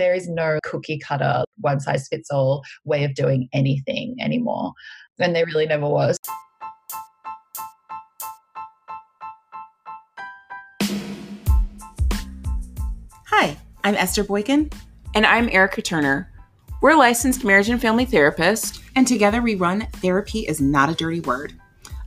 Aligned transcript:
there 0.00 0.14
is 0.14 0.28
no 0.28 0.58
cookie 0.62 0.98
cutter, 0.98 1.44
one 1.58 1.78
size 1.78 2.08
fits 2.08 2.30
all 2.30 2.64
way 2.84 3.04
of 3.04 3.14
doing 3.14 3.48
anything 3.52 4.16
anymore. 4.18 4.72
And 5.18 5.36
there 5.36 5.44
really 5.44 5.66
never 5.66 5.86
was. 5.86 6.16
Hi, 13.26 13.58
I'm 13.84 13.94
Esther 13.94 14.24
Boykin. 14.24 14.70
And 15.14 15.26
I'm 15.26 15.50
Erica 15.50 15.82
Turner. 15.82 16.32
We're 16.80 16.94
licensed 16.94 17.44
marriage 17.44 17.68
and 17.68 17.80
family 17.80 18.06
therapists. 18.06 18.80
And 18.96 19.06
together 19.06 19.42
we 19.42 19.54
run 19.54 19.86
Therapy 19.96 20.40
is 20.40 20.62
Not 20.62 20.88
a 20.88 20.94
Dirty 20.94 21.20
Word, 21.20 21.59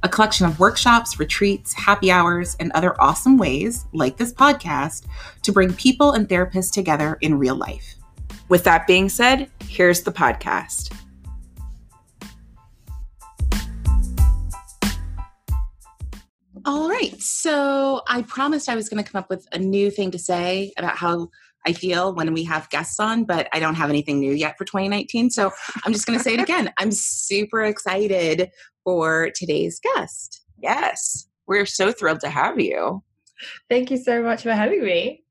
a 0.04 0.10
collection 0.10 0.46
of 0.46 0.60
workshops, 0.60 1.18
retreats, 1.18 1.74
happy 1.74 2.12
hours, 2.12 2.58
and 2.60 2.72
other 2.74 3.02
awesome 3.02 3.38
ways, 3.38 3.86
like 3.94 4.18
this 4.18 4.34
podcast, 4.34 5.06
to 5.42 5.52
bring 5.52 5.74
people 5.74 6.12
and 6.12 6.28
therapists 6.28 6.72
together 6.72 7.18
in 7.22 7.40
real 7.40 7.56
life. 7.56 7.96
With 8.50 8.66
that 8.66 8.86
being 8.86 9.08
said, 9.08 9.50
here's 9.68 10.02
the 10.02 10.12
podcast. 10.12 10.94
All 16.66 16.90
right. 16.90 17.20
So 17.22 18.02
I 18.08 18.22
promised 18.24 18.70
I 18.70 18.76
was 18.76 18.90
going 18.90 19.04
to 19.04 19.10
come 19.10 19.20
up 19.20 19.30
with 19.30 19.48
a 19.54 19.58
new 19.58 19.90
thing 19.90 20.12
to 20.12 20.20
say 20.20 20.74
about 20.78 20.98
how 20.98 21.30
I 21.66 21.74
feel 21.74 22.14
when 22.14 22.34
we 22.34 22.44
have 22.44 22.70
guests 22.70 23.00
on, 23.00 23.24
but 23.24 23.48
I 23.54 23.60
don't 23.60 23.76
have 23.76 23.90
anything 23.90 24.20
new 24.20 24.34
yet 24.34 24.58
for 24.58 24.66
2019. 24.66 25.30
So 25.30 25.52
I'm 25.86 25.94
just 25.94 26.06
going 26.06 26.18
to 26.20 26.24
say 26.24 26.34
it 26.34 26.42
again. 26.42 26.72
I'm 26.78 26.92
super 26.92 27.64
excited 27.64 28.50
for 28.84 29.32
today's 29.36 29.80
guest. 29.80 30.42
Yes, 30.62 31.28
we're 31.48 31.66
so 31.66 31.92
thrilled 31.92 32.22
to 32.22 32.30
have 32.30 32.60
you. 32.60 33.04
Thank 33.70 33.92
you 33.92 33.98
so 33.98 34.24
much 34.24 34.44
for 34.44 34.52
having 34.52 34.84
me. 34.84 35.24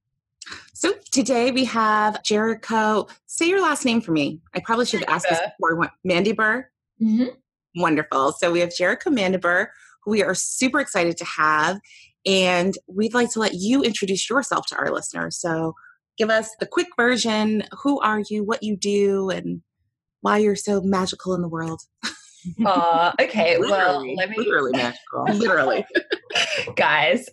So 0.75 0.95
today 1.13 1.51
we 1.51 1.65
have 1.67 2.23
Jericho. 2.23 3.07
Say 3.27 3.49
your 3.49 3.63
last 3.63 3.85
name 3.85 4.01
for 4.01 4.13
me. 4.13 4.41
I 4.55 4.61
probably 4.61 4.87
should 4.87 5.01
have 5.01 5.09
asked 5.09 5.27
this 5.29 5.41
before. 5.41 5.91
Mandybur. 6.07 6.65
Mm-hmm. 7.01 7.81
Wonderful. 7.81 8.33
So 8.33 8.51
we 8.51 8.61
have 8.61 8.75
Jericho 8.75 9.11
Mandybur, 9.11 9.69
who 10.03 10.11
we 10.11 10.23
are 10.23 10.35
super 10.35 10.81
excited 10.81 11.17
to 11.19 11.25
have. 11.25 11.79
And 12.27 12.75
we'd 12.89 13.15
like 13.15 13.31
to 13.33 13.41
let 13.41 13.55
you 13.55 13.83
introduce 13.83 14.29
yourself 14.29 14.67
to 14.67 14.77
our 14.77 14.91
listeners. 14.91 15.41
So 15.41 15.75
give 16.19 16.31
us 16.31 16.51
the 16.59 16.67
quick 16.67 16.89
version. 16.97 17.65
Who 17.83 18.01
are 18.01 18.23
you? 18.29 18.45
What 18.45 18.63
you 18.63 18.77
do? 18.77 19.31
And 19.31 19.63
why 20.21 20.39
you're 20.39 20.57
so 20.57 20.81
magical 20.81 21.35
in 21.35 21.43
the 21.43 21.49
world. 21.49 21.83
Uh, 22.65 23.13
okay, 23.21 23.59
literally, 23.59 23.71
well, 23.71 24.15
let 24.17 24.31
me 24.31 24.37
literally 24.39 24.73
magical. 24.77 25.25
literally, 25.25 25.85
guys. 26.77 27.29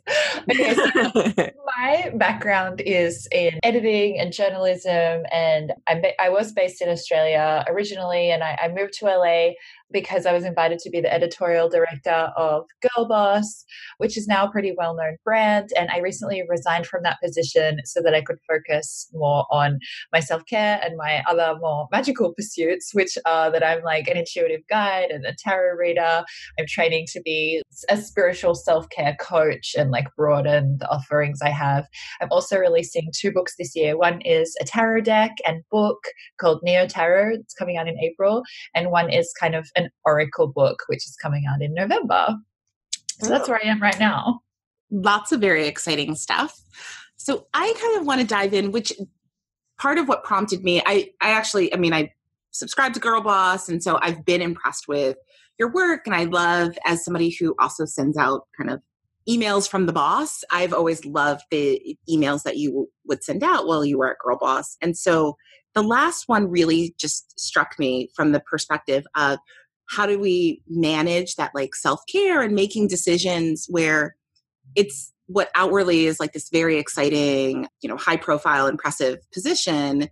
Okay, 0.49 0.73
so 0.73 1.49
my 1.79 2.11
background 2.15 2.81
is 2.81 3.27
in 3.31 3.59
editing 3.63 4.19
and 4.19 4.33
journalism, 4.33 5.23
and 5.31 5.73
I'm, 5.87 6.01
I 6.19 6.29
was 6.29 6.51
based 6.51 6.81
in 6.81 6.89
Australia 6.89 7.65
originally, 7.67 8.31
and 8.31 8.43
I, 8.43 8.57
I 8.63 8.67
moved 8.69 8.93
to 8.99 9.05
LA 9.05 9.51
because 9.91 10.25
I 10.25 10.33
was 10.33 10.43
invited 10.43 10.79
to 10.79 10.89
be 10.89 11.01
the 11.01 11.13
editorial 11.13 11.69
director 11.69 12.31
of 12.37 12.65
Girl 12.81 13.07
Boss, 13.07 13.65
which 13.97 14.17
is 14.17 14.27
now 14.27 14.45
a 14.45 14.51
pretty 14.51 14.73
well 14.77 14.95
known 14.95 15.17
brand. 15.23 15.69
And 15.77 15.89
I 15.89 15.99
recently 15.99 16.43
resigned 16.47 16.87
from 16.87 17.03
that 17.03 17.17
position 17.23 17.79
so 17.85 18.01
that 18.01 18.13
I 18.13 18.21
could 18.21 18.37
focus 18.47 19.09
more 19.13 19.45
on 19.51 19.79
my 20.13 20.19
self 20.19 20.45
care 20.45 20.79
and 20.83 20.97
my 20.97 21.23
other 21.27 21.55
more 21.59 21.87
magical 21.91 22.33
pursuits, 22.33 22.93
which 22.93 23.17
are 23.25 23.51
that 23.51 23.65
I'm 23.65 23.83
like 23.83 24.07
an 24.07 24.17
intuitive 24.17 24.61
guide 24.69 25.11
and 25.11 25.25
a 25.25 25.35
tarot 25.37 25.77
reader. 25.77 26.23
I'm 26.57 26.65
training 26.67 27.07
to 27.13 27.21
be 27.21 27.61
a 27.89 27.97
spiritual 27.97 28.55
self 28.55 28.89
care 28.89 29.15
coach 29.19 29.75
and 29.77 29.91
like 29.91 30.07
broaden 30.15 30.77
the 30.79 30.89
offerings 30.89 31.41
I 31.41 31.49
have. 31.49 31.85
I'm 32.21 32.29
also 32.31 32.57
releasing 32.57 33.11
two 33.15 33.31
books 33.31 33.55
this 33.57 33.75
year. 33.75 33.97
One 33.97 34.21
is 34.21 34.55
a 34.61 34.65
tarot 34.65 35.01
deck 35.01 35.31
and 35.45 35.63
book 35.71 35.99
called 36.39 36.61
Neo 36.63 36.87
Tarot. 36.87 37.35
It's 37.35 37.53
coming 37.53 37.77
out 37.77 37.87
in 37.87 37.97
April. 37.99 38.43
And 38.75 38.91
one 38.91 39.09
is 39.09 39.33
kind 39.39 39.55
of 39.55 39.69
an 39.79 39.89
oracle 40.05 40.47
book, 40.47 40.83
which 40.87 41.05
is 41.05 41.15
coming 41.21 41.45
out 41.49 41.61
in 41.61 41.73
November. 41.73 42.35
So 43.21 43.29
that's 43.29 43.49
where 43.49 43.59
I 43.63 43.67
am 43.67 43.81
right 43.81 43.99
now. 43.99 44.41
Lots 44.91 45.31
of 45.31 45.41
very 45.41 45.67
exciting 45.67 46.15
stuff. 46.15 46.59
So 47.17 47.47
I 47.53 47.73
kind 47.81 47.99
of 47.99 48.05
want 48.05 48.21
to 48.21 48.27
dive 48.27 48.53
in, 48.53 48.71
which 48.71 48.93
part 49.77 49.97
of 49.97 50.07
what 50.07 50.23
prompted 50.23 50.63
me, 50.63 50.81
I, 50.85 51.09
I 51.21 51.31
actually, 51.31 51.73
I 51.73 51.77
mean, 51.77 51.93
I 51.93 52.11
subscribe 52.51 52.93
to 52.93 52.99
Girl 52.99 53.21
Boss, 53.21 53.69
and 53.69 53.83
so 53.83 53.99
I've 54.01 54.25
been 54.25 54.41
impressed 54.41 54.87
with 54.87 55.17
your 55.57 55.71
work. 55.71 56.01
And 56.05 56.15
I 56.15 56.23
love, 56.23 56.77
as 56.85 57.03
somebody 57.03 57.29
who 57.29 57.55
also 57.59 57.85
sends 57.85 58.17
out 58.17 58.47
kind 58.57 58.69
of 58.69 58.81
emails 59.29 59.69
from 59.69 59.85
the 59.85 59.93
boss, 59.93 60.43
I've 60.49 60.73
always 60.73 61.05
loved 61.05 61.41
the 61.51 61.97
emails 62.09 62.43
that 62.43 62.57
you 62.57 62.89
would 63.05 63.23
send 63.23 63.43
out 63.43 63.67
while 63.67 63.85
you 63.85 63.97
were 63.97 64.11
at 64.11 64.17
Girl 64.23 64.37
Boss. 64.37 64.77
And 64.81 64.97
so 64.97 65.35
the 65.75 65.83
last 65.83 66.23
one 66.27 66.49
really 66.49 66.95
just 66.97 67.39
struck 67.39 67.77
me 67.77 68.09
from 68.15 68.31
the 68.31 68.39
perspective 68.39 69.05
of 69.15 69.37
how 69.89 70.05
do 70.05 70.19
we 70.19 70.61
manage 70.67 71.35
that 71.35 71.51
like 71.53 71.75
self-care 71.75 72.41
and 72.41 72.53
making 72.53 72.87
decisions 72.87 73.65
where 73.69 74.15
it's 74.75 75.11
what 75.27 75.49
outwardly 75.55 76.05
is 76.05 76.19
like 76.19 76.33
this 76.33 76.49
very 76.49 76.77
exciting 76.77 77.67
you 77.81 77.89
know 77.89 77.97
high 77.97 78.17
profile 78.17 78.67
impressive 78.67 79.19
position 79.31 80.07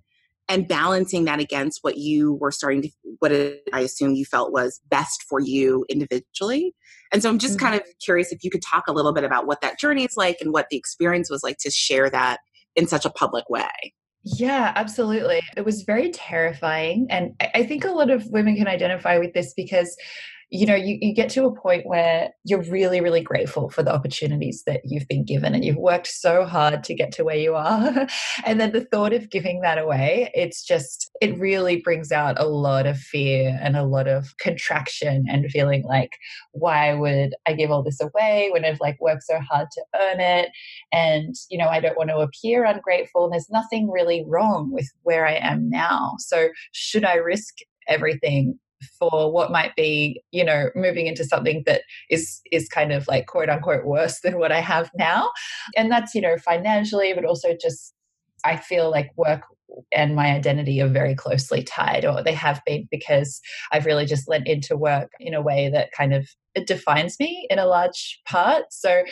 and 0.50 0.68
balancing 0.68 1.26
that 1.26 1.40
against 1.40 1.80
what 1.82 1.98
you 1.98 2.34
were 2.36 2.52
starting 2.52 2.82
to 2.82 2.90
what 3.20 3.32
i 3.32 3.80
assume 3.80 4.14
you 4.14 4.26
felt 4.26 4.52
was 4.52 4.82
best 4.90 5.24
for 5.28 5.40
you 5.40 5.86
individually 5.90 6.74
and 7.12 7.22
so 7.22 7.30
i'm 7.30 7.40
just 7.40 7.58
mm-hmm. 7.58 7.68
kind 7.68 7.82
of 7.82 7.88
curious 8.04 8.32
if 8.32 8.44
you 8.44 8.50
could 8.50 8.62
talk 8.62 8.88
a 8.88 8.94
little 8.94 9.14
bit 9.14 9.24
about 9.24 9.48
what 9.48 9.62
that 9.62 9.80
journey 9.80 10.06
is 10.06 10.18
like 10.18 10.38
and 10.42 10.54
what 10.54 10.68
the 10.70 10.78
experience 10.78 11.30
was 11.30 11.44
like 11.44 11.58
to 11.58 11.72
share 11.72 12.10
that 12.10 12.40
in 12.76 12.88
such 12.88 13.06
a 13.06 13.10
public 13.10 13.50
way 13.50 13.94
yeah, 14.36 14.74
absolutely. 14.76 15.42
It 15.56 15.66
was 15.66 15.84
very 15.84 16.12
terrifying. 16.12 17.08
And 17.10 17.34
I 17.56 17.64
think 17.64 17.86
a 17.86 17.92
lot 17.92 18.10
of 18.10 18.28
women 18.28 18.56
can 18.56 18.68
identify 18.68 19.18
with 19.18 19.34
this 19.34 19.54
because 19.54 19.96
you 20.50 20.66
know, 20.66 20.76
you, 20.76 20.98
you 21.02 21.14
get 21.14 21.30
to 21.32 21.46
a 21.46 21.54
point 21.54 21.86
where 21.86 22.30
you're 22.46 22.64
really, 22.64 23.02
really 23.02 23.22
grateful 23.22 23.70
for 23.70 23.84
the 23.84 23.94
opportunities 23.94 24.64
that 24.66 24.80
you've 24.86 25.08
been 25.08 25.26
given 25.26 25.54
and 25.54 25.66
you've 25.66 25.76
worked 25.76 26.08
so 26.08 26.46
hard 26.46 26.86
to 26.86 26.96
get 26.96 27.12
to 27.14 27.26
where 27.26 27.36
you 27.36 27.54
are. 27.54 28.08
and 28.46 28.60
then 28.60 28.72
the 28.72 28.86
thought 28.86 29.12
of 29.12 29.30
giving 29.30 29.60
that 29.62 29.78
away, 29.78 30.32
it's 30.34 30.64
just, 30.64 31.10
it 31.22 31.38
really 31.38 31.82
brings 31.82 32.14
out 32.14 32.40
a 32.40 32.46
lot 32.46 32.86
of 32.86 32.98
fear 32.98 33.60
and 33.62 33.76
a 33.76 33.84
lot 33.84 34.08
of 34.08 34.38
contraction 34.38 35.26
and 35.30 35.52
feeling 35.52 35.84
like, 35.84 36.12
why 36.52 36.94
would 36.94 37.36
I 37.46 37.54
give 37.54 37.70
all 37.70 37.84
this 37.84 38.00
away 38.00 38.50
when 38.54 38.64
I've 38.64 38.80
like 38.80 38.98
worked 39.02 39.24
so 39.24 39.40
hard 39.40 39.68
to 39.72 39.84
earn 40.00 40.22
it? 40.22 40.50
And, 40.94 41.36
you 41.50 41.58
know, 41.58 41.68
I 41.68 41.82
don't 41.82 41.98
want 41.98 42.10
to 42.10 42.20
appear 42.20 42.64
ungrateful. 42.64 43.26
And 43.26 43.34
there's 43.34 43.50
nothing 43.50 43.92
really 43.92 44.24
wrong 44.26 44.72
with 44.72 44.88
where 45.04 45.28
I 45.28 45.34
am 45.34 45.70
now. 45.70 46.16
So 46.20 46.48
should 46.72 47.04
I 47.04 47.16
risk 47.16 47.56
everything 47.90 48.60
for 49.00 49.32
what 49.32 49.52
might 49.52 49.76
be 49.76 50.22
you 50.32 50.44
know 50.44 50.70
moving 50.76 51.08
into 51.08 51.24
something 51.24 51.64
that 51.66 51.82
is 52.10 52.42
is 52.52 52.68
kind 52.70 52.92
of 52.92 53.08
like 53.08 53.28
quote 53.28 53.50
unquote 53.50 53.86
worse 53.86 54.20
than 54.24 54.38
what 54.40 54.52
i 54.52 54.60
have 54.60 54.90
now. 54.98 55.30
And 55.76 55.92
that's 55.92 56.14
you 56.16 56.22
know 56.22 56.38
financially 56.38 57.14
but 57.14 57.26
also 57.26 57.56
just 57.60 57.94
i 58.46 58.56
feel 58.56 58.92
like 58.92 59.12
work 59.16 59.44
and 59.92 60.16
my 60.16 60.28
identity 60.32 60.82
are 60.82 60.88
very 60.88 61.14
closely 61.14 61.62
tied 61.62 62.06
or 62.06 62.24
they 62.24 62.34
have 62.34 62.62
been 62.66 62.88
because 62.90 63.42
i've 63.74 63.86
really 63.86 64.06
just 64.06 64.30
lent 64.30 64.48
into 64.48 64.78
work 64.78 65.12
in 65.20 65.34
a 65.34 65.42
way 65.42 65.70
that 65.70 65.92
kind 65.92 66.14
of 66.14 66.28
it 66.56 66.68
defines 66.68 67.20
me 67.20 67.46
in 67.52 67.60
a 67.60 67.68
large 67.68 68.20
part. 68.26 68.66
So 68.72 69.04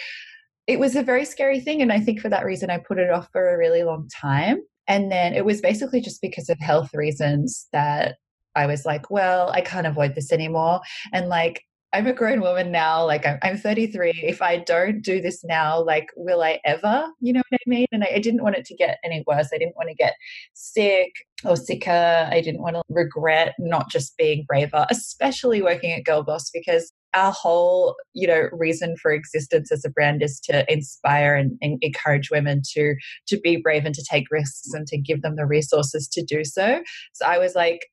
it 0.66 0.80
was 0.80 0.96
a 0.96 1.04
very 1.04 1.26
scary 1.26 1.60
thing 1.60 1.82
and 1.82 1.92
i 1.92 2.00
think 2.00 2.20
for 2.20 2.30
that 2.30 2.46
reason 2.46 2.70
i 2.70 2.78
put 2.78 2.98
it 2.98 3.10
off 3.12 3.30
for 3.32 3.54
a 3.54 3.58
really 3.58 3.84
long 3.84 4.08
time. 4.10 4.60
And 4.88 5.12
then 5.12 5.34
it 5.34 5.46
was 5.46 5.62
basically 5.62 6.00
just 6.00 6.22
because 6.22 6.50
of 6.50 6.60
health 6.60 6.94
reasons 6.94 7.68
that 7.74 8.18
I 8.56 8.66
was 8.66 8.86
like, 8.86 9.10
well, 9.10 9.50
I 9.52 9.62
can't 9.62 9.88
avoid 9.88 10.16
this 10.16 10.32
anymore. 10.32 10.82
And 11.14 11.30
like, 11.30 11.64
I'm 11.96 12.08
a 12.08 12.14
grown 12.14 12.42
woman 12.42 12.72
now. 12.72 13.06
Like, 13.06 13.26
I'm, 13.26 13.40
I'm 13.42 13.58
33. 13.58 14.12
If 14.22 14.42
I 14.42 14.58
don't 14.58 15.02
do 15.02 15.22
this 15.22 15.46
now, 15.46 15.82
like, 15.82 16.10
will 16.18 16.44
I 16.44 16.60
ever? 16.66 17.08
You 17.22 17.32
know 17.32 17.42
what 17.50 17.60
I 17.66 17.70
mean? 17.70 17.86
And 17.94 18.04
I, 18.04 18.16
I 18.16 18.20
didn't 18.20 18.44
want 18.44 18.58
it 18.58 18.66
to 18.66 18.76
get 18.76 18.98
any 19.06 19.24
worse. 19.26 19.48
I 19.54 19.58
didn't 19.58 19.78
want 19.78 19.88
to 19.88 19.96
get 19.96 20.14
sick 20.54 21.14
or 21.46 21.56
sicker. 21.56 22.28
I 22.30 22.42
didn't 22.42 22.62
want 22.62 22.76
to 22.76 22.82
regret 22.90 23.54
not 23.60 23.90
just 23.90 24.18
being 24.18 24.44
braver, 24.46 24.86
especially 24.90 25.62
working 25.62 25.94
at 25.94 26.04
Girl 26.04 26.22
Boss 26.22 26.50
because 26.50 26.92
our 27.14 27.32
whole 27.32 27.96
you 28.14 28.28
know 28.28 28.50
reason 28.52 28.98
for 29.02 29.12
existence 29.12 29.72
as 29.72 29.86
a 29.86 29.90
brand 29.90 30.22
is 30.22 30.40
to 30.42 30.72
inspire 30.72 31.36
and, 31.36 31.58
and, 31.62 31.78
encourage 31.82 32.30
women 32.30 32.62
to 32.74 32.96
to 33.26 33.40
be 33.40 33.56
brave 33.56 33.86
and 33.86 33.96
to 33.96 34.04
take 34.04 34.26
risks 34.30 34.74
and 34.74 34.86
to 34.86 34.98
give 34.98 35.22
them 35.22 35.38
the 35.38 35.46
resources 35.46 36.10
to 36.10 36.22
do 36.22 36.44
so 36.44 36.82
so 37.14 37.26
i 37.26 37.38
was 37.38 37.56
like 37.56 37.88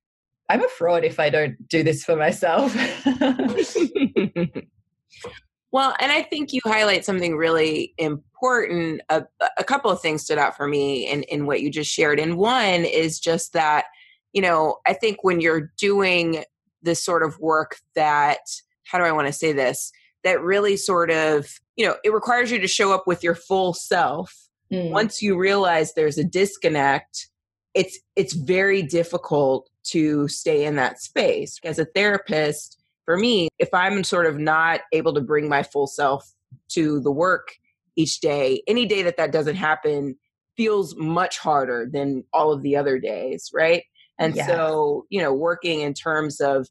I'm 0.49 0.65
a 0.65 0.69
fraud 0.69 1.05
if 1.05 1.19
I 1.19 1.31
don't 1.31 1.69
do 1.69 1.83
this 1.83 2.05
for 2.05 2.17
myself. 2.17 2.75
well, 5.73 5.95
and 5.99 6.13
I 6.13 6.23
think 6.23 6.53
you 6.53 6.61
highlight 6.65 7.05
something 7.05 7.37
really 7.37 7.95
important. 7.97 9.01
A, 9.09 9.25
a 9.57 9.65
couple 9.65 9.91
of 9.91 10.01
things 10.01 10.25
stood 10.25 10.39
out 10.39 10.57
for 10.57 10.69
me 10.69 11.09
in, 11.09 11.23
in 11.25 11.47
what 11.47 11.63
you 11.63 11.71
just 11.71 11.91
shared. 11.91 12.21
And 12.21 12.37
one 12.37 12.85
is 12.85 13.19
just 13.19 13.53
that, 13.55 13.87
you 14.33 14.43
know, 14.43 14.77
I 14.87 14.93
think 14.93 15.19
when 15.23 15.41
you're 15.41 15.73
doing 15.79 16.45
this 16.83 17.05
sort 17.05 17.23
of 17.23 17.39
work 17.39 17.77
that, 17.95 18.41
how 18.85 18.99
do 18.99 19.05
I 19.05 19.13
want 19.13 19.29
to 19.29 19.33
say 19.33 19.53
this? 19.53 19.91
That 20.25 20.43
really 20.43 20.77
sort 20.77 21.11
of, 21.11 21.49
you 21.77 21.87
know, 21.87 21.97
it 22.05 22.13
requires 22.13 22.51
you 22.51 22.59
to 22.59 22.69
show 22.69 22.93
up 22.93 23.07
with 23.07 23.23
your 23.23 23.35
full 23.35 23.73
self. 23.73 24.49
Mm. 24.73 24.91
Once 24.91 25.23
you 25.23 25.39
realize 25.39 25.95
there's 25.95 26.19
a 26.19 26.25
disconnect, 26.25 27.29
it's 27.75 27.99
it's 28.17 28.35
very 28.35 28.83
difficult 28.83 29.71
to 29.85 30.29
stay 30.29 30.65
in 30.65 30.77
that 30.77 31.01
space 31.01 31.59
as 31.65 31.79
a 31.79 31.85
therapist 31.85 32.83
for 33.05 33.17
me 33.17 33.49
if 33.59 33.69
i'm 33.73 34.05
sort 34.05 34.27
of 34.27 34.39
not 34.39 34.81
able 34.93 35.13
to 35.13 35.21
bring 35.21 35.49
my 35.49 35.63
full 35.63 35.87
self 35.87 36.35
to 36.69 37.01
the 37.01 37.11
work 37.11 37.57
each 37.97 38.21
day 38.21 38.63
any 38.67 38.87
day 38.87 39.03
that 39.03 39.17
that 39.17 39.33
doesn't 39.33 39.57
happen 39.57 40.17
feels 40.57 40.95
much 40.97 41.39
harder 41.39 41.89
than 41.91 42.25
all 42.33 42.53
of 42.53 42.63
the 42.63 42.77
other 42.77 42.99
days 42.99 43.51
right 43.55 43.85
and 44.19 44.37
yeah. 44.37 44.47
so 44.47 45.05
you 45.11 45.21
know 45.21 45.33
working 45.33 45.81
in 45.81 45.95
terms 45.95 46.41
of 46.41 46.69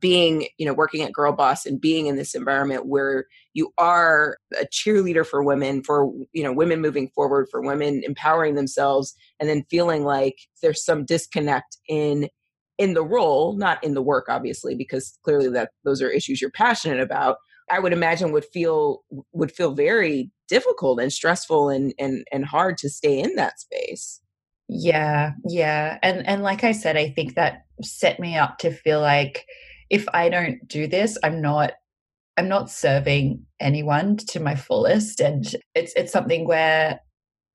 being 0.00 0.48
you 0.58 0.66
know 0.66 0.72
working 0.72 1.02
at 1.02 1.12
girl 1.12 1.32
boss 1.32 1.66
and 1.66 1.80
being 1.80 2.06
in 2.06 2.16
this 2.16 2.34
environment 2.34 2.86
where 2.86 3.26
you 3.52 3.72
are 3.78 4.38
a 4.58 4.64
cheerleader 4.66 5.26
for 5.26 5.42
women 5.42 5.82
for 5.82 6.10
you 6.32 6.42
know 6.42 6.52
women 6.52 6.80
moving 6.80 7.08
forward 7.14 7.46
for 7.50 7.60
women 7.60 8.02
empowering 8.04 8.54
themselves 8.54 9.14
and 9.38 9.48
then 9.48 9.64
feeling 9.70 10.04
like 10.04 10.36
there's 10.62 10.84
some 10.84 11.04
disconnect 11.04 11.76
in 11.88 12.28
in 12.78 12.94
the 12.94 13.04
role 13.04 13.56
not 13.56 13.82
in 13.84 13.94
the 13.94 14.02
work 14.02 14.26
obviously 14.28 14.74
because 14.74 15.18
clearly 15.22 15.48
that 15.48 15.70
those 15.84 16.00
are 16.00 16.10
issues 16.10 16.40
you're 16.40 16.50
passionate 16.50 17.00
about 17.00 17.36
i 17.70 17.78
would 17.78 17.92
imagine 17.92 18.32
would 18.32 18.44
feel 18.46 19.02
would 19.32 19.52
feel 19.52 19.72
very 19.72 20.30
difficult 20.48 21.00
and 21.00 21.12
stressful 21.12 21.68
and 21.68 21.94
and 21.98 22.24
and 22.32 22.44
hard 22.44 22.76
to 22.78 22.88
stay 22.88 23.18
in 23.18 23.34
that 23.36 23.58
space. 23.58 24.20
Yeah 24.68 25.32
yeah 25.46 25.98
and 26.02 26.26
and 26.26 26.42
like 26.42 26.64
i 26.64 26.72
said 26.72 26.96
i 26.96 27.10
think 27.10 27.34
that 27.34 27.64
set 27.82 28.18
me 28.18 28.36
up 28.36 28.58
to 28.58 28.70
feel 28.70 29.00
like 29.00 29.46
if 29.90 30.06
I 30.12 30.28
don't 30.28 30.66
do 30.68 30.86
this, 30.86 31.18
I'm 31.22 31.40
not 31.40 31.72
I'm 32.36 32.48
not 32.48 32.68
serving 32.68 33.46
anyone 33.60 34.16
to 34.16 34.40
my 34.40 34.56
fullest. 34.56 35.20
And 35.20 35.46
it's 35.74 35.92
it's 35.96 36.12
something 36.12 36.46
where 36.46 37.00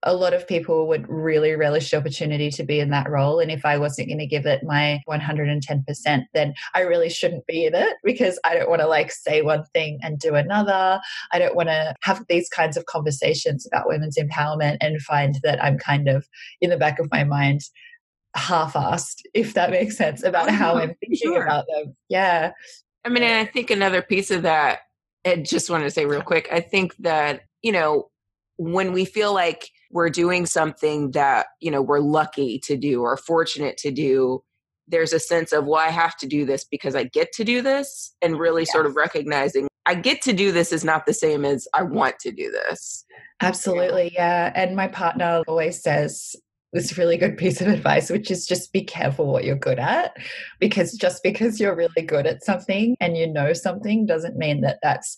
a 0.04 0.14
lot 0.14 0.34
of 0.34 0.48
people 0.48 0.88
would 0.88 1.06
really 1.10 1.54
relish 1.56 1.92
the 1.92 1.98
opportunity 1.98 2.50
to 2.50 2.64
be 2.64 2.80
in 2.80 2.90
that 2.90 3.10
role. 3.10 3.40
And 3.40 3.52
if 3.52 3.66
I 3.66 3.78
wasn't 3.78 4.08
going 4.08 4.20
to 4.20 4.26
give 4.26 4.46
it 4.46 4.64
my 4.64 5.02
110%, 5.10 6.24
then 6.34 6.54
I 6.74 6.81
really 6.81 7.10
shouldn't 7.10 7.46
be 7.48 7.66
in 7.66 7.76
it 7.76 7.98
because 8.04 8.40
I 8.46 8.54
don't 8.54 8.70
want 8.70 8.81
to 8.81 8.88
like 8.88 9.12
say 9.12 9.42
one 9.42 9.66
thing 9.74 10.00
and 10.02 10.18
do 10.18 10.36
another. 10.36 11.02
I 11.34 11.40
don't 11.40 11.56
want 11.56 11.68
to 11.68 11.96
have 12.04 12.24
these 12.30 12.48
kinds 12.48 12.78
of 12.78 12.86
conversations 12.86 13.68
about 13.68 13.88
women's 13.88 14.18
empowerment 14.18 14.78
and 14.80 15.02
find 15.02 15.38
that 15.44 15.62
I'm 15.62 15.78
kind 15.78 16.08
of 16.08 16.28
in 16.62 16.70
the 16.70 16.78
back 16.78 17.00
of 17.00 17.12
my 17.12 17.26
mind 17.26 17.62
half-assed, 18.36 19.22
if 19.34 19.54
that 19.56 19.72
makes 19.72 19.98
sense, 19.98 20.24
about 20.24 20.50
oh, 20.50 20.54
how 20.54 20.76
I'm 20.76 20.96
thinking 21.00 21.18
sure. 21.34 21.44
about 21.44 21.66
them. 21.68 21.96
Yeah. 22.10 22.52
I 23.06 23.10
mean, 23.10 23.24
and 23.24 23.36
I 23.36 23.50
think 23.50 23.72
another 23.72 24.02
piece 24.02 24.31
of 24.31 24.44
that, 24.44 24.80
I 25.26 25.38
just 25.38 25.70
wanted 25.70 25.86
to 25.86 25.92
say 25.92 26.06
real 26.06 26.22
quick, 26.22 26.48
I 26.52 26.60
think 26.60 26.96
that, 26.98 27.42
you 27.62 27.72
know, 27.72 28.10
when 28.58 28.94
we 28.94 29.06
feel 29.06 29.34
like 29.34 29.70
we're 29.92 30.10
doing 30.10 30.46
something 30.46 31.12
that, 31.12 31.48
you 31.60 31.72
know, 31.72 31.81
we're 31.81 32.00
lucky 32.00 32.60
to 32.66 32.78
do 32.78 33.02
or 33.02 33.18
fortunate 33.18 33.78
to 33.78 33.92
do, 33.92 34.44
there's 34.88 35.14
a 35.14 35.20
sense 35.20 35.54
of, 35.54 35.66
well, 35.66 35.80
I 35.80 35.90
have 35.90 36.18
to 36.18 36.28
do 36.28 36.46
this 36.46 36.64
because 36.64 36.96
I 36.96 37.04
get 37.04 37.31
to 37.34 37.44
do 37.44 37.62
this, 37.62 38.16
and 38.22 38.40
really 38.40 38.64
yes. 38.64 38.72
sort 38.72 38.86
of 38.86 38.96
recognizing 38.96 39.68
I 39.86 39.96
get 39.96 40.22
to 40.24 40.34
do 40.34 40.52
this 40.52 40.72
is 40.72 40.84
not 40.84 41.06
the 41.06 41.14
same 41.14 41.46
as 41.46 41.68
I 41.74 41.84
want 41.84 42.20
to 42.20 42.31
do 42.31 42.52
this. 42.52 43.06
Absolutely, 43.42 44.12
yeah. 44.14 44.52
And 44.54 44.76
my 44.76 44.88
partner 44.88 45.42
always 45.48 45.81
says, 45.81 46.36
this 46.74 46.98
really 46.98 47.18
good 47.18 47.38
piece 47.38 47.62
of 47.62 47.68
advice, 47.68 48.10
which 48.10 48.30
is 48.30 48.45
just 48.45 48.74
be 48.74 48.83
careful 48.83 49.31
what 49.31 49.44
you're 49.44 49.56
good 49.56 49.80
at. 49.80 50.16
Because 50.60 50.94
just 50.94 51.24
because 51.24 51.60
you're 51.60 51.75
really 51.75 52.04
good 52.06 52.27
at 52.27 52.44
something 52.44 52.95
and 53.00 53.18
you 53.18 53.27
know 53.27 53.54
something 53.54 54.06
doesn't 54.06 54.38
mean 54.38 54.62
that 54.62 54.80
that's 54.81 55.18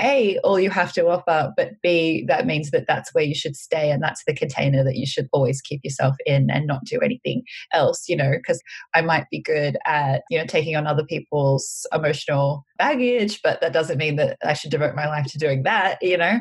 a 0.00 0.38
all 0.38 0.58
you 0.58 0.70
have 0.70 0.92
to 0.92 1.06
offer 1.06 1.52
but 1.56 1.72
b 1.82 2.24
that 2.26 2.46
means 2.46 2.70
that 2.70 2.86
that's 2.88 3.12
where 3.14 3.24
you 3.24 3.34
should 3.34 3.54
stay 3.54 3.90
and 3.90 4.02
that's 4.02 4.24
the 4.26 4.34
container 4.34 4.82
that 4.82 4.96
you 4.96 5.06
should 5.06 5.28
always 5.32 5.60
keep 5.60 5.80
yourself 5.84 6.16
in 6.24 6.50
and 6.50 6.66
not 6.66 6.82
do 6.84 6.98
anything 7.00 7.42
else 7.72 8.08
you 8.08 8.16
know 8.16 8.32
because 8.32 8.60
i 8.94 9.02
might 9.02 9.26
be 9.30 9.40
good 9.40 9.76
at 9.84 10.22
you 10.30 10.38
know 10.38 10.46
taking 10.46 10.76
on 10.76 10.86
other 10.86 11.04
people's 11.04 11.86
emotional 11.92 12.64
baggage 12.78 13.40
but 13.42 13.60
that 13.60 13.72
doesn't 13.72 13.98
mean 13.98 14.16
that 14.16 14.38
i 14.44 14.54
should 14.54 14.70
devote 14.70 14.94
my 14.94 15.06
life 15.06 15.26
to 15.26 15.38
doing 15.38 15.62
that 15.62 15.98
you 16.00 16.16
know 16.16 16.38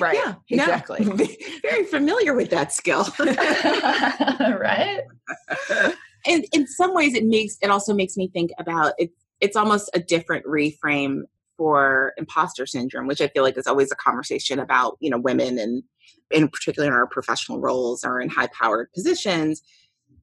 Right. 0.00 0.16
Yeah, 0.16 0.34
exactly. 0.48 1.04
Very 1.62 1.84
familiar 1.84 2.34
with 2.34 2.50
that 2.50 2.72
skill. 2.72 3.06
right. 3.18 5.02
And 6.26 6.46
in 6.52 6.66
some 6.66 6.94
ways 6.94 7.14
it 7.14 7.24
makes 7.24 7.58
it 7.60 7.70
also 7.70 7.94
makes 7.94 8.16
me 8.16 8.28
think 8.28 8.52
about 8.58 8.94
it 8.98 9.10
it's 9.40 9.56
almost 9.56 9.90
a 9.94 10.00
different 10.00 10.44
reframe 10.46 11.22
for 11.56 12.12
imposter 12.16 12.66
syndrome, 12.66 13.06
which 13.06 13.20
I 13.20 13.28
feel 13.28 13.42
like 13.42 13.56
is 13.56 13.66
always 13.66 13.90
a 13.90 13.96
conversation 13.96 14.58
about, 14.58 14.96
you 15.00 15.10
know, 15.10 15.18
women 15.18 15.58
and 15.58 15.82
in 16.30 16.48
particular 16.48 16.88
in 16.88 16.94
our 16.94 17.06
professional 17.06 17.60
roles 17.60 18.04
or 18.04 18.20
in 18.20 18.28
high 18.28 18.48
powered 18.48 18.92
positions. 18.92 19.62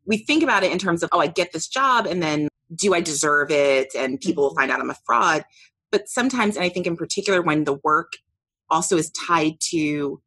We 0.06 0.18
think 0.18 0.44
about 0.44 0.64
it 0.64 0.72
in 0.72 0.80
terms 0.80 1.02
of, 1.02 1.10
oh, 1.12 1.20
I 1.20 1.28
get 1.28 1.54
this 1.54 1.68
job 1.68 2.06
and 2.06 2.22
then 2.22 2.50
do 2.76 2.94
I 2.94 3.02
deserve 3.02 3.52
it? 3.52 3.94
And 3.96 4.20
people 4.20 4.44
will 4.44 4.50
mm-hmm. 4.52 4.60
find 4.60 4.72
out 4.72 4.80
I'm 4.80 4.90
a 4.90 4.98
fraud. 5.06 5.46
But 5.92 6.10
sometimes, 6.10 6.56
and 6.56 6.66
I 6.66 6.70
think 6.70 6.88
in 6.88 6.98
particular 6.98 7.42
when 7.42 7.64
the 7.64 7.80
work 7.84 8.14
also 8.70 8.98
is 8.98 9.12
tied 9.12 9.54
to 9.72 10.22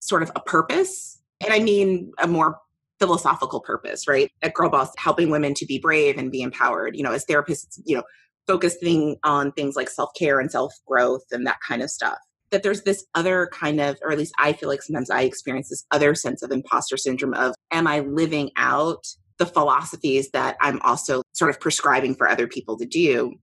sort 0.00 0.22
of 0.22 0.30
a 0.34 0.40
purpose. 0.40 1.20
And 1.44 1.52
I 1.52 1.60
mean 1.60 2.12
a 2.18 2.26
more 2.26 2.58
philosophical 2.98 3.60
purpose, 3.60 4.08
right? 4.08 4.30
At 4.42 4.54
Girl 4.54 4.70
Boss, 4.70 4.90
helping 4.96 5.30
women 5.30 5.54
to 5.54 5.66
be 5.66 5.78
brave 5.78 6.16
and 6.16 6.30
be 6.30 6.42
empowered. 6.42 6.96
You 6.96 7.02
know, 7.02 7.12
as 7.12 7.24
therapists, 7.24 7.78
you 7.84 7.96
know, 7.96 8.02
focusing 8.46 9.16
on 9.24 9.52
things 9.52 9.76
like 9.76 9.90
self 9.90 10.10
care 10.18 10.40
and 10.40 10.50
self 10.50 10.74
growth 10.86 11.24
and 11.30 11.46
that 11.46 11.58
kind 11.66 11.82
of 11.82 11.90
stuff. 11.90 12.18
That 12.50 12.62
there's 12.62 12.82
this 12.82 13.04
other 13.14 13.48
kind 13.52 13.80
of, 13.80 13.96
or 14.02 14.12
at 14.12 14.18
least 14.18 14.32
I 14.38 14.52
feel 14.52 14.68
like 14.68 14.82
sometimes 14.82 15.10
I 15.10 15.22
experience 15.22 15.68
this 15.68 15.84
other 15.90 16.14
sense 16.14 16.42
of 16.42 16.52
imposter 16.52 16.96
syndrome 16.96 17.34
of, 17.34 17.54
am 17.72 17.86
I 17.88 18.00
living 18.00 18.50
out 18.56 19.04
the 19.38 19.46
philosophies 19.46 20.30
that 20.30 20.56
I'm 20.60 20.80
also 20.82 21.22
sort 21.32 21.50
of 21.50 21.60
prescribing 21.60 22.14
for 22.14 22.28
other 22.28 22.46
people 22.46 22.78
to 22.78 22.86
do? 22.86 23.34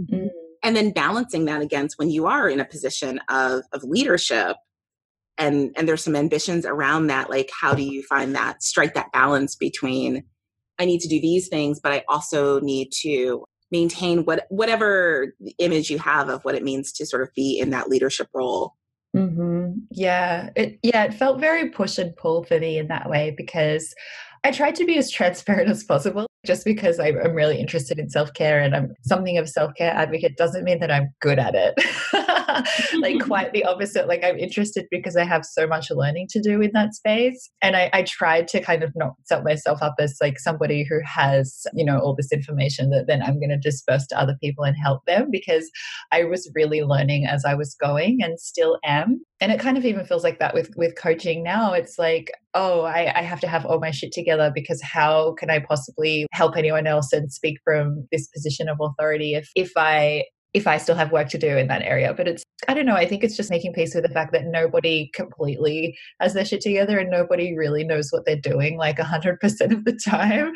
Mm-hmm 0.00 0.26
and 0.62 0.76
then 0.76 0.92
balancing 0.92 1.46
that 1.46 1.62
against 1.62 1.98
when 1.98 2.10
you 2.10 2.26
are 2.26 2.48
in 2.48 2.60
a 2.60 2.64
position 2.64 3.20
of 3.28 3.62
of 3.72 3.82
leadership 3.84 4.56
and 5.38 5.72
and 5.76 5.88
there's 5.88 6.04
some 6.04 6.16
ambitions 6.16 6.64
around 6.66 7.08
that 7.08 7.30
like 7.30 7.50
how 7.58 7.74
do 7.74 7.82
you 7.82 8.02
find 8.02 8.34
that 8.34 8.62
strike 8.62 8.94
that 8.94 9.12
balance 9.12 9.56
between 9.56 10.22
i 10.78 10.84
need 10.84 11.00
to 11.00 11.08
do 11.08 11.20
these 11.20 11.48
things 11.48 11.80
but 11.80 11.92
i 11.92 12.04
also 12.08 12.60
need 12.60 12.90
to 12.92 13.44
maintain 13.72 14.24
what 14.24 14.46
whatever 14.50 15.34
image 15.58 15.90
you 15.90 15.98
have 15.98 16.28
of 16.28 16.44
what 16.44 16.54
it 16.54 16.62
means 16.62 16.92
to 16.92 17.06
sort 17.06 17.22
of 17.22 17.30
be 17.34 17.58
in 17.58 17.70
that 17.70 17.88
leadership 17.88 18.28
role 18.34 18.74
mm-hmm. 19.16 19.72
yeah 19.90 20.50
it 20.56 20.78
yeah 20.82 21.04
it 21.04 21.14
felt 21.14 21.40
very 21.40 21.70
push 21.70 21.98
and 21.98 22.14
pull 22.16 22.44
for 22.44 22.58
me 22.58 22.78
in 22.78 22.88
that 22.88 23.08
way 23.08 23.34
because 23.36 23.94
I 24.44 24.50
tried 24.50 24.74
to 24.76 24.84
be 24.84 24.96
as 24.98 25.10
transparent 25.10 25.70
as 25.70 25.84
possible 25.84 26.26
just 26.44 26.64
because 26.64 26.98
I'm 26.98 27.16
really 27.34 27.60
interested 27.60 27.98
in 27.98 28.08
self 28.08 28.32
care 28.32 28.60
and 28.60 28.74
I'm 28.74 28.94
something 29.02 29.36
of 29.38 29.44
a 29.44 29.48
self 29.48 29.74
care 29.74 29.92
advocate 29.92 30.36
doesn't 30.36 30.64
mean 30.64 30.80
that 30.80 30.90
I'm 30.90 31.10
good 31.20 31.38
at 31.38 31.54
it. 31.54 31.74
like 32.98 33.20
quite 33.20 33.52
the 33.52 33.64
opposite. 33.64 34.08
Like 34.08 34.24
I'm 34.24 34.38
interested 34.38 34.86
because 34.90 35.16
I 35.16 35.24
have 35.24 35.44
so 35.44 35.66
much 35.66 35.90
learning 35.90 36.28
to 36.30 36.40
do 36.40 36.60
in 36.60 36.70
that 36.74 36.94
space. 36.94 37.50
And 37.62 37.76
I, 37.76 37.90
I 37.92 38.02
tried 38.02 38.48
to 38.48 38.60
kind 38.60 38.82
of 38.82 38.92
not 38.94 39.14
set 39.24 39.44
myself 39.44 39.82
up 39.82 39.94
as 39.98 40.16
like 40.20 40.38
somebody 40.38 40.84
who 40.88 41.00
has, 41.04 41.66
you 41.74 41.84
know, 41.84 41.98
all 41.98 42.14
this 42.14 42.32
information 42.32 42.90
that 42.90 43.06
then 43.06 43.22
I'm 43.22 43.38
going 43.38 43.50
to 43.50 43.58
disperse 43.58 44.06
to 44.08 44.18
other 44.18 44.36
people 44.40 44.64
and 44.64 44.76
help 44.76 45.04
them 45.06 45.28
because 45.30 45.70
I 46.12 46.24
was 46.24 46.50
really 46.54 46.82
learning 46.82 47.26
as 47.26 47.44
I 47.44 47.54
was 47.54 47.74
going 47.74 48.18
and 48.22 48.40
still 48.40 48.78
am 48.84 49.20
and 49.40 49.50
it 49.50 49.60
kind 49.60 49.78
of 49.78 49.84
even 49.84 50.04
feels 50.04 50.22
like 50.22 50.38
that 50.38 50.54
with 50.54 50.70
with 50.76 50.96
coaching 50.96 51.42
now 51.42 51.72
it's 51.72 51.98
like 51.98 52.30
oh 52.54 52.82
I, 52.82 53.12
I, 53.16 53.22
have 53.22 53.40
to 53.40 53.48
have 53.48 53.64
all 53.64 53.78
my 53.78 53.90
shit 53.90 54.12
together 54.12 54.50
because 54.54 54.82
how 54.82 55.34
can 55.34 55.50
i 55.50 55.58
possibly 55.58 56.26
help 56.32 56.56
anyone 56.56 56.86
else 56.86 57.12
and 57.12 57.32
speak 57.32 57.58
from 57.64 58.06
this 58.12 58.26
position 58.28 58.68
of 58.68 58.78
authority 58.80 59.34
if 59.34 59.50
if 59.54 59.72
i 59.76 60.24
if 60.52 60.66
I 60.66 60.78
still 60.78 60.96
have 60.96 61.12
work 61.12 61.28
to 61.30 61.38
do 61.38 61.56
in 61.56 61.68
that 61.68 61.82
area. 61.82 62.12
But 62.14 62.28
it's, 62.28 62.42
I 62.68 62.74
don't 62.74 62.86
know, 62.86 62.96
I 62.96 63.06
think 63.06 63.22
it's 63.22 63.36
just 63.36 63.50
making 63.50 63.72
peace 63.72 63.94
with 63.94 64.04
the 64.04 64.10
fact 64.10 64.32
that 64.32 64.46
nobody 64.46 65.10
completely 65.14 65.96
has 66.20 66.34
their 66.34 66.44
shit 66.44 66.60
together 66.60 66.98
and 66.98 67.10
nobody 67.10 67.56
really 67.56 67.84
knows 67.84 68.10
what 68.10 68.24
they're 68.26 68.36
doing 68.36 68.76
like 68.76 68.98
100% 68.98 69.38
of 69.72 69.84
the 69.84 70.00
time. 70.04 70.52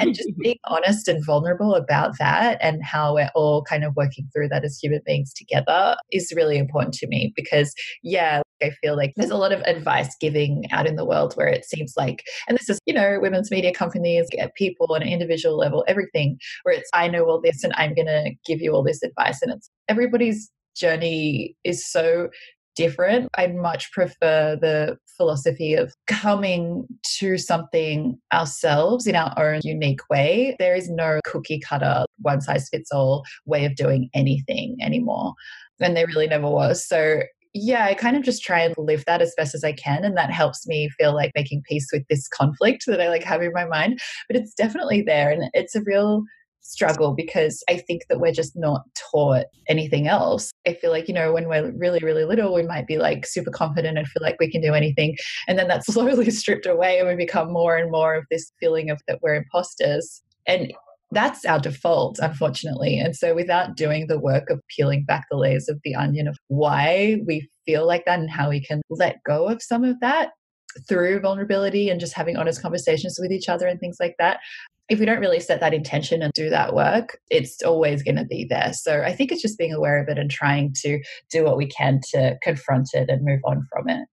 and 0.00 0.14
just 0.14 0.30
being 0.38 0.58
honest 0.64 1.08
and 1.08 1.24
vulnerable 1.24 1.74
about 1.74 2.18
that 2.18 2.58
and 2.60 2.82
how 2.84 3.14
we're 3.14 3.30
all 3.34 3.62
kind 3.62 3.84
of 3.84 3.94
working 3.96 4.28
through 4.32 4.48
that 4.48 4.64
as 4.64 4.78
human 4.82 5.00
beings 5.06 5.32
together 5.32 5.96
is 6.12 6.32
really 6.34 6.58
important 6.58 6.94
to 6.94 7.06
me 7.06 7.32
because, 7.36 7.72
yeah, 8.02 8.42
I 8.62 8.70
feel 8.82 8.96
like 8.96 9.12
there's 9.16 9.30
a 9.30 9.36
lot 9.36 9.52
of 9.52 9.60
advice 9.62 10.16
giving 10.20 10.64
out 10.72 10.86
in 10.86 10.96
the 10.96 11.04
world 11.04 11.34
where 11.34 11.48
it 11.48 11.64
seems 11.64 11.94
like, 11.96 12.24
and 12.48 12.58
this 12.58 12.68
is, 12.68 12.78
you 12.86 12.94
know, 12.94 13.18
women's 13.20 13.50
media 13.50 13.72
companies, 13.72 14.28
uh, 14.40 14.48
people 14.56 14.86
on 14.90 15.02
an 15.02 15.08
individual 15.08 15.56
level, 15.56 15.84
everything, 15.86 16.38
where 16.62 16.74
it's, 16.74 16.90
I 16.92 17.08
know 17.08 17.24
all 17.24 17.40
this 17.40 17.62
and 17.62 17.72
I'm 17.76 17.94
going 17.94 18.06
to 18.06 18.32
give 18.46 18.60
you 18.60 18.72
all 18.72 18.82
this 18.82 19.02
advice. 19.02 19.27
And 19.42 19.52
it's 19.52 19.70
everybody's 19.88 20.50
journey 20.76 21.56
is 21.64 21.86
so 21.86 22.28
different. 22.76 23.28
I 23.36 23.48
much 23.48 23.90
prefer 23.90 24.56
the 24.60 24.96
philosophy 25.16 25.74
of 25.74 25.92
coming 26.06 26.86
to 27.18 27.36
something 27.36 28.16
ourselves 28.32 29.06
in 29.08 29.16
our 29.16 29.54
own 29.54 29.60
unique 29.64 30.08
way. 30.08 30.54
There 30.60 30.76
is 30.76 30.88
no 30.88 31.18
cookie 31.24 31.58
cutter, 31.58 32.04
one 32.18 32.40
size 32.40 32.68
fits 32.68 32.92
all 32.92 33.24
way 33.46 33.64
of 33.64 33.74
doing 33.74 34.08
anything 34.14 34.76
anymore. 34.80 35.34
And 35.80 35.96
there 35.96 36.06
really 36.06 36.28
never 36.28 36.48
was. 36.48 36.86
So 36.86 37.22
yeah, 37.52 37.86
I 37.86 37.94
kind 37.94 38.16
of 38.16 38.22
just 38.22 38.44
try 38.44 38.60
and 38.60 38.74
live 38.78 39.04
that 39.06 39.22
as 39.22 39.34
best 39.36 39.54
as 39.54 39.64
I 39.64 39.72
can. 39.72 40.04
And 40.04 40.16
that 40.16 40.30
helps 40.30 40.66
me 40.66 40.88
feel 40.90 41.14
like 41.14 41.32
making 41.34 41.62
peace 41.68 41.88
with 41.92 42.06
this 42.08 42.28
conflict 42.28 42.84
that 42.86 43.00
I 43.00 43.08
like 43.08 43.24
have 43.24 43.42
in 43.42 43.52
my 43.52 43.64
mind. 43.64 44.00
But 44.28 44.36
it's 44.36 44.54
definitely 44.54 45.02
there. 45.02 45.30
And 45.30 45.50
it's 45.54 45.74
a 45.74 45.82
real 45.82 46.22
struggle 46.68 47.14
because 47.14 47.62
I 47.68 47.78
think 47.78 48.02
that 48.08 48.20
we're 48.20 48.32
just 48.32 48.52
not 48.54 48.82
taught 49.10 49.46
anything 49.68 50.06
else. 50.06 50.52
I 50.66 50.74
feel 50.74 50.90
like, 50.90 51.08
you 51.08 51.14
know, 51.14 51.32
when 51.32 51.48
we're 51.48 51.72
really, 51.72 52.00
really 52.00 52.24
little, 52.24 52.54
we 52.54 52.62
might 52.62 52.86
be 52.86 52.98
like 52.98 53.26
super 53.26 53.50
confident 53.50 53.96
and 53.96 54.06
feel 54.06 54.22
like 54.22 54.36
we 54.38 54.50
can 54.50 54.60
do 54.60 54.74
anything. 54.74 55.16
And 55.46 55.58
then 55.58 55.68
that's 55.68 55.86
slowly 55.92 56.30
stripped 56.30 56.66
away 56.66 56.98
and 56.98 57.08
we 57.08 57.14
become 57.14 57.52
more 57.52 57.76
and 57.76 57.90
more 57.90 58.14
of 58.14 58.24
this 58.30 58.52
feeling 58.60 58.90
of 58.90 59.00
that 59.08 59.20
we're 59.22 59.34
imposters. 59.34 60.22
And 60.46 60.72
that's 61.10 61.44
our 61.46 61.58
default, 61.58 62.18
unfortunately. 62.18 62.98
And 62.98 63.16
so, 63.16 63.34
without 63.34 63.76
doing 63.76 64.06
the 64.06 64.20
work 64.20 64.50
of 64.50 64.60
peeling 64.76 65.04
back 65.04 65.24
the 65.30 65.38
layers 65.38 65.68
of 65.68 65.80
the 65.82 65.94
onion 65.94 66.28
of 66.28 66.36
why 66.48 67.22
we 67.26 67.48
feel 67.64 67.86
like 67.86 68.04
that 68.04 68.18
and 68.18 68.30
how 68.30 68.50
we 68.50 68.62
can 68.62 68.82
let 68.90 69.16
go 69.24 69.48
of 69.48 69.62
some 69.62 69.84
of 69.84 69.98
that 70.00 70.30
through 70.86 71.20
vulnerability 71.20 71.88
and 71.88 72.00
just 72.00 72.14
having 72.14 72.36
honest 72.36 72.62
conversations 72.62 73.18
with 73.20 73.32
each 73.32 73.48
other 73.48 73.66
and 73.66 73.80
things 73.80 73.96
like 73.98 74.16
that, 74.18 74.40
if 74.88 74.98
we 74.98 75.06
don't 75.06 75.20
really 75.20 75.40
set 75.40 75.60
that 75.60 75.74
intention 75.74 76.22
and 76.22 76.32
do 76.32 76.48
that 76.50 76.74
work, 76.74 77.18
it's 77.30 77.62
always 77.62 78.02
going 78.02 78.16
to 78.16 78.24
be 78.24 78.46
there. 78.48 78.72
So, 78.72 79.02
I 79.02 79.12
think 79.12 79.32
it's 79.32 79.42
just 79.42 79.58
being 79.58 79.72
aware 79.72 80.00
of 80.02 80.08
it 80.08 80.18
and 80.18 80.30
trying 80.30 80.74
to 80.82 81.02
do 81.30 81.44
what 81.44 81.56
we 81.56 81.66
can 81.66 82.00
to 82.10 82.36
confront 82.42 82.90
it 82.94 83.10
and 83.10 83.24
move 83.24 83.40
on 83.44 83.66
from 83.70 83.88
it. 83.88 84.06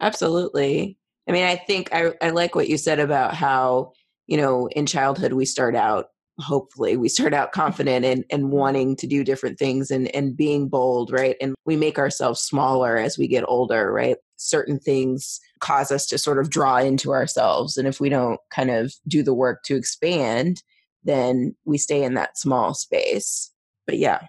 Absolutely. 0.00 0.98
I 1.28 1.32
mean, 1.32 1.44
I 1.44 1.56
think 1.56 1.90
I, 1.92 2.12
I 2.20 2.30
like 2.30 2.56
what 2.56 2.68
you 2.68 2.76
said 2.76 2.98
about 2.98 3.34
how 3.34 3.92
you 4.26 4.36
know, 4.36 4.68
in 4.68 4.86
childhood, 4.86 5.32
we 5.32 5.44
start 5.44 5.74
out, 5.74 6.06
hopefully, 6.38 6.96
we 6.96 7.08
start 7.08 7.34
out 7.34 7.52
confident 7.52 8.04
and, 8.04 8.24
and 8.30 8.44
mm-hmm. 8.44 8.52
wanting 8.52 8.96
to 8.96 9.06
do 9.06 9.24
different 9.24 9.58
things 9.58 9.90
and, 9.90 10.14
and 10.14 10.36
being 10.36 10.68
bold, 10.68 11.12
right? 11.12 11.36
And 11.40 11.54
we 11.64 11.76
make 11.76 11.98
ourselves 11.98 12.40
smaller 12.40 12.96
as 12.96 13.18
we 13.18 13.28
get 13.28 13.44
older, 13.46 13.92
right? 13.92 14.16
Certain 14.36 14.78
things 14.78 15.40
cause 15.60 15.92
us 15.92 16.06
to 16.06 16.18
sort 16.18 16.38
of 16.38 16.50
draw 16.50 16.78
into 16.78 17.12
ourselves. 17.12 17.76
And 17.76 17.86
if 17.86 18.00
we 18.00 18.08
don't 18.08 18.40
kind 18.50 18.70
of 18.70 18.94
do 19.06 19.22
the 19.22 19.34
work 19.34 19.62
to 19.64 19.76
expand, 19.76 20.62
then 21.04 21.54
we 21.64 21.78
stay 21.78 22.02
in 22.02 22.14
that 22.14 22.38
small 22.38 22.74
space. 22.74 23.50
But 23.86 23.98
yeah. 23.98 24.26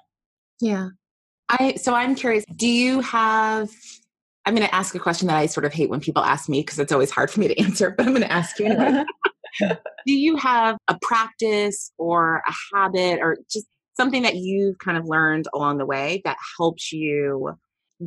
Yeah. 0.60 0.90
I 1.50 1.76
so 1.76 1.94
I'm 1.94 2.16
curious, 2.16 2.46
do 2.56 2.68
you 2.68 3.02
have 3.02 3.70
I'm 4.46 4.56
going 4.56 4.68
to 4.68 4.76
ask 4.76 4.94
a 4.94 5.00
question 5.00 5.28
that 5.28 5.38
I 5.38 5.46
sort 5.46 5.66
of 5.66 5.74
hate 5.74 5.90
when 5.90 6.02
people 6.02 6.24
ask 6.24 6.50
me 6.50 6.62
because 6.62 6.78
it's 6.78 6.92
always 6.92 7.12
hard 7.12 7.32
for 7.32 7.40
me 7.40 7.48
to 7.48 7.60
answer, 7.64 7.92
but 7.92 8.06
I'm 8.06 8.14
going 8.14 8.24
to 8.24 8.32
ask 8.32 8.60
you 8.60 8.66
anyway. 8.66 9.04
do 9.60 10.14
you 10.14 10.36
have 10.38 10.78
a 10.88 10.98
practice 11.02 11.92
or 11.98 12.42
a 12.48 12.54
habit 12.76 13.20
or 13.22 13.38
just 13.52 13.68
something 13.96 14.24
that 14.24 14.36
you've 14.36 14.78
kind 14.80 14.98
of 14.98 15.06
learned 15.06 15.48
along 15.54 15.78
the 15.78 15.86
way 15.86 16.22
that 16.26 16.38
helps 16.58 16.92
you 16.92 17.54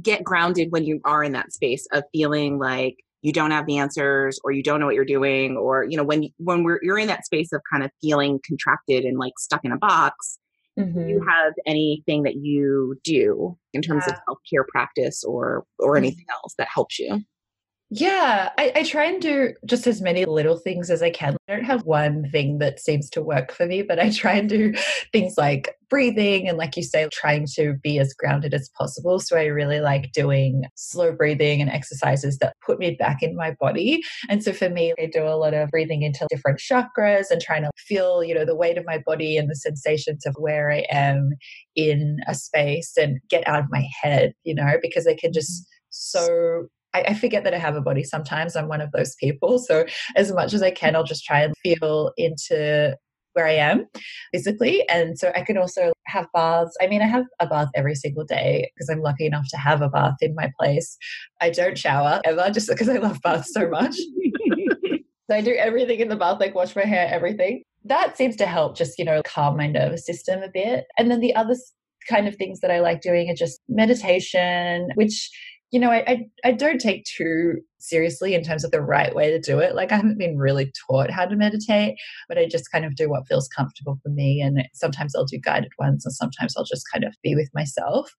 get 0.02 0.24
grounded 0.24 0.72
when 0.72 0.84
you 0.84 1.00
are 1.04 1.22
in 1.22 1.32
that 1.32 1.52
space 1.52 1.86
of 1.92 2.02
feeling 2.12 2.58
like 2.58 2.96
you 3.22 3.32
don't 3.32 3.50
have 3.50 3.66
the 3.66 3.78
answers 3.78 4.38
or 4.44 4.52
you 4.52 4.62
don't 4.62 4.80
know 4.80 4.86
what 4.86 4.94
you're 4.94 5.04
doing 5.04 5.56
or 5.56 5.84
you 5.84 5.96
know 5.96 6.04
when 6.04 6.28
when 6.38 6.64
we're 6.64 6.78
you're 6.82 6.98
in 6.98 7.08
that 7.08 7.24
space 7.24 7.52
of 7.52 7.60
kind 7.70 7.82
of 7.82 7.90
feeling 8.00 8.38
contracted 8.46 9.04
and 9.04 9.18
like 9.18 9.32
stuck 9.38 9.64
in 9.64 9.72
a 9.72 9.78
box 9.78 10.38
mm-hmm. 10.78 11.00
do 11.00 11.08
you 11.08 11.24
have 11.26 11.52
anything 11.66 12.24
that 12.24 12.36
you 12.36 12.96
do 13.04 13.56
in 13.72 13.80
terms 13.80 14.04
yeah. 14.06 14.12
of 14.12 14.20
self-care 14.28 14.66
practice 14.70 15.24
or 15.24 15.64
or 15.78 15.94
mm-hmm. 15.94 16.04
anything 16.04 16.26
else 16.30 16.54
that 16.58 16.68
helps 16.72 16.98
you 16.98 17.20
yeah, 17.88 18.50
I, 18.58 18.72
I, 18.74 18.82
try 18.82 19.04
and 19.04 19.22
do 19.22 19.54
just 19.64 19.86
as 19.86 20.02
many 20.02 20.24
little 20.24 20.58
things 20.58 20.90
as 20.90 21.04
I 21.04 21.10
can. 21.10 21.36
I 21.48 21.54
don't 21.54 21.64
have 21.64 21.84
one 21.84 22.28
thing 22.32 22.58
that 22.58 22.80
seems 22.80 23.08
to 23.10 23.22
work 23.22 23.52
for 23.52 23.64
me, 23.64 23.82
but 23.82 24.00
I 24.00 24.10
try 24.10 24.32
and 24.32 24.48
do 24.48 24.74
things 25.12 25.34
like 25.38 25.72
breathing 25.88 26.48
and, 26.48 26.58
like 26.58 26.76
you 26.76 26.82
say, 26.82 27.08
trying 27.12 27.46
to 27.54 27.74
be 27.74 28.00
as 28.00 28.12
grounded 28.12 28.54
as 28.54 28.68
possible. 28.76 29.20
So 29.20 29.36
I 29.36 29.44
really 29.44 29.78
like 29.78 30.10
doing 30.10 30.64
slow 30.74 31.12
breathing 31.12 31.60
and 31.60 31.70
exercises 31.70 32.38
that 32.38 32.56
put 32.66 32.80
me 32.80 32.96
back 32.98 33.22
in 33.22 33.36
my 33.36 33.52
body. 33.60 34.02
And 34.28 34.42
so 34.42 34.52
for 34.52 34.68
me, 34.68 34.92
I 35.00 35.06
do 35.06 35.22
a 35.22 35.38
lot 35.38 35.54
of 35.54 35.70
breathing 35.70 36.02
into 36.02 36.26
different 36.28 36.58
chakras 36.58 37.30
and 37.30 37.40
trying 37.40 37.62
to 37.62 37.70
feel, 37.76 38.24
you 38.24 38.34
know, 38.34 38.44
the 38.44 38.56
weight 38.56 38.78
of 38.78 38.84
my 38.84 38.98
body 39.06 39.36
and 39.36 39.48
the 39.48 39.54
sensations 39.54 40.26
of 40.26 40.34
where 40.40 40.72
I 40.72 40.86
am 40.90 41.30
in 41.76 42.16
a 42.26 42.34
space 42.34 42.94
and 42.96 43.20
get 43.30 43.46
out 43.46 43.60
of 43.60 43.70
my 43.70 43.86
head, 44.02 44.32
you 44.42 44.56
know, 44.56 44.76
because 44.82 45.06
I 45.06 45.14
can 45.14 45.32
just 45.32 45.62
mm-hmm. 45.62 45.68
so 45.90 46.66
I, 46.96 47.04
I 47.08 47.14
forget 47.14 47.44
that 47.44 47.54
I 47.54 47.58
have 47.58 47.76
a 47.76 47.80
body 47.80 48.02
sometimes. 48.02 48.56
I'm 48.56 48.68
one 48.68 48.80
of 48.80 48.90
those 48.92 49.14
people. 49.16 49.58
So 49.58 49.84
as 50.16 50.32
much 50.32 50.54
as 50.54 50.62
I 50.62 50.70
can, 50.70 50.96
I'll 50.96 51.04
just 51.04 51.24
try 51.24 51.42
and 51.42 51.54
feel 51.62 52.12
into 52.16 52.96
where 53.34 53.46
I 53.46 53.52
am 53.52 53.86
physically. 54.32 54.88
And 54.88 55.18
so 55.18 55.30
I 55.34 55.42
can 55.42 55.58
also 55.58 55.92
have 56.06 56.26
baths. 56.32 56.74
I 56.80 56.86
mean, 56.86 57.02
I 57.02 57.06
have 57.06 57.26
a 57.38 57.46
bath 57.46 57.68
every 57.74 57.94
single 57.94 58.24
day 58.24 58.70
because 58.74 58.88
I'm 58.88 59.02
lucky 59.02 59.26
enough 59.26 59.46
to 59.50 59.58
have 59.58 59.82
a 59.82 59.90
bath 59.90 60.16
in 60.22 60.34
my 60.34 60.50
place. 60.58 60.96
I 61.42 61.50
don't 61.50 61.76
shower 61.76 62.22
ever 62.24 62.48
just 62.50 62.68
because 62.68 62.88
I 62.88 62.96
love 62.96 63.20
baths 63.22 63.52
so 63.52 63.68
much. 63.68 63.94
so 63.94 65.30
I 65.36 65.42
do 65.42 65.54
everything 65.54 66.00
in 66.00 66.08
the 66.08 66.16
bath, 66.16 66.40
like 66.40 66.54
wash 66.54 66.74
my 66.74 66.84
hair, 66.84 67.08
everything. 67.12 67.62
That 67.84 68.16
seems 68.16 68.36
to 68.36 68.46
help 68.46 68.74
just, 68.74 68.98
you 68.98 69.04
know, 69.04 69.20
calm 69.26 69.58
my 69.58 69.66
nervous 69.66 70.06
system 70.06 70.42
a 70.42 70.48
bit. 70.48 70.86
And 70.98 71.10
then 71.10 71.20
the 71.20 71.34
other 71.34 71.54
kind 72.08 72.26
of 72.26 72.36
things 72.36 72.60
that 72.60 72.70
I 72.70 72.80
like 72.80 73.02
doing 73.02 73.28
are 73.28 73.34
just 73.34 73.60
meditation, 73.68 74.88
which 74.94 75.30
you 75.76 75.80
know, 75.80 75.90
I, 75.90 76.04
I, 76.06 76.26
I 76.42 76.52
don't 76.52 76.80
take 76.80 77.04
too 77.04 77.56
seriously 77.76 78.32
in 78.32 78.42
terms 78.42 78.64
of 78.64 78.70
the 78.70 78.80
right 78.80 79.14
way 79.14 79.30
to 79.30 79.38
do 79.38 79.58
it. 79.58 79.74
Like 79.74 79.92
I 79.92 79.96
haven't 79.96 80.16
been 80.16 80.38
really 80.38 80.72
taught 80.88 81.10
how 81.10 81.26
to 81.26 81.36
meditate, 81.36 81.96
but 82.30 82.38
I 82.38 82.46
just 82.46 82.72
kind 82.72 82.86
of 82.86 82.96
do 82.96 83.10
what 83.10 83.28
feels 83.28 83.46
comfortable 83.46 83.98
for 84.02 84.08
me. 84.08 84.40
And 84.40 84.66
sometimes 84.72 85.14
I'll 85.14 85.26
do 85.26 85.38
guided 85.38 85.72
ones, 85.78 86.06
and 86.06 86.14
sometimes 86.14 86.56
I'll 86.56 86.64
just 86.64 86.90
kind 86.90 87.04
of 87.04 87.14
be 87.22 87.34
with 87.34 87.50
myself. 87.52 88.10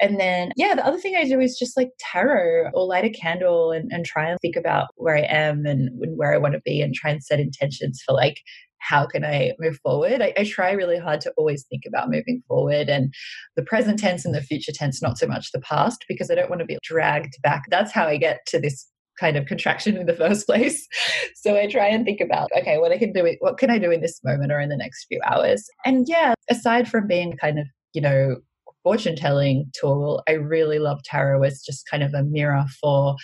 And 0.00 0.18
then, 0.18 0.52
yeah, 0.56 0.74
the 0.74 0.86
other 0.86 0.96
thing 0.96 1.16
I 1.16 1.24
do 1.24 1.38
is 1.38 1.58
just 1.58 1.76
like 1.76 1.90
tarot 1.98 2.70
or 2.72 2.86
light 2.86 3.04
a 3.04 3.10
candle 3.10 3.72
and, 3.72 3.92
and 3.92 4.06
try 4.06 4.30
and 4.30 4.40
think 4.40 4.56
about 4.56 4.88
where 4.96 5.18
I 5.18 5.26
am 5.28 5.66
and, 5.66 5.90
and 6.00 6.16
where 6.16 6.32
I 6.32 6.38
want 6.38 6.54
to 6.54 6.62
be 6.64 6.80
and 6.80 6.94
try 6.94 7.10
and 7.10 7.22
set 7.22 7.40
intentions 7.40 8.02
for 8.06 8.14
like 8.14 8.38
how 8.78 9.06
can 9.06 9.24
I 9.24 9.52
move 9.58 9.78
forward? 9.82 10.22
I, 10.22 10.32
I, 10.36 10.44
try 10.44 10.72
really 10.72 10.98
hard 10.98 11.20
to 11.22 11.32
always 11.36 11.64
think 11.64 11.82
about 11.86 12.10
moving 12.10 12.42
forward 12.46 12.88
and 12.88 13.12
the 13.56 13.62
present 13.62 13.98
tense 13.98 14.24
and 14.24 14.34
the 14.34 14.42
future 14.42 14.72
tense, 14.72 15.02
not 15.02 15.18
so 15.18 15.26
much 15.26 15.50
the 15.52 15.60
past, 15.60 16.04
because 16.08 16.30
I 16.30 16.34
don't 16.34 16.50
want 16.50 16.60
to 16.60 16.66
be 16.66 16.78
dragged 16.82 17.34
back. 17.42 17.64
That's 17.68 17.92
how 17.92 18.06
I 18.06 18.16
get 18.16 18.40
to 18.48 18.60
this 18.60 18.86
kind 19.18 19.36
of 19.36 19.46
contraction 19.46 19.96
in 19.96 20.06
the 20.06 20.14
first 20.14 20.46
place. 20.46 20.86
So 21.34 21.56
I 21.56 21.66
try 21.66 21.86
and 21.88 22.04
think 22.04 22.20
about, 22.20 22.50
okay, 22.56 22.78
what 22.78 22.92
I 22.92 22.98
can 22.98 23.12
do, 23.12 23.36
what 23.40 23.58
can 23.58 23.70
I 23.70 23.78
do 23.78 23.90
in 23.90 24.00
this 24.00 24.20
moment 24.24 24.52
or 24.52 24.60
in 24.60 24.68
the 24.68 24.76
next 24.76 25.06
few 25.06 25.20
hours? 25.26 25.68
And 25.84 26.06
yeah, 26.08 26.34
aside 26.50 26.88
from 26.88 27.06
being 27.06 27.36
kind 27.36 27.58
of, 27.58 27.66
you 27.92 28.00
know, 28.00 28.36
fortune 28.82 29.16
telling 29.16 29.70
tool, 29.78 30.22
I 30.28 30.32
really 30.32 30.78
love 30.78 31.02
tarot 31.02 31.42
as 31.42 31.62
just 31.62 31.88
kind 31.90 32.02
of 32.02 32.14
a 32.14 32.22
mirror 32.22 32.64
for 32.80 33.16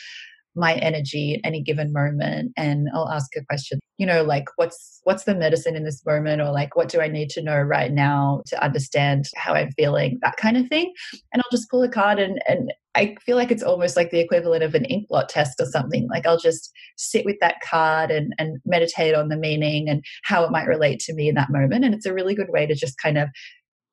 my 0.55 0.75
energy 0.75 1.35
at 1.35 1.41
any 1.45 1.63
given 1.63 1.93
moment 1.93 2.53
and 2.57 2.89
I'll 2.95 3.09
ask 3.09 3.35
a 3.37 3.45
question, 3.45 3.81
you 3.99 4.07
know, 4.07 4.23
like 4.23 4.45
what's 4.57 5.01
what's 5.05 5.25
the 5.25 5.35
medicine 5.35 5.77
in 5.77 5.85
this 5.85 6.05
moment 6.05 6.43
or 6.43 6.51
like 6.51 6.77
what 6.77 6.89
do 6.89 7.01
I 7.01 7.09
need 7.09 7.31
to 7.31 7.43
know 7.43 7.59
right 7.61 7.91
now 7.91 8.43
to 8.47 8.63
understand 8.63 9.27
how 9.35 9.55
I'm 9.55 9.71
feeling, 9.73 10.19
that 10.23 10.37
kind 10.37 10.57
of 10.57 10.69
thing. 10.69 10.93
And 11.33 11.43
I'll 11.43 11.57
just 11.57 11.71
pull 11.71 11.83
a 11.83 11.89
card 11.89 12.19
and 12.19 12.41
and 12.47 12.73
I 12.95 13.17
feel 13.25 13.37
like 13.37 13.51
it's 13.51 13.63
almost 13.63 13.97
like 13.97 14.11
the 14.11 14.21
equivalent 14.21 14.63
of 14.63 14.75
an 14.75 14.85
ink 14.85 15.09
blot 15.09 15.31
test 15.31 15.59
or 15.59 15.67
something. 15.67 16.07
Like 16.11 16.27
I'll 16.27 16.39
just 16.39 16.71
sit 16.97 17.25
with 17.25 17.37
that 17.41 17.57
card 17.69 18.11
and, 18.11 18.35
and 18.39 18.59
meditate 18.67 19.15
on 19.15 19.29
the 19.29 19.37
meaning 19.37 19.89
and 19.89 20.05
how 20.25 20.45
it 20.45 20.51
might 20.51 20.67
relate 20.67 21.01
to 21.01 21.15
me 21.15 21.29
in 21.29 21.35
that 21.37 21.51
moment. 21.51 21.85
And 21.85 21.95
it's 21.95 22.07
a 22.07 22.13
really 22.13 22.35
good 22.35 22.51
way 22.51 22.67
to 22.67 22.75
just 22.75 23.01
kind 23.01 23.17
of 23.17 23.29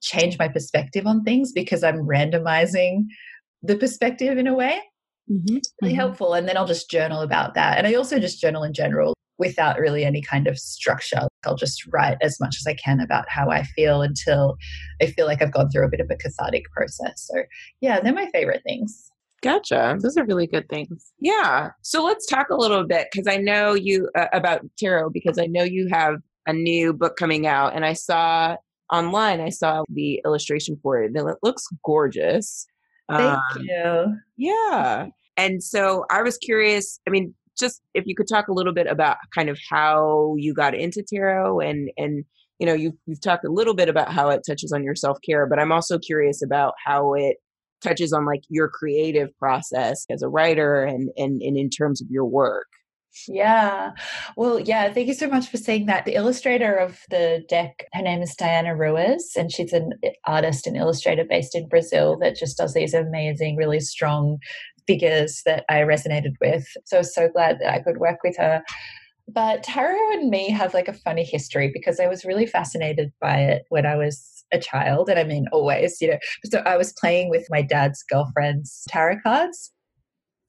change 0.01 0.37
my 0.37 0.49
perspective 0.49 1.07
on 1.07 1.23
things 1.23 1.51
because 1.53 1.83
I'm 1.83 2.05
randomizing 2.05 3.05
the 3.63 3.77
perspective 3.77 4.37
in 4.37 4.47
a 4.47 4.53
way. 4.53 4.81
Mm-hmm. 5.29 5.57
Really 5.81 5.93
mm-hmm. 5.93 5.95
helpful. 5.95 6.33
And 6.33 6.47
then 6.47 6.57
I'll 6.57 6.65
just 6.65 6.89
journal 6.89 7.21
about 7.21 7.53
that. 7.55 7.77
And 7.77 7.85
I 7.85 7.93
also 7.93 8.19
just 8.19 8.41
journal 8.41 8.63
in 8.63 8.73
general 8.73 9.13
without 9.37 9.79
really 9.79 10.03
any 10.03 10.21
kind 10.21 10.47
of 10.47 10.59
structure. 10.59 11.27
I'll 11.45 11.55
just 11.55 11.85
write 11.87 12.17
as 12.21 12.39
much 12.39 12.57
as 12.59 12.67
I 12.67 12.73
can 12.73 12.99
about 12.99 13.25
how 13.29 13.49
I 13.49 13.63
feel 13.63 14.01
until 14.01 14.57
I 15.01 15.07
feel 15.07 15.25
like 15.25 15.41
I've 15.41 15.53
gone 15.53 15.69
through 15.69 15.85
a 15.85 15.89
bit 15.89 16.01
of 16.01 16.09
a 16.11 16.17
cathartic 16.17 16.65
process. 16.71 17.27
So, 17.31 17.43
yeah, 17.79 17.99
they're 18.01 18.13
my 18.13 18.29
favorite 18.31 18.61
things. 18.65 19.09
Gotcha. 19.41 19.97
Those 20.01 20.17
are 20.17 20.25
really 20.25 20.47
good 20.47 20.67
things. 20.67 21.13
Yeah. 21.19 21.69
So 21.81 22.03
let's 22.03 22.25
talk 22.25 22.49
a 22.49 22.57
little 22.57 22.85
bit 22.85 23.07
because 23.11 23.25
I 23.27 23.37
know 23.37 23.73
you 23.73 24.09
uh, 24.17 24.27
about 24.33 24.61
tarot 24.77 25.11
because 25.11 25.39
I 25.39 25.45
know 25.45 25.63
you 25.63 25.87
have 25.89 26.15
a 26.45 26.51
new 26.51 26.91
book 26.91 27.15
coming 27.15 27.47
out 27.47 27.73
and 27.73 27.85
I 27.85 27.93
saw 27.93 28.57
online, 28.91 29.39
I 29.39 29.49
saw 29.49 29.83
the 29.87 30.21
illustration 30.25 30.77
for 30.83 31.01
it 31.01 31.11
and 31.15 31.29
it 31.29 31.37
looks 31.41 31.65
gorgeous. 31.85 32.65
Thank 33.09 33.39
um, 33.55 33.61
you. 33.61 34.17
Yeah. 34.35 35.07
And 35.39 35.63
so 35.63 36.05
I 36.11 36.21
was 36.21 36.37
curious, 36.37 36.99
I 37.07 37.11
mean, 37.11 37.33
just 37.57 37.81
if 37.93 38.05
you 38.05 38.15
could 38.15 38.27
talk 38.27 38.47
a 38.47 38.53
little 38.53 38.73
bit 38.73 38.87
about 38.87 39.17
kind 39.33 39.49
of 39.49 39.57
how 39.69 40.35
you 40.37 40.53
got 40.53 40.73
into 40.73 41.03
tarot 41.03 41.59
and 41.59 41.89
and 41.97 42.23
you 42.57 42.65
know 42.65 42.73
you 42.73 42.97
you've 43.05 43.21
talked 43.21 43.45
a 43.45 43.51
little 43.51 43.73
bit 43.73 43.89
about 43.89 44.11
how 44.11 44.29
it 44.29 44.41
touches 44.47 44.71
on 44.71 44.83
your 44.83 44.95
self-care 44.95 45.45
but 45.45 45.59
i'm 45.59 45.71
also 45.71 45.99
curious 45.99 46.41
about 46.41 46.73
how 46.85 47.13
it 47.13 47.35
touches 47.83 48.13
on 48.13 48.25
like 48.25 48.41
your 48.47 48.69
creative 48.69 49.29
process 49.37 50.05
as 50.09 50.21
a 50.21 50.29
writer 50.29 50.83
and 50.83 51.09
and, 51.17 51.41
and 51.41 51.57
in 51.57 51.69
terms 51.69 52.01
of 52.01 52.07
your 52.09 52.25
work 52.25 52.67
Yeah. 53.27 53.91
Well, 54.37 54.59
yeah, 54.59 54.93
thank 54.93 55.07
you 55.07 55.15
so 55.15 55.27
much 55.27 55.47
for 55.49 55.57
saying 55.57 55.87
that. 55.87 56.05
The 56.05 56.13
illustrator 56.13 56.75
of 56.75 56.99
the 57.09 57.43
deck, 57.49 57.85
her 57.93 58.03
name 58.03 58.21
is 58.21 58.35
Diana 58.35 58.75
Ruiz, 58.75 59.31
and 59.35 59.51
she's 59.51 59.73
an 59.73 59.93
eh, 60.03 60.11
artist 60.25 60.67
and 60.67 60.77
illustrator 60.77 61.25
based 61.27 61.55
in 61.55 61.67
Brazil 61.67 62.17
that 62.19 62.37
just 62.37 62.57
does 62.57 62.73
these 62.75 62.93
amazing, 62.93 63.57
really 63.57 63.79
strong 63.79 64.37
figures 64.89 65.41
that 65.45 65.63
I 65.69 65.81
resonated 65.81 66.33
with. 66.41 66.65
So, 66.85 66.97
I 66.97 66.99
was 66.99 67.13
so 67.13 67.29
glad 67.29 67.59
that 67.59 67.73
I 67.73 67.79
could 67.79 67.97
work 67.97 68.19
with 68.23 68.35
her. 68.37 68.63
But 69.31 69.61
tarot 69.61 70.13
and 70.13 70.29
me 70.31 70.49
have 70.49 70.73
like 70.73 70.87
a 70.87 70.93
funny 70.93 71.23
history 71.23 71.69
because 71.71 71.99
I 71.99 72.07
was 72.07 72.25
really 72.25 72.47
fascinated 72.47 73.11
by 73.21 73.37
it 73.37 73.65
when 73.69 73.85
I 73.85 73.95
was 73.95 74.43
a 74.51 74.57
child. 74.57 75.07
And 75.09 75.19
I 75.19 75.23
mean, 75.23 75.45
always, 75.51 76.01
you 76.01 76.09
know. 76.09 76.17
So 76.45 76.59
I 76.65 76.77
was 76.77 76.93
playing 76.99 77.29
with 77.29 77.45
my 77.51 77.61
dad's 77.61 78.03
girlfriend's 78.09 78.85
tarot 78.89 79.19
cards 79.21 79.71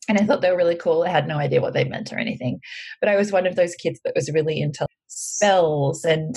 and 0.09 0.19
I 0.19 0.25
thought 0.25 0.41
they 0.41 0.51
were 0.51 0.57
really 0.57 0.77
cool. 0.77 1.05
I 1.05 1.11
had 1.11 1.29
no 1.29 1.39
idea 1.39 1.61
what 1.61 1.75
they 1.75 1.85
meant 1.85 2.13
or 2.13 2.19
anything. 2.19 2.61
But 3.01 3.11
I 3.11 3.17
was 3.17 3.31
one 3.31 3.47
of 3.47 3.57
those 3.57 3.75
kids 3.75 4.01
that 4.05 4.15
was 4.17 4.33
really 4.33 4.61
into 4.61 4.87
spells 5.09 6.05
and 6.05 6.37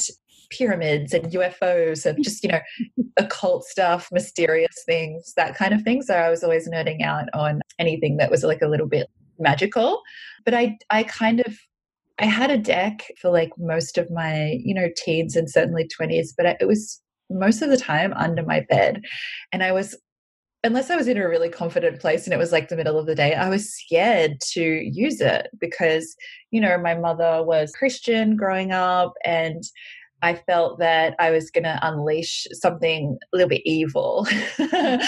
pyramids 0.54 1.14
and 1.14 1.32
UFOs 1.32 2.06
and 2.06 2.24
just, 2.24 2.44
you 2.44 2.50
know, 2.50 2.62
occult 3.18 3.64
stuff, 3.66 4.10
mysterious 4.12 4.84
things, 4.86 5.34
that 5.36 5.56
kind 5.56 5.74
of 5.74 5.82
thing. 5.82 6.02
So 6.02 6.16
I 6.16 6.30
was 6.30 6.44
always 6.44 6.70
nerding 6.70 7.02
out 7.04 7.26
on 7.34 7.62
anything 7.80 8.18
that 8.18 8.32
was 8.32 8.44
like 8.44 8.62
a 8.62 8.68
little 8.68 8.88
bit 8.88 9.08
magical. 9.40 10.02
But 10.46 10.54
I 10.54 10.78
I 10.90 11.04
kind 11.04 11.40
of 11.42 11.58
I 12.20 12.26
had 12.26 12.52
a 12.52 12.58
deck 12.58 13.12
for 13.20 13.32
like 13.32 13.52
most 13.58 13.98
of 13.98 14.12
my, 14.12 14.60
you 14.64 14.74
know, 14.74 14.88
teens 14.96 15.36
and 15.36 15.50
certainly 15.50 15.88
20s, 16.00 16.30
but 16.38 16.46
it 16.60 16.68
was 16.68 17.02
most 17.30 17.62
of 17.62 17.70
the 17.70 17.78
time 17.78 18.14
under 18.14 18.44
my 18.44 18.62
bed. 18.70 19.02
And 19.52 19.64
I 19.64 19.72
was 19.72 19.96
unless 20.66 20.90
I 20.90 20.96
was 20.96 21.08
in 21.08 21.18
a 21.18 21.28
really 21.28 21.50
confident 21.50 22.00
place 22.00 22.26
and 22.26 22.34
it 22.34 22.38
was 22.38 22.54
like 22.54 22.70
the 22.70 22.78
middle 22.78 22.98
of 22.98 23.06
the 23.06 23.16
day, 23.16 23.34
I 23.34 23.50
was 23.50 23.74
scared 23.74 24.40
to 24.54 24.62
use 24.64 25.20
it 25.20 25.50
because, 25.60 26.16
you 26.52 26.62
know, 26.62 26.78
my 26.78 26.96
mother 26.96 27.44
was 27.44 27.74
Christian 27.74 28.38
growing 28.38 28.72
up 28.72 29.14
and 29.26 29.62
I 30.24 30.36
felt 30.36 30.80
that 30.80 31.16
I 31.20 31.32
was 31.32 31.52
going 31.52 31.66
to 31.66 31.78
unleash 31.82 32.48
something 32.54 33.18
a 33.22 33.36
little 33.36 33.50
bit 33.50 33.62
evil. 33.66 34.26
and 34.58 35.02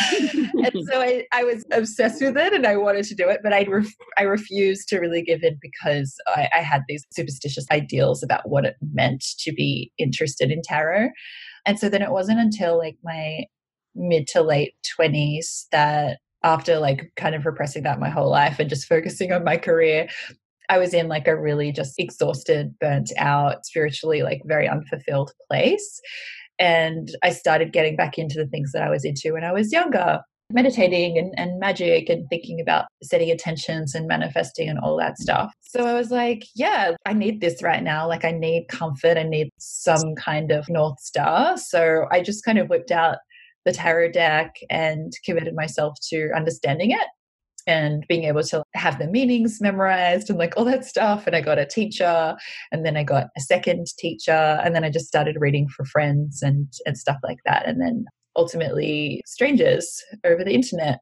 so 0.91 1.01
I, 1.01 1.25
I, 1.31 1.45
was 1.45 1.63
obsessed 1.71 2.21
with 2.21 2.37
it 2.37 2.51
and 2.51 2.67
I 2.67 2.75
wanted 2.75 3.05
to 3.05 3.15
do 3.15 3.29
it, 3.29 3.39
but 3.41 3.53
I, 3.53 3.63
ref, 3.63 3.87
I 4.17 4.23
refused 4.23 4.89
to 4.89 4.99
really 4.99 5.21
give 5.21 5.41
in 5.41 5.57
because 5.61 6.13
I, 6.27 6.49
I 6.53 6.57
had 6.59 6.81
these 6.89 7.05
superstitious 7.11 7.65
ideals 7.71 8.23
about 8.23 8.49
what 8.49 8.65
it 8.65 8.75
meant 8.93 9.23
to 9.39 9.53
be 9.53 9.89
interested 9.97 10.51
in 10.51 10.61
tarot. 10.61 11.11
And 11.65 11.79
so 11.79 11.87
then 11.87 12.01
it 12.01 12.11
wasn't 12.11 12.41
until 12.41 12.77
like 12.77 12.97
my 13.01 13.45
mid 13.95 14.27
to 14.27 14.41
late 14.41 14.73
20s 14.99 15.67
that 15.71 16.17
after 16.43 16.77
like 16.77 17.09
kind 17.15 17.35
of 17.35 17.45
repressing 17.45 17.83
that 17.83 18.01
my 18.01 18.09
whole 18.09 18.29
life 18.29 18.59
and 18.59 18.69
just 18.69 18.85
focusing 18.85 19.31
on 19.31 19.45
my 19.45 19.55
career 19.55 20.09
I 20.69 20.77
was 20.77 20.93
in 20.93 21.07
like 21.07 21.27
a 21.27 21.39
really 21.39 21.71
just 21.71 21.93
exhausted, 21.97 22.75
burnt 22.79 23.11
out, 23.17 23.65
spiritually 23.65 24.23
like 24.23 24.41
very 24.45 24.67
unfulfilled 24.67 25.31
place. 25.49 26.01
And 26.59 27.09
I 27.23 27.31
started 27.31 27.73
getting 27.73 27.95
back 27.95 28.17
into 28.17 28.37
the 28.37 28.47
things 28.47 28.71
that 28.71 28.83
I 28.83 28.89
was 28.89 29.03
into 29.03 29.33
when 29.33 29.43
I 29.43 29.51
was 29.51 29.71
younger, 29.71 30.21
meditating 30.51 31.17
and, 31.17 31.33
and 31.37 31.59
magic 31.59 32.09
and 32.09 32.25
thinking 32.29 32.61
about 32.61 32.85
setting 33.03 33.29
intentions 33.29 33.93
and 33.93 34.07
manifesting 34.07 34.69
and 34.69 34.79
all 34.79 34.97
that 34.97 35.17
stuff. 35.17 35.51
So 35.61 35.85
I 35.85 35.93
was 35.93 36.11
like, 36.11 36.43
yeah, 36.55 36.95
I 37.05 37.13
need 37.13 37.41
this 37.41 37.61
right 37.61 37.83
now. 37.83 38.07
Like 38.07 38.23
I 38.23 38.31
need 38.31 38.67
comfort. 38.69 39.17
I 39.17 39.23
need 39.23 39.49
some 39.57 40.15
kind 40.15 40.51
of 40.51 40.69
North 40.69 40.99
Star. 40.99 41.57
So 41.57 42.05
I 42.11 42.21
just 42.21 42.45
kind 42.45 42.57
of 42.57 42.69
whipped 42.69 42.91
out 42.91 43.17
the 43.65 43.73
tarot 43.73 44.11
deck 44.11 44.55
and 44.69 45.11
committed 45.25 45.55
myself 45.55 45.95
to 46.09 46.29
understanding 46.35 46.91
it 46.91 47.07
and 47.67 48.05
being 48.07 48.23
able 48.25 48.43
to 48.43 48.63
have 48.73 48.99
the 48.99 49.07
meanings 49.07 49.59
memorized 49.61 50.29
and 50.29 50.37
like 50.37 50.53
all 50.55 50.65
that 50.65 50.85
stuff. 50.85 51.25
And 51.27 51.35
I 51.35 51.41
got 51.41 51.59
a 51.59 51.65
teacher 51.65 52.35
and 52.71 52.85
then 52.85 52.97
I 52.97 53.03
got 53.03 53.27
a 53.37 53.41
second 53.41 53.87
teacher 53.97 54.59
and 54.63 54.75
then 54.75 54.83
I 54.83 54.89
just 54.89 55.07
started 55.07 55.37
reading 55.39 55.67
for 55.67 55.85
friends 55.85 56.41
and, 56.41 56.71
and 56.85 56.97
stuff 56.97 57.17
like 57.23 57.39
that. 57.45 57.67
And 57.67 57.81
then 57.81 58.05
ultimately 58.35 59.21
strangers 59.25 60.03
over 60.23 60.43
the 60.43 60.53
internet. 60.53 60.99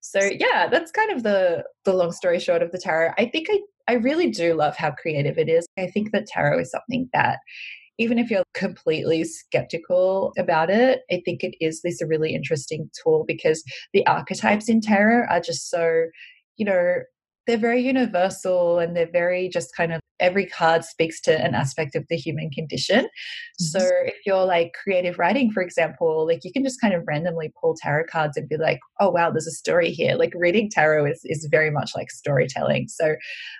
So 0.00 0.20
yeah, 0.20 0.68
that's 0.70 0.90
kind 0.90 1.10
of 1.10 1.22
the 1.22 1.64
the 1.84 1.94
long 1.94 2.12
story 2.12 2.38
short 2.38 2.62
of 2.62 2.72
the 2.72 2.78
tarot. 2.78 3.12
I 3.16 3.26
think 3.26 3.48
I 3.50 3.60
I 3.88 3.94
really 3.94 4.30
do 4.30 4.54
love 4.54 4.76
how 4.76 4.90
creative 4.90 5.38
it 5.38 5.48
is. 5.48 5.66
I 5.78 5.86
think 5.86 6.12
that 6.12 6.26
tarot 6.26 6.60
is 6.60 6.70
something 6.70 7.08
that 7.12 7.38
even 7.98 8.18
if 8.18 8.30
you're 8.30 8.44
completely 8.54 9.24
skeptical 9.24 10.32
about 10.38 10.70
it, 10.70 11.02
I 11.10 11.22
think 11.24 11.44
it 11.44 11.54
is 11.60 11.82
this 11.82 12.00
a 12.00 12.06
really 12.06 12.34
interesting 12.34 12.90
tool 13.02 13.24
because 13.26 13.62
the 13.92 14.06
archetypes 14.06 14.68
in 14.68 14.80
tarot 14.80 15.26
are 15.28 15.40
just 15.40 15.70
so, 15.70 16.06
you 16.56 16.64
know, 16.64 16.96
they're 17.46 17.58
very 17.58 17.82
universal 17.82 18.78
and 18.78 18.96
they're 18.96 19.10
very 19.10 19.48
just 19.48 19.74
kind 19.76 19.92
of 19.92 20.00
every 20.20 20.46
card 20.46 20.84
speaks 20.84 21.20
to 21.20 21.44
an 21.44 21.54
aspect 21.54 21.94
of 21.94 22.04
the 22.08 22.16
human 22.16 22.48
condition. 22.50 23.00
Mm-hmm. 23.00 23.64
So 23.64 23.80
if 24.04 24.14
you're 24.24 24.44
like 24.44 24.72
creative 24.82 25.18
writing, 25.18 25.50
for 25.50 25.62
example, 25.62 26.26
like 26.26 26.40
you 26.44 26.52
can 26.52 26.64
just 26.64 26.80
kind 26.80 26.94
of 26.94 27.02
randomly 27.06 27.52
pull 27.60 27.76
tarot 27.80 28.04
cards 28.10 28.36
and 28.36 28.48
be 28.48 28.56
like, 28.56 28.78
oh 29.00 29.10
wow, 29.10 29.30
there's 29.30 29.46
a 29.46 29.52
story 29.52 29.90
here. 29.90 30.14
Like 30.14 30.32
reading 30.34 30.70
tarot 30.70 31.06
is 31.06 31.20
is 31.24 31.48
very 31.50 31.70
much 31.70 31.92
like 31.94 32.10
storytelling. 32.10 32.88
So 32.88 33.16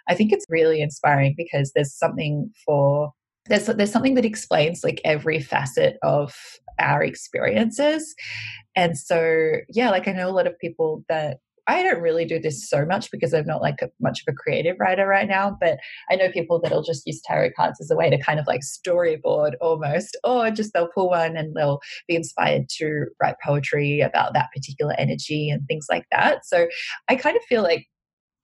I 0.09 0.15
think 0.15 0.33
it's 0.33 0.47
really 0.49 0.81
inspiring 0.81 1.35
because 1.37 1.73
there's 1.75 1.95
something 1.95 2.51
for 2.65 3.13
there's 3.47 3.67
there's 3.67 3.93
something 3.93 4.15
that 4.15 4.25
explains 4.25 4.83
like 4.85 5.01
every 5.05 5.41
facet 5.41 5.97
of 6.03 6.35
our 6.81 7.03
experiences 7.03 8.15
and 8.75 8.99
so 8.99 9.53
yeah 9.69 9.91
like 9.91 10.09
i 10.09 10.13
know 10.13 10.29
a 10.29 10.33
lot 10.33 10.47
of 10.47 10.59
people 10.59 11.05
that 11.09 11.39
I 11.67 11.83
don't 11.83 12.03
really 12.03 12.25
do 12.25 12.39
this 12.39 12.69
so 12.69 12.85
much 12.85 13.11
because 13.11 13.33
I'm 13.33 13.47
not 13.47 13.63
like 13.63 13.81
a, 13.81 13.89
much 14.01 14.23
of 14.27 14.33
a 14.33 14.37
creative 14.37 14.77
writer 14.79 15.07
right 15.07 15.29
now, 15.29 15.57
but 15.61 15.79
I 16.11 16.17
know 16.17 16.31
people 16.31 16.61
that'll 16.61 16.83
just 16.83 17.07
use 17.07 17.23
tarot 17.25 17.51
cards 17.57 17.81
as 17.81 17.91
a 17.91 17.97
way 17.97 18.11
to 18.11 18.19
kind 18.19 18.39
of 18.39 18.47
like 18.47 18.61
storyboard 18.61 19.53
almost, 19.61 20.17
or 20.25 20.51
just 20.51 20.73
they'll 20.75 20.91
pull 20.95 21.11
one 21.11 21.37
and 21.37 21.55
they'll 21.55 21.81
be 22.07 22.17
inspired 22.17 22.69
to 22.79 23.07
write 23.23 23.37
poetry 23.43 24.01
about 24.01 24.35
that 24.35 24.51
particular 24.55 24.95
energy 24.99 25.49
and 25.49 25.67
things 25.67 25.87
like 25.89 26.05
that. 26.13 26.45
So 26.45 26.67
I 27.09 27.17
kind 27.17 27.37
of 27.37 27.43
feel 27.45 27.63
like 27.63 27.87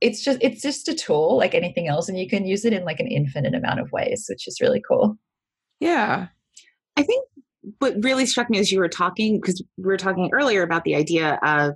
it's 0.00 0.22
just 0.24 0.38
it's 0.40 0.62
just 0.62 0.88
a 0.88 0.94
tool 0.94 1.36
like 1.36 1.54
anything 1.54 1.88
else 1.88 2.08
and 2.08 2.18
you 2.18 2.28
can 2.28 2.46
use 2.46 2.64
it 2.64 2.72
in 2.72 2.84
like 2.84 3.00
an 3.00 3.06
infinite 3.06 3.54
amount 3.54 3.80
of 3.80 3.92
ways 3.92 4.26
which 4.28 4.48
is 4.48 4.60
really 4.60 4.82
cool. 4.88 5.16
Yeah. 5.80 6.28
I 6.96 7.02
think 7.02 7.24
what 7.78 7.94
really 8.02 8.26
struck 8.26 8.50
me 8.50 8.58
as 8.58 8.72
you 8.72 8.78
were 8.78 8.88
talking 8.88 9.40
because 9.40 9.62
we 9.76 9.84
were 9.84 9.96
talking 9.96 10.30
earlier 10.32 10.62
about 10.62 10.84
the 10.84 10.94
idea 10.94 11.38
of 11.42 11.74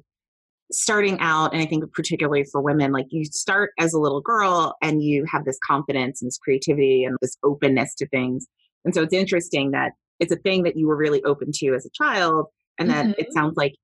starting 0.72 1.18
out 1.20 1.52
and 1.52 1.62
i 1.62 1.66
think 1.66 1.84
particularly 1.92 2.42
for 2.50 2.60
women 2.60 2.90
like 2.90 3.06
you 3.10 3.24
start 3.26 3.70
as 3.78 3.92
a 3.92 3.98
little 3.98 4.22
girl 4.22 4.74
and 4.82 5.02
you 5.02 5.24
have 5.30 5.44
this 5.44 5.58
confidence 5.64 6.22
and 6.22 6.28
this 6.28 6.38
creativity 6.38 7.04
and 7.04 7.16
this 7.20 7.36
openness 7.44 7.94
to 7.94 8.08
things. 8.08 8.46
And 8.84 8.94
so 8.94 9.02
it's 9.02 9.14
interesting 9.14 9.70
that 9.72 9.92
it's 10.20 10.32
a 10.32 10.36
thing 10.36 10.62
that 10.62 10.76
you 10.76 10.86
were 10.86 10.96
really 10.96 11.22
open 11.24 11.50
to 11.54 11.74
as 11.74 11.86
a 11.86 11.90
child 11.90 12.46
and 12.78 12.88
that 12.90 13.06
mm-hmm. 13.06 13.20
it 13.20 13.32
sounds 13.32 13.56
like 13.56 13.74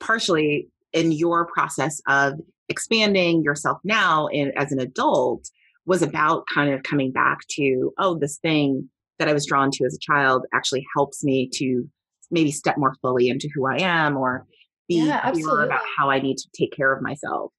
partially 0.00 0.68
in 0.92 1.12
your 1.12 1.46
process 1.46 2.00
of 2.08 2.34
expanding 2.72 3.42
yourself 3.42 3.78
now 3.84 4.26
in, 4.26 4.52
as 4.56 4.72
an 4.72 4.80
adult 4.80 5.48
was 5.86 6.02
about 6.02 6.44
kind 6.52 6.72
of 6.72 6.82
coming 6.82 7.12
back 7.12 7.38
to, 7.50 7.92
oh, 7.98 8.18
this 8.18 8.38
thing 8.38 8.88
that 9.18 9.28
I 9.28 9.32
was 9.32 9.46
drawn 9.46 9.70
to 9.72 9.84
as 9.84 9.94
a 9.94 9.98
child 10.00 10.46
actually 10.52 10.84
helps 10.96 11.22
me 11.22 11.48
to 11.54 11.88
maybe 12.30 12.50
step 12.50 12.78
more 12.78 12.94
fully 13.02 13.28
into 13.28 13.48
who 13.54 13.66
I 13.66 13.76
am 13.78 14.16
or 14.16 14.46
be 14.88 15.06
yeah, 15.06 15.30
clearer 15.30 15.64
about 15.64 15.82
how 15.96 16.10
I 16.10 16.20
need 16.20 16.38
to 16.38 16.48
take 16.58 16.72
care 16.72 16.92
of 16.92 17.02
myself. 17.02 17.52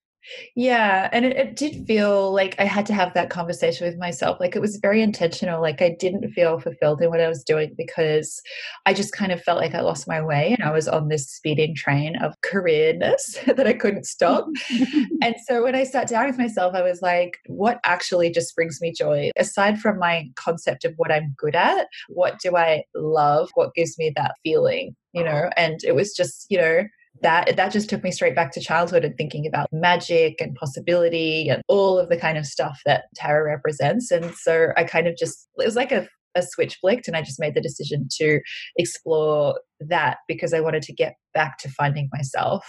Yeah, 0.56 1.10
and 1.12 1.26
it, 1.26 1.36
it, 1.36 1.56
did 1.56 1.86
feel 1.86 2.32
like 2.34 2.56
I 2.60 2.64
had 2.64 2.86
to 2.88 2.94
have 2.94 3.14
that 3.14 3.30
conversation 3.30 3.86
with 3.86 3.98
myself. 3.98 4.40
Like 4.40 4.56
it 4.56 4.62
was 4.62 4.78
very 4.78 5.02
intentional. 5.02 5.62
Like 5.62 5.82
I 5.82 5.96
didn't 6.00 6.32
feel 6.32 6.60
fulfilled 6.60 7.02
in 7.02 7.10
what 7.10 7.20
I 7.20 7.28
was 7.28 7.44
doing 7.44 7.74
because 7.78 8.42
I 8.86 8.94
just 8.94 9.14
kind 9.14 9.32
of 9.32 9.42
felt 9.42 9.60
like 9.60 9.76
I 9.76 9.82
lost 9.82 10.08
my 10.08 10.22
way 10.22 10.56
and 10.58 10.68
I 10.68 10.72
was 10.72 10.88
on 10.88 11.10
this 11.10 11.30
speeding 11.30 11.76
train 11.76 12.16
of 12.18 12.40
careerness 12.42 13.44
that 13.56 13.68
I 13.68 13.74
couldn't 13.74 14.06
stop. 14.06 14.48
and 15.22 15.36
so 15.46 15.64
when 15.64 15.76
I 15.76 15.84
sat 15.84 16.08
down 16.08 16.28
with 16.28 16.38
myself, 16.38 16.74
I 16.74 16.82
was 16.82 17.02
like, 17.02 17.40
what 17.48 17.80
actually 17.84 18.32
just 18.32 18.56
brings 18.56 18.80
me 18.82 18.94
joy? 18.94 19.32
Aside 19.36 19.80
from 19.80 20.00
my 20.00 20.30
concept 20.36 20.86
of 20.86 20.94
what 20.98 21.12
I'm 21.12 21.34
good 21.38 21.56
at, 21.56 21.88
what 22.08 22.40
do 22.40 22.56
I 22.56 22.84
love? 22.96 23.50
What 23.56 23.74
gives 23.74 23.98
me 23.98 24.12
that 24.16 24.36
feeling? 24.44 24.96
You 25.14 25.24
uh-huh. 25.24 25.32
know, 25.32 25.50
and 25.58 25.80
it 25.84 25.96
was 25.96 26.14
just, 26.14 26.48
you 26.50 26.58
know, 26.58 26.84
that 27.24 27.56
that 27.56 27.72
just 27.72 27.90
took 27.90 28.04
me 28.04 28.12
straight 28.12 28.36
back 28.36 28.52
to 28.52 28.62
childhood 28.62 29.04
and 29.04 29.16
thinking 29.18 29.48
about 29.48 29.68
magic 29.72 30.40
and 30.40 30.56
possibility 30.56 31.50
and 31.50 31.62
all 31.68 31.98
of 31.98 32.10
the 32.10 32.18
kind 32.18 32.38
of 32.38 32.46
stuff 32.46 32.80
that 32.86 33.06
tarot 33.16 33.46
represents. 33.46 34.12
And 34.12 34.34
so 34.36 34.70
i 34.78 34.84
kind 34.84 35.08
of 35.08 35.18
just 35.18 35.48
it 35.58 35.66
was 35.66 35.76
like 35.76 35.92
a, 35.92 36.08
a 36.36 36.44
switch 36.44 36.78
flicked 36.82 37.08
and 37.08 37.18
i 37.18 37.22
just 37.22 37.40
made 37.40 37.56
the 37.56 37.62
decision 37.62 38.08
to 38.20 38.40
explore 38.78 39.60
that 39.80 40.18
because 40.28 40.54
i 40.54 40.60
wanted 40.60 40.84
to 40.84 40.94
get 40.94 41.16
back 41.34 41.58
to 41.60 41.70
finding 41.70 42.10
myself. 42.14 42.66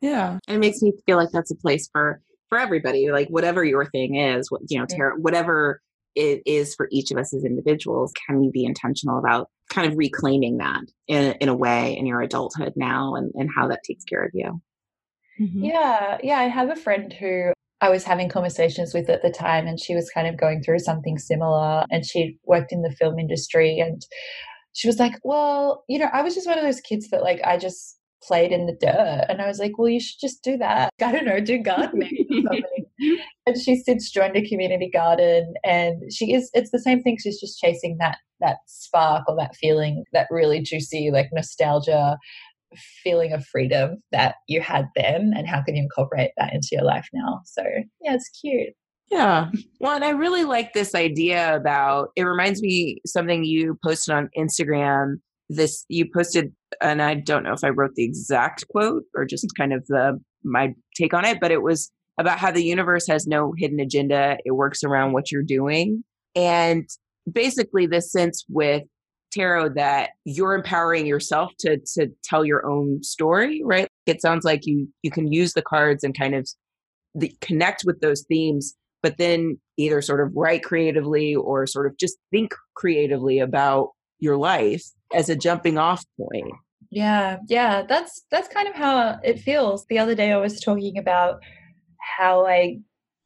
Yeah. 0.00 0.38
It 0.46 0.58
makes 0.58 0.82
me 0.82 0.92
feel 1.06 1.16
like 1.16 1.30
that's 1.32 1.50
a 1.50 1.56
place 1.56 1.88
for 1.92 2.20
for 2.48 2.58
everybody 2.58 3.10
like 3.10 3.28
whatever 3.28 3.64
your 3.64 3.84
thing 3.86 4.14
is 4.14 4.50
what 4.52 4.60
you 4.68 4.78
know 4.78 4.86
tarot 4.86 5.16
whatever 5.16 5.80
it 6.16 6.42
is 6.46 6.74
for 6.74 6.88
each 6.90 7.10
of 7.10 7.18
us 7.18 7.32
as 7.34 7.44
individuals 7.44 8.12
can 8.26 8.42
you 8.42 8.50
be 8.50 8.64
intentional 8.64 9.18
about 9.18 9.48
kind 9.70 9.90
of 9.90 9.96
reclaiming 9.96 10.58
that 10.58 10.82
in, 11.06 11.32
in 11.40 11.48
a 11.48 11.54
way 11.54 11.96
in 11.96 12.06
your 12.06 12.20
adulthood 12.20 12.72
now 12.76 13.14
and, 13.14 13.32
and 13.34 13.50
how 13.54 13.68
that 13.68 13.82
takes 13.84 14.04
care 14.04 14.24
of 14.24 14.30
you 14.34 14.60
mm-hmm. 15.40 15.64
yeah 15.64 16.18
yeah 16.22 16.38
i 16.38 16.44
have 16.44 16.70
a 16.70 16.76
friend 16.76 17.12
who 17.12 17.52
I 17.80 17.90
was 17.90 18.04
having 18.04 18.28
conversations 18.28 18.94
with 18.94 19.10
at 19.10 19.22
the 19.22 19.30
time, 19.30 19.66
and 19.66 19.78
she 19.78 19.94
was 19.94 20.10
kind 20.10 20.26
of 20.26 20.38
going 20.38 20.62
through 20.62 20.78
something 20.78 21.18
similar. 21.18 21.84
And 21.90 22.06
she 22.06 22.38
worked 22.44 22.72
in 22.72 22.82
the 22.82 22.90
film 22.90 23.18
industry, 23.18 23.78
and 23.78 24.02
she 24.72 24.88
was 24.88 24.98
like, 24.98 25.18
"Well, 25.24 25.84
you 25.88 25.98
know, 25.98 26.08
I 26.12 26.22
was 26.22 26.34
just 26.34 26.46
one 26.46 26.58
of 26.58 26.64
those 26.64 26.80
kids 26.80 27.08
that 27.10 27.22
like 27.22 27.40
I 27.44 27.58
just 27.58 27.98
played 28.22 28.50
in 28.50 28.66
the 28.66 28.76
dirt," 28.80 29.26
and 29.28 29.42
I 29.42 29.46
was 29.46 29.58
like, 29.58 29.78
"Well, 29.78 29.90
you 29.90 30.00
should 30.00 30.20
just 30.20 30.42
do 30.42 30.56
that. 30.58 30.90
I 31.02 31.12
don't 31.12 31.26
know, 31.26 31.40
do 31.40 31.58
gardening 31.58 32.26
or 32.30 32.42
something." 32.42 32.85
and 33.46 33.58
she 33.60 33.76
since 33.76 34.10
joined 34.10 34.36
a 34.36 34.48
community 34.48 34.90
garden, 34.92 35.54
and 35.64 36.12
she 36.12 36.32
is. 36.32 36.50
It's 36.54 36.70
the 36.70 36.78
same 36.78 37.02
thing. 37.02 37.16
She's 37.20 37.40
just 37.40 37.58
chasing 37.58 37.96
that 38.00 38.18
that 38.40 38.58
spark 38.66 39.24
or 39.28 39.36
that 39.36 39.56
feeling, 39.56 40.04
that 40.12 40.28
really 40.30 40.60
juicy 40.60 41.10
like 41.10 41.30
nostalgia 41.32 42.18
feeling 43.02 43.32
of 43.32 43.44
freedom 43.46 44.02
that 44.12 44.36
you 44.48 44.60
had 44.60 44.88
then 44.94 45.32
and 45.36 45.46
how 45.46 45.62
can 45.62 45.76
you 45.76 45.82
incorporate 45.82 46.30
that 46.36 46.52
into 46.52 46.68
your 46.72 46.82
life 46.82 47.08
now 47.12 47.40
so 47.44 47.62
yeah 48.02 48.14
it's 48.14 48.28
cute 48.28 48.74
yeah 49.10 49.48
well 49.80 49.94
and 49.94 50.04
i 50.04 50.10
really 50.10 50.44
like 50.44 50.72
this 50.72 50.94
idea 50.94 51.54
about 51.54 52.08
it 52.16 52.24
reminds 52.24 52.60
me 52.62 52.98
something 53.06 53.44
you 53.44 53.78
posted 53.84 54.14
on 54.14 54.28
instagram 54.36 55.14
this 55.48 55.84
you 55.88 56.06
posted 56.12 56.52
and 56.80 57.00
i 57.00 57.14
don't 57.14 57.44
know 57.44 57.52
if 57.52 57.64
i 57.64 57.68
wrote 57.68 57.94
the 57.94 58.04
exact 58.04 58.66
quote 58.68 59.04
or 59.14 59.24
just 59.24 59.46
kind 59.56 59.72
of 59.72 59.86
the 59.86 60.18
my 60.44 60.74
take 60.96 61.14
on 61.14 61.24
it 61.24 61.38
but 61.40 61.52
it 61.52 61.62
was 61.62 61.90
about 62.18 62.38
how 62.38 62.50
the 62.50 62.64
universe 62.64 63.06
has 63.06 63.26
no 63.26 63.52
hidden 63.56 63.80
agenda. 63.80 64.38
It 64.44 64.52
works 64.52 64.82
around 64.82 65.12
what 65.12 65.30
you're 65.30 65.42
doing. 65.42 66.04
And 66.34 66.88
basically 67.30 67.86
this 67.86 68.10
sense 68.12 68.44
with 68.48 68.84
tarot 69.32 69.70
that 69.70 70.10
you're 70.24 70.54
empowering 70.54 71.06
yourself 71.06 71.52
to 71.58 71.78
to 71.94 72.08
tell 72.24 72.44
your 72.44 72.66
own 72.66 73.02
story 73.02 73.60
right? 73.64 73.88
It 74.06 74.22
sounds 74.22 74.44
like 74.44 74.66
you 74.66 74.88
you 75.02 75.10
can 75.10 75.32
use 75.32 75.52
the 75.52 75.62
cards 75.62 76.04
and 76.04 76.16
kind 76.16 76.34
of 76.34 76.48
the, 77.14 77.34
connect 77.40 77.82
with 77.84 78.00
those 78.00 78.22
themes 78.28 78.74
but 79.02 79.18
then 79.18 79.58
either 79.76 80.00
sort 80.00 80.20
of 80.20 80.34
write 80.34 80.62
creatively 80.62 81.34
or 81.34 81.66
sort 81.66 81.86
of 81.86 81.96
just 81.98 82.16
think 82.30 82.54
creatively 82.74 83.38
about 83.38 83.90
your 84.18 84.36
life 84.36 84.84
as 85.14 85.28
a 85.28 85.36
jumping 85.36 85.76
off 85.76 86.04
point. 86.18 86.52
Yeah 86.90 87.38
yeah 87.48 87.82
that's 87.82 88.24
that's 88.30 88.48
kind 88.48 88.68
of 88.68 88.74
how 88.74 89.18
it 89.22 89.40
feels. 89.40 89.86
The 89.86 89.98
other 89.98 90.14
day 90.14 90.32
i 90.32 90.36
was 90.36 90.60
talking 90.60 90.96
about 90.98 91.42
how 92.16 92.46
i 92.46 92.78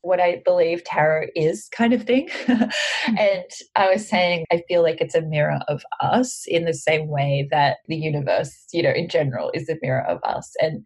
what 0.03 0.21
I 0.21 0.43
believe 0.45 0.85
tarot 0.85 1.27
is, 1.35 1.69
kind 1.73 1.93
of 1.93 2.05
thing. 2.05 2.29
Hmm. 3.07 3.17
and 3.17 3.45
I 3.77 3.91
was 3.91 4.07
saying, 4.07 4.45
I 4.53 4.63
feel 4.69 4.83
like 4.83 5.01
it's 5.01 5.15
a 5.15 5.23
mirror 5.23 5.59
of 5.69 5.83
us 6.03 6.45
in 6.47 6.67
the 6.67 6.75
same 6.75 7.09
way 7.09 7.49
that 7.51 7.79
the 7.89 7.97
universe, 7.97 8.53
you 8.75 8.83
know, 8.83 8.91
in 8.91 9.09
general 9.09 9.51
is 9.55 9.71
a 9.71 9.77
mirror 9.81 10.05
of 10.07 10.19
us. 10.23 10.53
And 10.61 10.85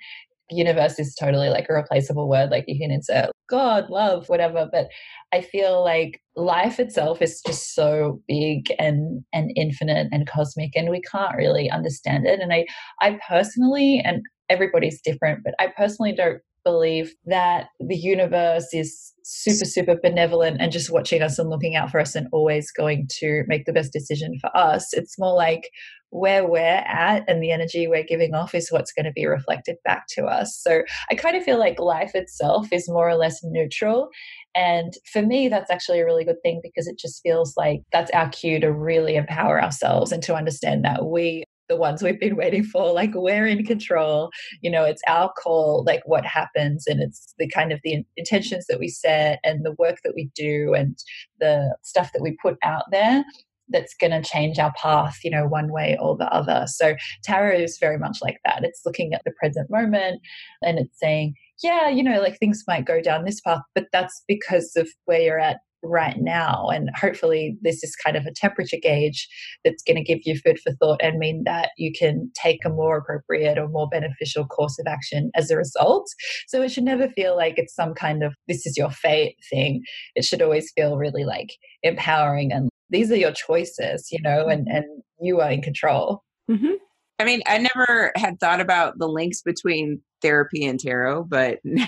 the 0.49 0.57
universe 0.57 1.01
is 1.01 1.17
totally 1.17 1.49
like 1.49 1.67
a 1.69 1.75
replaceable 1.75 2.29
word, 2.29 2.51
like 2.51 2.67
you 2.69 2.79
can 2.79 2.93
insert 2.93 3.31
God, 3.49 3.91
love, 3.91 4.29
whatever. 4.29 4.69
But 4.71 4.89
I 5.33 5.41
feel 5.41 5.83
like 5.83 6.21
life 6.37 6.79
itself 6.79 7.21
is 7.21 7.43
just 7.45 7.75
so 7.75 8.21
big 8.29 8.73
and 8.79 9.25
and 9.33 9.51
infinite 9.57 10.09
and 10.13 10.29
cosmic, 10.29 10.77
and 10.77 10.91
we 10.91 11.01
can't 11.01 11.37
really 11.37 11.69
understand 11.71 12.27
it. 12.27 12.41
And 12.41 12.53
I, 12.53 12.67
I 13.01 13.19
personally, 13.29 14.01
and 14.05 14.23
everybody's 14.49 15.01
different, 15.01 15.41
but 15.45 15.55
I 15.59 15.73
personally 15.77 16.13
don't 16.13 16.41
believe 16.65 17.15
that 17.27 17.69
the 17.81 17.97
universe 17.97 18.69
is 18.73 19.13
super, 19.25 19.65
super 19.65 19.97
benevolent 20.03 20.61
and 20.61 20.73
just 20.73 20.91
watching 20.91 21.23
us 21.23 21.39
and 21.39 21.51
looking 21.51 21.77
out 21.77 21.91
for 21.91 22.01
us 22.01 22.15
and 22.15 22.29
always 22.33 22.71
going 22.71 23.09
to 23.19 23.43
make 23.47 23.65
the 23.65 23.73
best 23.73 23.93
decision 23.93 24.39
for 24.41 24.55
us. 24.57 24.93
It's 24.93 25.19
more 25.19 25.35
like 25.35 25.71
where 26.11 26.47
we're 26.47 26.61
at 26.61 27.25
and 27.27 27.43
the 27.43 27.51
energy 27.51 27.89
we're 27.89 28.05
giving 28.05 28.35
off 28.35 28.55
is 28.55 28.71
what's 28.71 28.93
going 28.93 29.05
to 29.05 29.13
be 29.13 29.27
reflected 29.27 29.77
back 29.85 30.05
to 30.09 30.25
us. 30.25 30.57
So 30.63 30.83
I 31.11 31.17
kind 31.17 31.37
of 31.37 31.43
feel 31.43 31.59
like 31.59 31.81
life 31.81 32.13
itself 32.15 32.69
is 32.71 32.89
more 32.89 33.09
or 33.09 33.17
less 33.17 33.41
neutral. 33.43 34.11
And 34.55 34.93
for 35.13 35.23
me, 35.23 35.49
that's 35.49 35.73
actually 35.73 35.99
a 36.01 36.05
really 36.05 36.25
good 36.25 36.41
thing 36.45 36.61
because 36.63 36.87
it 36.87 36.99
just 36.99 37.21
feels 37.23 37.55
like 37.57 37.81
that's 37.93 38.13
our 38.13 38.29
cue 38.29 38.61
to 38.61 38.73
really 38.73 39.17
empower 39.17 39.61
ourselves 39.61 40.13
and 40.13 40.23
to 40.23 40.37
understand 40.37 40.85
that 40.85 41.05
we 41.05 41.43
the 41.69 41.77
ones 41.77 42.03
we've 42.03 42.21
been 42.21 42.37
waiting 42.37 42.65
for 42.65 42.93
like 42.93 43.11
we're 43.15 43.47
in 43.47 43.65
control 43.65 44.31
you 44.61 44.71
know 44.71 44.85
it's 44.85 45.03
our 45.09 45.33
call 45.43 45.85
like 45.87 46.03
what 46.07 46.25
happens 46.25 46.87
and 46.87 47.03
it's 47.03 47.35
the 47.39 47.49
kind 47.49 47.73
of 47.73 47.81
the 47.85 48.05
intentions 48.17 48.67
that 48.69 48.79
we 48.79 48.89
set 48.89 49.39
and 49.45 49.65
the 49.65 49.75
work 49.79 49.99
that 50.05 50.15
we 50.15 50.31
do 50.35 50.75
and 50.75 50.99
the 51.41 51.77
stuff 51.83 52.13
that 52.13 52.23
we 52.23 52.37
put 52.43 52.57
out 52.63 52.85
there 52.91 53.25
that's 53.71 53.95
going 53.95 54.11
to 54.11 54.23
change 54.23 54.59
our 54.59 54.73
path 54.81 55.19
you 55.25 55.31
know 55.31 55.47
one 55.47 55.73
way 55.73 55.97
or 56.01 56.17
the 56.17 56.27
other. 56.27 56.67
So 56.69 56.95
tarot 57.23 57.57
is 57.57 57.79
very 57.79 57.99
much 57.99 58.19
like 58.21 58.37
that. 58.45 58.63
It's 58.63 58.83
looking 58.85 59.15
at 59.15 59.23
the 59.25 59.33
present 59.41 59.71
moment 59.71 60.21
and 60.63 60.79
it's 60.79 60.99
saying 60.99 61.35
yeah 61.63 61.89
you 61.89 62.03
know 62.03 62.21
like 62.21 62.39
things 62.39 62.65
might 62.67 62.85
go 62.85 63.01
down 63.01 63.25
this 63.25 63.41
path 63.41 63.63
but 63.75 63.87
that's 63.93 64.23
because 64.27 64.73
of 64.77 64.89
where 65.05 65.21
you're 65.21 65.41
at 65.41 65.59
right 65.85 66.17
now. 66.19 66.69
And 66.69 66.91
hopefully, 66.97 67.57
this 67.63 67.83
is 67.83 67.97
kind 67.97 68.17
of 68.17 68.27
a 68.27 68.33
temperature 68.33 68.79
gauge 68.83 69.29
that's 69.65 69.83
going 69.83 69.97
to 69.97 70.03
give 70.03 70.21
you 70.25 70.39
food 70.39 70.59
for 70.61 70.73
thought 70.73 71.01
and 71.03 71.19
mean 71.19 71.43
that 71.45 71.71
you 71.77 71.93
can 71.93 72.31
take 72.35 72.65
a 72.65 72.71
more 72.71 72.99
appropriate 72.99 73.59
or 73.59 73.69
more 73.69 73.89
beneficial 73.89 74.47
course 74.47 74.79
of 74.79 74.87
action 74.87 75.31
as 75.35 75.51
a 75.51 75.57
result. 75.57 76.09
So 76.49 76.63
it 76.63 76.71
should 76.71 76.85
never 76.85 77.09
feel 77.09 77.37
like 77.37 77.55
it's 77.57 77.75
some 77.75 77.95
kind 77.95 78.23
of 78.23 78.35
this 78.49 78.67
is 78.67 78.77
your 78.77 78.91
fate 78.91 79.37
thing. 79.51 79.83
It 80.15 80.25
should 80.25 80.43
always 80.43 80.73
feel 80.75 80.97
really 80.97 81.25
like 81.25 81.51
empowering 81.83 82.53
and 82.53 82.69
these 82.91 83.11
are 83.11 83.17
your 83.17 83.33
choices, 83.33 84.09
you 84.13 84.21
know, 84.23 84.47
and, 84.47 84.69
and 84.69 84.85
you 85.21 85.41
are 85.41 85.51
in 85.51 85.63
control. 85.63 86.23
Mm-hmm. 86.51 86.75
I 87.19 87.25
mean, 87.25 87.43
I 87.47 87.59
never 87.59 88.13
had 88.17 88.41
thought 88.41 88.61
about 88.61 88.99
the 88.99 89.09
links 89.09 89.41
between 89.43 90.01
therapy 90.21 90.65
and 90.65 90.81
tarot, 90.81 91.25
but 91.25 91.59
now, 91.65 91.87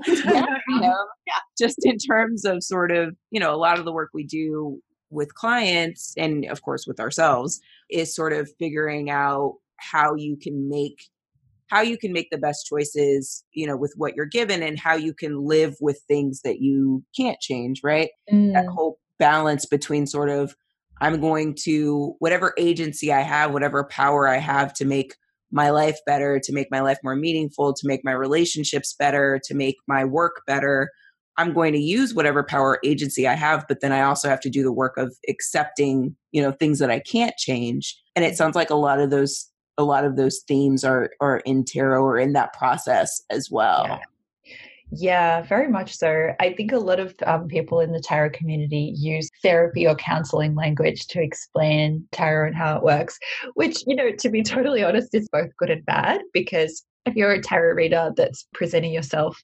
yeah. 0.06 0.58
you 0.68 0.80
know, 0.80 1.06
just 1.58 1.78
in 1.84 1.98
terms 1.98 2.44
of 2.44 2.62
sort 2.62 2.92
of, 2.92 3.16
you 3.30 3.40
know, 3.40 3.54
a 3.54 3.56
lot 3.56 3.78
of 3.78 3.84
the 3.84 3.92
work 3.92 4.10
we 4.14 4.24
do 4.24 4.80
with 5.10 5.34
clients 5.34 6.12
and 6.16 6.44
of 6.46 6.62
course 6.62 6.86
with 6.86 7.00
ourselves 7.00 7.60
is 7.90 8.14
sort 8.14 8.32
of 8.32 8.50
figuring 8.58 9.10
out 9.10 9.54
how 9.76 10.14
you 10.14 10.36
can 10.36 10.68
make 10.68 11.04
how 11.68 11.80
you 11.82 11.98
can 11.98 12.12
make 12.12 12.28
the 12.30 12.38
best 12.38 12.66
choices 12.66 13.44
you 13.52 13.66
know 13.66 13.76
with 13.76 13.94
what 13.96 14.14
you're 14.14 14.26
given 14.26 14.62
and 14.62 14.78
how 14.78 14.94
you 14.94 15.14
can 15.14 15.46
live 15.46 15.76
with 15.80 16.00
things 16.08 16.42
that 16.42 16.60
you 16.60 17.02
can't 17.16 17.40
change 17.40 17.80
right 17.82 18.10
mm. 18.30 18.52
that 18.52 18.66
whole 18.66 18.98
balance 19.18 19.64
between 19.64 20.06
sort 20.06 20.28
of 20.28 20.54
I'm 21.00 21.20
going 21.20 21.54
to, 21.64 22.14
whatever 22.18 22.54
agency 22.58 23.12
I 23.12 23.20
have, 23.20 23.52
whatever 23.52 23.84
power 23.84 24.28
I 24.28 24.38
have 24.38 24.72
to 24.74 24.84
make 24.84 25.14
my 25.50 25.70
life 25.70 25.98
better, 26.06 26.38
to 26.40 26.52
make 26.52 26.70
my 26.70 26.80
life 26.80 26.98
more 27.02 27.16
meaningful, 27.16 27.72
to 27.72 27.86
make 27.86 28.04
my 28.04 28.12
relationships 28.12 28.94
better, 28.98 29.40
to 29.44 29.54
make 29.54 29.76
my 29.86 30.04
work 30.04 30.42
better. 30.46 30.90
I'm 31.36 31.54
going 31.54 31.72
to 31.72 31.78
use 31.78 32.14
whatever 32.14 32.42
power 32.42 32.80
agency 32.84 33.28
I 33.28 33.34
have, 33.34 33.64
but 33.68 33.80
then 33.80 33.92
I 33.92 34.02
also 34.02 34.28
have 34.28 34.40
to 34.40 34.50
do 34.50 34.62
the 34.62 34.72
work 34.72 34.96
of 34.96 35.16
accepting, 35.28 36.16
you 36.32 36.42
know, 36.42 36.52
things 36.52 36.80
that 36.80 36.90
I 36.90 36.98
can't 36.98 37.36
change. 37.36 37.96
And 38.16 38.24
it 38.24 38.36
sounds 38.36 38.56
like 38.56 38.70
a 38.70 38.74
lot 38.74 39.00
of 39.00 39.10
those 39.10 39.48
a 39.78 39.84
lot 39.84 40.04
of 40.04 40.16
those 40.16 40.40
themes 40.40 40.82
are 40.82 41.10
are 41.20 41.38
in 41.46 41.64
tarot 41.64 42.02
or 42.02 42.18
in 42.18 42.32
that 42.32 42.52
process 42.52 43.22
as 43.30 43.48
well. 43.50 43.84
Yeah. 43.86 44.00
Yeah, 44.90 45.42
very 45.42 45.68
much 45.68 45.94
so. 45.94 46.32
I 46.40 46.52
think 46.54 46.72
a 46.72 46.78
lot 46.78 46.98
of 46.98 47.14
um, 47.26 47.48
people 47.48 47.80
in 47.80 47.92
the 47.92 48.00
tarot 48.00 48.30
community 48.30 48.94
use 48.96 49.28
therapy 49.42 49.86
or 49.86 49.94
counseling 49.94 50.54
language 50.54 51.06
to 51.08 51.22
explain 51.22 52.06
tarot 52.12 52.48
and 52.48 52.56
how 52.56 52.76
it 52.76 52.82
works, 52.82 53.18
which, 53.54 53.84
you 53.86 53.94
know, 53.94 54.10
to 54.18 54.30
be 54.30 54.42
totally 54.44 54.82
honest, 54.82 55.14
is 55.14 55.28
both 55.30 55.54
good 55.58 55.70
and 55.70 55.84
bad 55.84 56.22
because 56.32 56.84
if 57.06 57.14
you're 57.14 57.32
a 57.32 57.42
tarot 57.42 57.74
reader 57.74 58.12
that's 58.16 58.46
presenting 58.54 58.92
yourself 58.92 59.42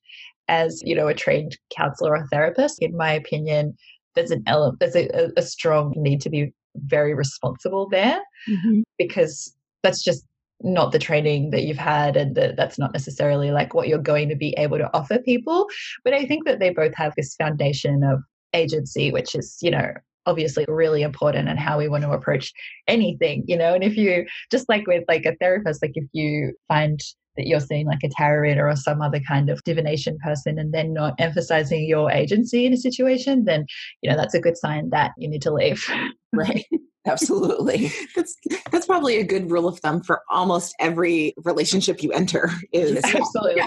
as, 0.49 0.83
you 0.85 0.95
know, 0.95 1.09
a 1.09 1.15
trained 1.15 1.57
counselor 1.75 2.17
or 2.17 2.27
therapist, 2.29 2.83
in 2.83 2.97
my 2.97 3.13
opinion, 3.13 3.77
there's 4.15 4.31
an 4.31 4.43
element, 4.47 4.81
there's 4.81 4.97
a, 4.97 5.31
a 5.37 5.43
strong 5.43 5.93
need 5.97 6.21
to 6.23 6.31
be 6.31 6.53
very 6.77 7.15
responsible 7.15 7.89
there 7.89 8.21
mm-hmm. 8.49 8.81
because 8.99 9.55
that's 9.83 10.03
just 10.03 10.25
not 10.63 10.93
the 10.93 10.99
training 10.99 11.51
that 11.51 11.65
you've 11.65 11.77
had 11.77 12.17
and 12.17 12.35
that 12.37 12.57
that's 12.57 12.79
not 12.79 12.93
necessarily 12.93 13.51
like 13.51 13.75
what 13.75 13.89
you're 13.89 13.99
going 13.99 14.29
to 14.29 14.37
be 14.37 14.55
able 14.57 14.79
to 14.79 14.91
offer 14.95 15.19
people 15.19 15.67
but 16.05 16.15
i 16.15 16.25
think 16.25 16.45
that 16.45 16.59
they 16.59 16.71
both 16.71 16.95
have 16.95 17.13
this 17.17 17.35
foundation 17.35 18.03
of 18.05 18.21
agency 18.55 19.13
which 19.13 19.35
is 19.35 19.59
you 19.61 19.71
know 19.71 19.93
obviously 20.27 20.65
really 20.69 21.03
important 21.03 21.49
and 21.49 21.59
how 21.59 21.79
we 21.79 21.89
want 21.89 22.03
to 22.03 22.11
approach 22.11 22.53
anything 22.89 23.45
you 23.47 23.57
know? 23.57 23.75
And 23.75 23.85
if 23.85 23.97
you 23.97 24.25
just 24.51 24.69
like 24.69 24.87
with 24.87 25.05
like 25.07 25.27
a 25.27 25.37
therapist 25.37 25.83
like 25.83 25.93
if 25.95 26.07
you 26.13 26.55
find 26.69 26.99
that 27.37 27.47
you're 27.47 27.61
seeing 27.61 27.87
like 27.87 28.03
a 28.05 28.09
tarot 28.09 28.41
reader 28.41 28.69
or 28.69 28.77
some 28.77 29.03
other 29.03 29.21
kind 29.21 29.51
of 29.51 29.63
divination 29.65 30.17
person 30.25 30.59
and 30.59 30.73
then 30.73 30.95
not 30.95 31.15
emphasizing 31.19 31.85
your 31.85 32.11
agency 32.11 32.65
in 32.65 32.73
a 32.73 32.79
situation 32.79 33.45
then 33.45 33.67
you 34.01 34.11
know 34.11 34.17
that's 34.17 34.35
a 34.35 34.41
good 34.41 34.57
sign 34.57 34.89
that 34.91 35.13
you 35.19 35.29
need 35.29 35.43
to 35.43 35.53
leave. 35.53 35.85
Right 36.33 36.65
Absolutely. 37.07 37.93
that's 38.17 38.37
that's 38.71 38.87
probably 38.87 39.17
a 39.17 39.25
good 39.25 39.51
rule 39.51 39.69
of 39.69 39.79
thumb 39.81 40.03
for 40.03 40.23
almost 40.31 40.75
every 40.81 41.35
relationship 41.45 42.03
you 42.03 42.11
enter 42.13 42.51
is 42.73 42.97
absolutely 42.97 43.63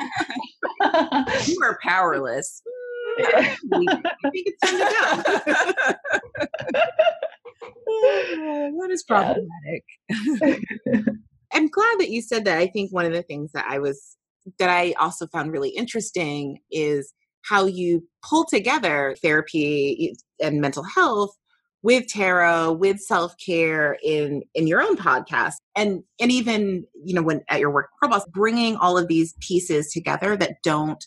you 1.45 1.60
are 1.63 1.78
powerless. 1.84 2.62
I 3.19 3.56
think 3.71 4.45
it's 4.45 4.62
time 4.62 4.78
to 4.78 4.86
go. 5.76 5.93
that 8.80 8.89
is 8.91 9.04
problematic. 9.04 9.84
I'm 11.54 11.67
glad 11.67 12.00
that 12.00 12.10
you 12.10 12.21
said 12.21 12.45
that. 12.45 12.58
I 12.60 12.67
think 12.67 12.91
one 12.91 13.06
of 13.06 13.13
the 13.13 13.23
things 13.23 13.52
that 13.54 13.65
I 13.67 13.80
was 13.80 14.17
that 14.60 14.69
I 14.69 14.93
also 15.00 15.28
found 15.28 15.52
really 15.52 15.69
interesting 15.69 16.60
is 16.71 17.13
how 17.43 17.65
you 17.65 18.08
pull 18.28 18.45
together 18.45 19.15
therapy 19.21 20.13
eh, 20.13 20.45
and 20.45 20.62
mental 20.62 20.84
health 20.84 21.36
with 21.88 22.06
tarot 22.10 22.73
with 22.73 23.00
self-care 23.00 23.97
in 24.04 24.43
in 24.54 24.67
your 24.67 24.82
own 24.82 24.97
podcast 24.97 25.54
and 25.73 26.04
and 26.19 26.34
even 26.34 26.86
you 27.06 27.13
know 27.13 27.21
when 27.21 27.39
at 27.47 27.62
your 27.62 27.71
work 27.71 27.88
Boss 28.02 28.26
bringing 28.34 28.76
all 28.76 28.97
of 28.97 29.08
these 29.08 29.34
pieces 29.39 29.89
together 29.89 30.36
that 30.36 30.58
don't 30.63 31.06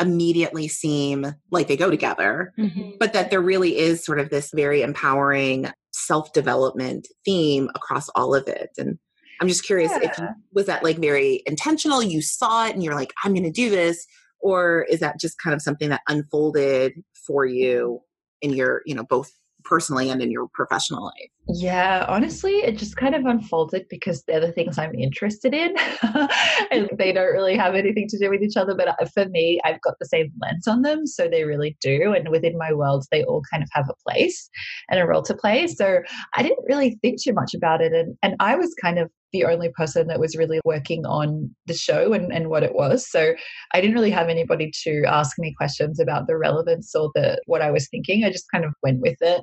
immediately 0.00 0.66
seem 0.66 1.32
like 1.52 1.68
they 1.68 1.76
go 1.76 1.90
together 1.90 2.52
mm-hmm. 2.58 2.90
but 2.98 3.12
that 3.12 3.30
there 3.30 3.40
really 3.40 3.78
is 3.78 4.04
sort 4.04 4.18
of 4.18 4.30
this 4.30 4.50
very 4.52 4.82
empowering 4.82 5.70
self-development 5.92 7.06
theme 7.24 7.70
across 7.76 8.08
all 8.16 8.34
of 8.34 8.48
it 8.48 8.70
and 8.78 8.98
i'm 9.40 9.46
just 9.46 9.64
curious 9.64 9.92
yeah. 9.92 10.10
if 10.10 10.18
you, 10.18 10.26
was 10.52 10.66
that 10.66 10.82
like 10.82 10.98
very 10.98 11.40
intentional 11.46 12.02
you 12.02 12.20
saw 12.20 12.66
it 12.66 12.74
and 12.74 12.82
you're 12.82 12.96
like 12.96 13.12
i'm 13.22 13.32
going 13.32 13.44
to 13.44 13.50
do 13.52 13.70
this 13.70 14.04
or 14.40 14.86
is 14.90 14.98
that 14.98 15.20
just 15.20 15.36
kind 15.40 15.54
of 15.54 15.62
something 15.62 15.88
that 15.88 16.02
unfolded 16.08 16.94
for 17.24 17.46
you 17.46 18.00
in 18.42 18.52
your 18.52 18.82
you 18.86 18.94
know 18.94 19.04
both 19.04 19.30
personally 19.68 20.10
and 20.10 20.22
in 20.22 20.30
your 20.30 20.48
professional 20.54 21.04
life? 21.04 21.30
Yeah, 21.48 22.04
honestly, 22.08 22.54
it 22.54 22.76
just 22.76 22.96
kind 22.96 23.14
of 23.14 23.24
unfolded 23.24 23.86
because 23.88 24.22
they're 24.24 24.40
the 24.40 24.50
things 24.50 24.78
I'm 24.78 24.94
interested 24.94 25.54
in. 25.54 25.76
and 26.70 26.90
they 26.98 27.12
don't 27.12 27.32
really 27.32 27.56
have 27.56 27.74
anything 27.74 28.08
to 28.08 28.18
do 28.18 28.30
with 28.30 28.42
each 28.42 28.56
other. 28.56 28.74
But 28.74 28.88
uh, 28.88 29.06
for 29.14 29.28
me, 29.28 29.60
I've 29.64 29.80
got 29.82 29.94
the 30.00 30.06
same 30.06 30.32
lens 30.40 30.66
on 30.66 30.82
them. 30.82 31.06
So 31.06 31.28
they 31.28 31.44
really 31.44 31.76
do. 31.80 32.12
And 32.12 32.30
within 32.30 32.58
my 32.58 32.72
world, 32.72 33.04
they 33.12 33.22
all 33.24 33.42
kind 33.50 33.62
of 33.62 33.68
have 33.72 33.88
a 33.88 33.94
place 34.08 34.50
and 34.90 34.98
a 34.98 35.06
role 35.06 35.22
to 35.22 35.34
play. 35.34 35.68
So 35.68 36.00
I 36.34 36.42
didn't 36.42 36.64
really 36.68 36.98
think 37.02 37.22
too 37.22 37.32
much 37.32 37.54
about 37.54 37.80
it. 37.80 37.92
And, 37.92 38.16
and 38.22 38.34
I 38.40 38.56
was 38.56 38.74
kind 38.82 38.98
of 38.98 39.10
the 39.32 39.44
only 39.44 39.70
person 39.70 40.06
that 40.06 40.20
was 40.20 40.36
really 40.36 40.60
working 40.64 41.04
on 41.06 41.54
the 41.66 41.74
show 41.74 42.12
and, 42.12 42.32
and 42.32 42.48
what 42.48 42.62
it 42.62 42.74
was. 42.74 43.08
So 43.08 43.34
I 43.72 43.80
didn't 43.80 43.94
really 43.94 44.10
have 44.10 44.28
anybody 44.28 44.70
to 44.84 45.04
ask 45.06 45.38
me 45.38 45.54
questions 45.56 46.00
about 46.00 46.26
the 46.26 46.36
relevance 46.36 46.94
or 46.94 47.10
the 47.14 47.40
what 47.46 47.62
I 47.62 47.70
was 47.70 47.88
thinking. 47.88 48.24
I 48.24 48.30
just 48.30 48.50
kind 48.52 48.64
of 48.64 48.72
went 48.82 49.00
with 49.00 49.16
it. 49.20 49.42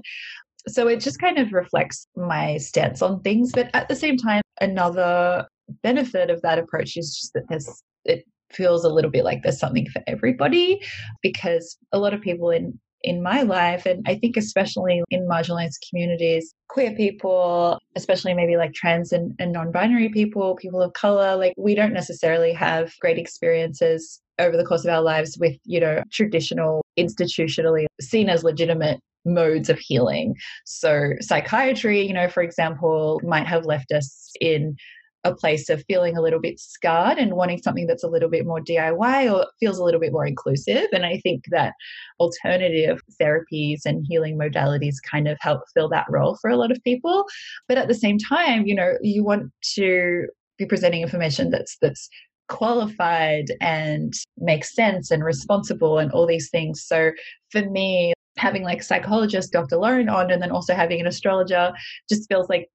So 0.67 0.87
it 0.87 1.01
just 1.01 1.19
kind 1.19 1.37
of 1.37 1.51
reflects 1.51 2.07
my 2.15 2.57
stance 2.57 3.01
on 3.01 3.21
things. 3.21 3.51
But 3.53 3.69
at 3.73 3.89
the 3.89 3.95
same 3.95 4.17
time, 4.17 4.41
another 4.61 5.45
benefit 5.81 6.29
of 6.29 6.41
that 6.41 6.59
approach 6.59 6.95
is 6.95 7.17
just 7.17 7.33
that 7.33 7.43
there's 7.49 7.83
it 8.05 8.25
feels 8.51 8.83
a 8.83 8.89
little 8.89 9.11
bit 9.11 9.23
like 9.23 9.41
there's 9.41 9.59
something 9.59 9.87
for 9.87 10.01
everybody 10.07 10.79
because 11.21 11.77
a 11.91 11.99
lot 11.99 12.13
of 12.13 12.21
people 12.21 12.51
in 12.51 12.79
in 13.03 13.21
my 13.21 13.41
life. 13.41 13.85
And 13.85 14.03
I 14.07 14.15
think, 14.15 14.37
especially 14.37 15.03
in 15.09 15.27
marginalized 15.27 15.77
communities, 15.89 16.53
queer 16.69 16.93
people, 16.93 17.79
especially 17.95 18.33
maybe 18.33 18.57
like 18.57 18.73
trans 18.73 19.11
and, 19.11 19.33
and 19.39 19.51
non 19.51 19.71
binary 19.71 20.09
people, 20.09 20.55
people 20.55 20.81
of 20.81 20.93
color, 20.93 21.35
like 21.35 21.53
we 21.57 21.75
don't 21.75 21.93
necessarily 21.93 22.53
have 22.53 22.93
great 22.99 23.17
experiences 23.17 24.21
over 24.39 24.57
the 24.57 24.65
course 24.65 24.83
of 24.85 24.91
our 24.91 25.01
lives 25.01 25.37
with, 25.39 25.55
you 25.65 25.79
know, 25.79 26.01
traditional, 26.11 26.83
institutionally 26.97 27.85
seen 28.01 28.29
as 28.29 28.43
legitimate 28.43 28.99
modes 29.25 29.69
of 29.69 29.79
healing. 29.79 30.35
So, 30.65 31.11
psychiatry, 31.21 32.05
you 32.05 32.13
know, 32.13 32.27
for 32.27 32.43
example, 32.43 33.21
might 33.23 33.47
have 33.47 33.65
left 33.65 33.91
us 33.91 34.31
in 34.41 34.75
a 35.23 35.33
place 35.33 35.69
of 35.69 35.83
feeling 35.87 36.17
a 36.17 36.21
little 36.21 36.39
bit 36.39 36.59
scarred 36.59 37.17
and 37.17 37.33
wanting 37.33 37.61
something 37.61 37.87
that's 37.87 38.03
a 38.03 38.09
little 38.09 38.29
bit 38.29 38.45
more 38.45 38.59
DIY 38.59 39.33
or 39.33 39.47
feels 39.59 39.77
a 39.77 39.83
little 39.83 39.99
bit 39.99 40.11
more 40.11 40.25
inclusive. 40.25 40.87
And 40.91 41.05
I 41.05 41.19
think 41.19 41.45
that 41.49 41.73
alternative 42.19 42.99
therapies 43.21 43.81
and 43.85 44.05
healing 44.07 44.37
modalities 44.37 44.95
kind 45.09 45.27
of 45.27 45.37
help 45.39 45.61
fill 45.73 45.89
that 45.89 46.07
role 46.09 46.37
for 46.41 46.49
a 46.49 46.57
lot 46.57 46.71
of 46.71 46.83
people. 46.83 47.25
But 47.67 47.77
at 47.77 47.87
the 47.87 47.93
same 47.93 48.17
time, 48.17 48.65
you 48.65 48.75
know, 48.75 48.93
you 49.01 49.23
want 49.23 49.51
to 49.75 50.27
be 50.57 50.65
presenting 50.65 51.01
information 51.01 51.49
that's 51.49 51.77
that's 51.81 52.09
qualified 52.49 53.45
and 53.61 54.13
makes 54.37 54.75
sense 54.75 55.09
and 55.09 55.23
responsible 55.23 55.97
and 55.97 56.11
all 56.11 56.27
these 56.27 56.49
things. 56.49 56.83
So 56.85 57.11
for 57.49 57.61
me, 57.69 58.13
having 58.37 58.63
like 58.63 58.83
psychologist 58.83 59.51
Dr. 59.51 59.77
Lauren 59.77 60.09
on 60.09 60.31
and 60.31 60.41
then 60.41 60.51
also 60.51 60.73
having 60.73 60.99
an 60.99 61.07
astrologer 61.07 61.71
just 62.09 62.27
feels 62.27 62.49
like 62.49 62.67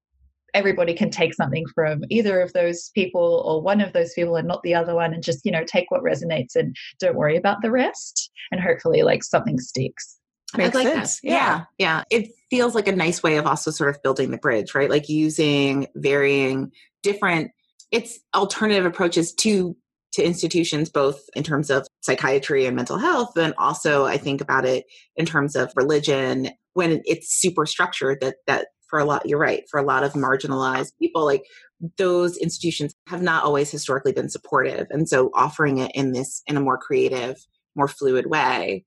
everybody 0.53 0.93
can 0.93 1.09
take 1.09 1.33
something 1.33 1.65
from 1.73 2.03
either 2.09 2.41
of 2.41 2.53
those 2.53 2.91
people 2.95 3.43
or 3.45 3.61
one 3.61 3.81
of 3.81 3.93
those 3.93 4.13
people 4.13 4.35
and 4.35 4.47
not 4.47 4.61
the 4.63 4.75
other 4.75 4.95
one 4.95 5.13
and 5.13 5.23
just 5.23 5.45
you 5.45 5.51
know 5.51 5.63
take 5.65 5.89
what 5.89 6.03
resonates 6.03 6.55
and 6.55 6.75
don't 6.99 7.15
worry 7.15 7.37
about 7.37 7.61
the 7.61 7.71
rest 7.71 8.31
and 8.51 8.61
hopefully 8.61 9.03
like 9.03 9.23
something 9.23 9.59
sticks 9.59 10.19
Makes 10.57 10.75
like 10.75 10.87
sense. 10.87 11.19
Yeah. 11.21 11.33
yeah. 11.33 11.63
Yeah. 11.77 12.03
It 12.09 12.31
feels 12.49 12.73
like 12.73 12.87
a 12.87 12.95
nice 12.95 13.21
way 13.21 13.37
of 13.37 13.45
also 13.45 13.71
sort 13.71 13.95
of 13.95 14.01
building 14.01 14.31
the 14.31 14.37
bridge, 14.37 14.73
right? 14.73 14.89
Like 14.89 15.07
using 15.07 15.87
varying 15.95 16.71
different 17.03 17.51
it's 17.91 18.19
alternative 18.35 18.85
approaches 18.85 19.33
to 19.33 19.75
to 20.11 20.23
institutions 20.23 20.89
both 20.89 21.21
in 21.35 21.43
terms 21.43 21.69
of 21.69 21.87
psychiatry 22.01 22.65
and 22.65 22.75
mental 22.75 22.97
health 22.97 23.37
and 23.37 23.53
also 23.57 24.05
I 24.05 24.17
think 24.17 24.41
about 24.41 24.65
it 24.65 24.85
in 25.15 25.25
terms 25.25 25.55
of 25.55 25.71
religion 25.75 26.49
when 26.73 27.01
it's 27.05 27.31
super 27.31 27.65
structured 27.65 28.19
that 28.21 28.35
that 28.47 28.67
for 28.89 28.99
a 28.99 29.05
lot 29.05 29.27
you're 29.27 29.39
right 29.39 29.63
for 29.69 29.79
a 29.79 29.85
lot 29.85 30.03
of 30.03 30.13
marginalized 30.13 30.91
people 30.99 31.25
like 31.25 31.43
those 31.97 32.37
institutions 32.37 32.93
have 33.07 33.21
not 33.21 33.43
always 33.43 33.71
historically 33.71 34.11
been 34.11 34.29
supportive 34.29 34.87
and 34.89 35.07
so 35.07 35.29
offering 35.33 35.77
it 35.77 35.91
in 35.93 36.11
this 36.11 36.41
in 36.47 36.57
a 36.57 36.61
more 36.61 36.77
creative 36.77 37.37
more 37.75 37.87
fluid 37.87 38.25
way 38.27 38.83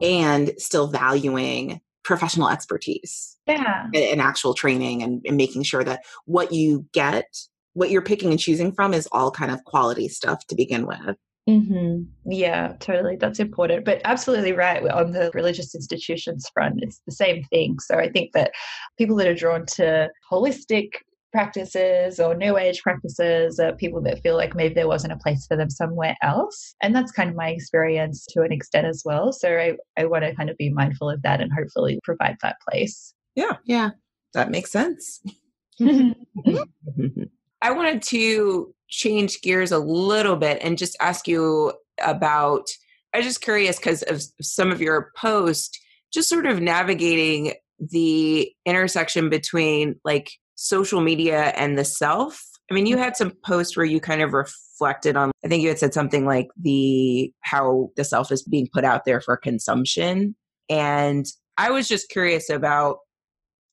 and 0.00 0.52
still 0.58 0.86
valuing 0.86 1.80
professional 2.04 2.48
expertise 2.48 3.36
yeah. 3.46 3.86
and, 3.92 4.20
actual 4.20 4.54
training 4.54 5.02
and, 5.02 5.20
and 5.26 5.36
making 5.36 5.62
sure 5.62 5.84
that 5.84 6.00
what 6.24 6.52
you 6.52 6.86
get 6.92 7.26
what 7.74 7.90
you're 7.90 8.02
picking 8.02 8.30
and 8.30 8.40
choosing 8.40 8.72
from 8.72 8.94
is 8.94 9.08
all 9.12 9.30
kind 9.30 9.50
of 9.50 9.62
quality 9.64 10.08
stuff 10.08 10.46
to 10.46 10.54
begin 10.54 10.86
with 10.86 11.16
Mm-hmm. 11.48 12.02
Yeah, 12.30 12.74
totally. 12.78 13.16
That's 13.16 13.40
important. 13.40 13.84
But 13.86 14.02
absolutely 14.04 14.52
right. 14.52 14.86
On 14.88 15.12
the 15.12 15.30
religious 15.32 15.74
institutions 15.74 16.46
front, 16.52 16.80
it's 16.82 17.00
the 17.06 17.12
same 17.12 17.42
thing. 17.44 17.78
So 17.80 17.96
I 17.96 18.10
think 18.10 18.32
that 18.34 18.52
people 18.98 19.16
that 19.16 19.26
are 19.26 19.34
drawn 19.34 19.64
to 19.76 20.10
holistic 20.30 20.90
practices 21.32 22.20
or 22.20 22.34
new 22.34 22.58
age 22.58 22.82
practices 22.82 23.58
are 23.58 23.72
people 23.72 24.02
that 24.02 24.22
feel 24.22 24.36
like 24.36 24.54
maybe 24.54 24.74
there 24.74 24.88
wasn't 24.88 25.12
a 25.12 25.18
place 25.18 25.46
for 25.46 25.56
them 25.56 25.70
somewhere 25.70 26.16
else. 26.22 26.74
And 26.82 26.94
that's 26.94 27.12
kind 27.12 27.30
of 27.30 27.36
my 27.36 27.48
experience 27.48 28.26
to 28.30 28.42
an 28.42 28.52
extent 28.52 28.86
as 28.86 29.02
well. 29.04 29.32
So 29.32 29.56
I, 29.56 29.76
I 29.98 30.04
want 30.04 30.24
to 30.24 30.34
kind 30.34 30.50
of 30.50 30.56
be 30.58 30.70
mindful 30.70 31.08
of 31.08 31.22
that 31.22 31.40
and 31.40 31.50
hopefully 31.52 31.98
provide 32.04 32.36
that 32.42 32.56
place. 32.68 33.14
Yeah. 33.34 33.56
Yeah. 33.64 33.90
That 34.34 34.50
makes 34.50 34.70
sense. 34.70 35.22
I 35.80 37.72
wanted 37.72 38.02
to 38.02 38.74
change 38.88 39.40
gears 39.42 39.72
a 39.72 39.78
little 39.78 40.36
bit 40.36 40.58
and 40.62 40.78
just 40.78 40.96
ask 41.00 41.28
you 41.28 41.72
about 42.02 42.66
I'm 43.14 43.22
just 43.22 43.40
curious 43.40 43.78
because 43.78 44.02
of 44.02 44.22
some 44.40 44.70
of 44.70 44.80
your 44.80 45.10
posts, 45.16 45.78
just 46.12 46.28
sort 46.28 46.46
of 46.46 46.60
navigating 46.60 47.54
the 47.78 48.52
intersection 48.66 49.30
between 49.30 49.98
like 50.04 50.30
social 50.56 51.00
media 51.00 51.52
and 51.56 51.78
the 51.78 51.84
self. 51.84 52.44
I 52.70 52.74
mean, 52.74 52.86
you 52.86 52.96
mm-hmm. 52.96 53.04
had 53.04 53.16
some 53.16 53.32
posts 53.44 53.76
where 53.76 53.86
you 53.86 54.00
kind 54.00 54.20
of 54.20 54.34
reflected 54.34 55.16
on, 55.16 55.30
I 55.44 55.48
think 55.48 55.62
you 55.62 55.68
had 55.68 55.78
said 55.78 55.94
something 55.94 56.26
like 56.26 56.48
the 56.60 57.32
how 57.40 57.90
the 57.96 58.04
self 58.04 58.30
is 58.30 58.42
being 58.42 58.68
put 58.72 58.84
out 58.84 59.04
there 59.04 59.20
for 59.20 59.36
consumption. 59.36 60.36
And 60.68 61.24
I 61.56 61.70
was 61.70 61.88
just 61.88 62.10
curious 62.10 62.50
about, 62.50 62.98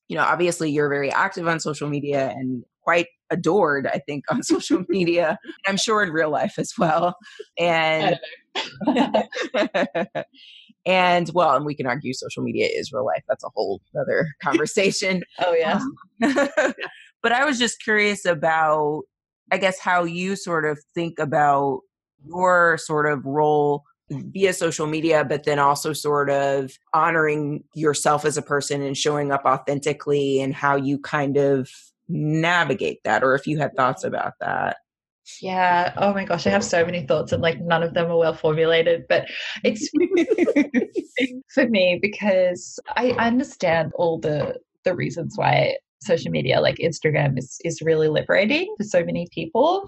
you 0.08 0.16
know, 0.16 0.22
obviously 0.22 0.70
you're 0.70 0.88
very 0.88 1.10
active 1.10 1.46
on 1.46 1.60
social 1.60 1.88
media 1.88 2.30
and 2.30 2.64
quite 2.82 3.08
adored, 3.30 3.86
I 3.86 3.98
think, 3.98 4.24
on 4.30 4.42
social 4.42 4.84
media. 4.88 5.38
I'm 5.66 5.76
sure 5.76 6.02
in 6.02 6.10
real 6.10 6.30
life 6.30 6.58
as 6.58 6.72
well. 6.78 7.16
And 7.58 8.18
and 10.86 11.30
well, 11.34 11.56
and 11.56 11.66
we 11.66 11.74
can 11.74 11.86
argue 11.86 12.12
social 12.12 12.42
media 12.42 12.68
is 12.70 12.92
real 12.92 13.04
life. 13.04 13.24
That's 13.28 13.44
a 13.44 13.50
whole 13.54 13.80
other 13.98 14.28
conversation. 14.42 15.22
oh 15.44 15.54
yeah. 15.54 15.80
Um, 16.22 16.74
but 17.22 17.32
I 17.32 17.44
was 17.44 17.58
just 17.58 17.82
curious 17.82 18.24
about, 18.24 19.02
I 19.50 19.58
guess, 19.58 19.78
how 19.78 20.04
you 20.04 20.36
sort 20.36 20.64
of 20.64 20.78
think 20.94 21.18
about 21.18 21.80
your 22.24 22.78
sort 22.78 23.06
of 23.06 23.24
role 23.24 23.84
via 24.10 24.52
social 24.52 24.86
media, 24.86 25.24
but 25.24 25.44
then 25.44 25.58
also 25.58 25.92
sort 25.92 26.30
of 26.30 26.72
honoring 26.94 27.64
yourself 27.74 28.24
as 28.24 28.36
a 28.36 28.42
person 28.42 28.82
and 28.82 28.96
showing 28.96 29.32
up 29.32 29.44
authentically 29.44 30.40
and 30.40 30.54
how 30.54 30.76
you 30.76 30.98
kind 30.98 31.36
of 31.36 31.68
navigate 32.08 33.00
that 33.04 33.22
or 33.22 33.34
if 33.34 33.46
you 33.46 33.58
had 33.58 33.74
thoughts 33.76 34.04
about 34.04 34.34
that? 34.40 34.76
Yeah. 35.40 35.92
Oh 35.96 36.14
my 36.14 36.24
gosh 36.24 36.46
i 36.46 36.50
have 36.50 36.64
so 36.64 36.84
many 36.84 37.04
thoughts 37.04 37.32
and 37.32 37.42
like 37.42 37.60
none 37.60 37.82
of 37.82 37.94
them 37.94 38.10
are 38.10 38.16
well 38.16 38.34
formulated 38.34 39.04
but 39.08 39.26
it's 39.64 39.90
for 41.54 41.68
me 41.68 41.98
because 42.00 42.78
i 42.96 43.10
understand 43.12 43.92
all 43.96 44.20
the 44.20 44.56
the 44.84 44.94
reasons 44.94 45.34
why 45.36 45.76
social 46.00 46.30
media 46.30 46.60
like 46.60 46.76
instagram 46.76 47.36
is 47.36 47.58
is 47.64 47.82
really 47.82 48.08
liberating 48.08 48.72
for 48.76 48.84
so 48.84 49.04
many 49.04 49.26
people 49.32 49.84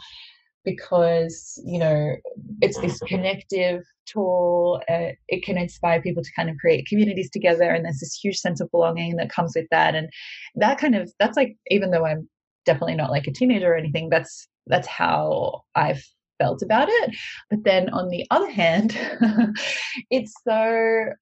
because 0.71 1.61
you 1.65 1.79
know 1.79 2.15
it's 2.61 2.79
this 2.81 2.99
connective 3.01 3.83
tool 4.07 4.81
uh, 4.89 5.13
it 5.29 5.45
can 5.45 5.59
inspire 5.59 6.01
people 6.01 6.23
to 6.23 6.33
kind 6.35 6.49
of 6.51 6.57
create 6.57 6.87
communities 6.87 7.31
together 7.31 7.71
and 7.71 7.85
there's 7.85 8.01
this 8.01 8.19
huge 8.23 8.39
sense 8.39 8.61
of 8.61 8.71
belonging 8.71 9.17
that 9.17 9.31
comes 9.31 9.53
with 9.55 9.67
that 9.71 9.95
and 9.95 10.09
that 10.55 10.79
kind 10.79 10.95
of 10.95 11.11
that's 11.19 11.37
like 11.37 11.57
even 11.69 11.91
though 11.91 12.07
i'm 12.07 12.29
definitely 12.67 12.95
not 12.95 13.11
like 13.11 13.27
a 13.27 13.33
teenager 13.33 13.73
or 13.73 13.77
anything 13.77 14.09
that's 14.09 14.49
that's 14.67 14.89
how 14.89 15.63
i've 15.75 16.03
felt 16.39 16.63
about 16.63 16.89
it. 16.89 17.17
But 17.51 17.65
then 17.65 17.91
on 17.91 18.09
the 18.09 18.25
other 18.31 18.51
hand, 18.51 18.97
it's 20.11 20.33
so 20.47 21.13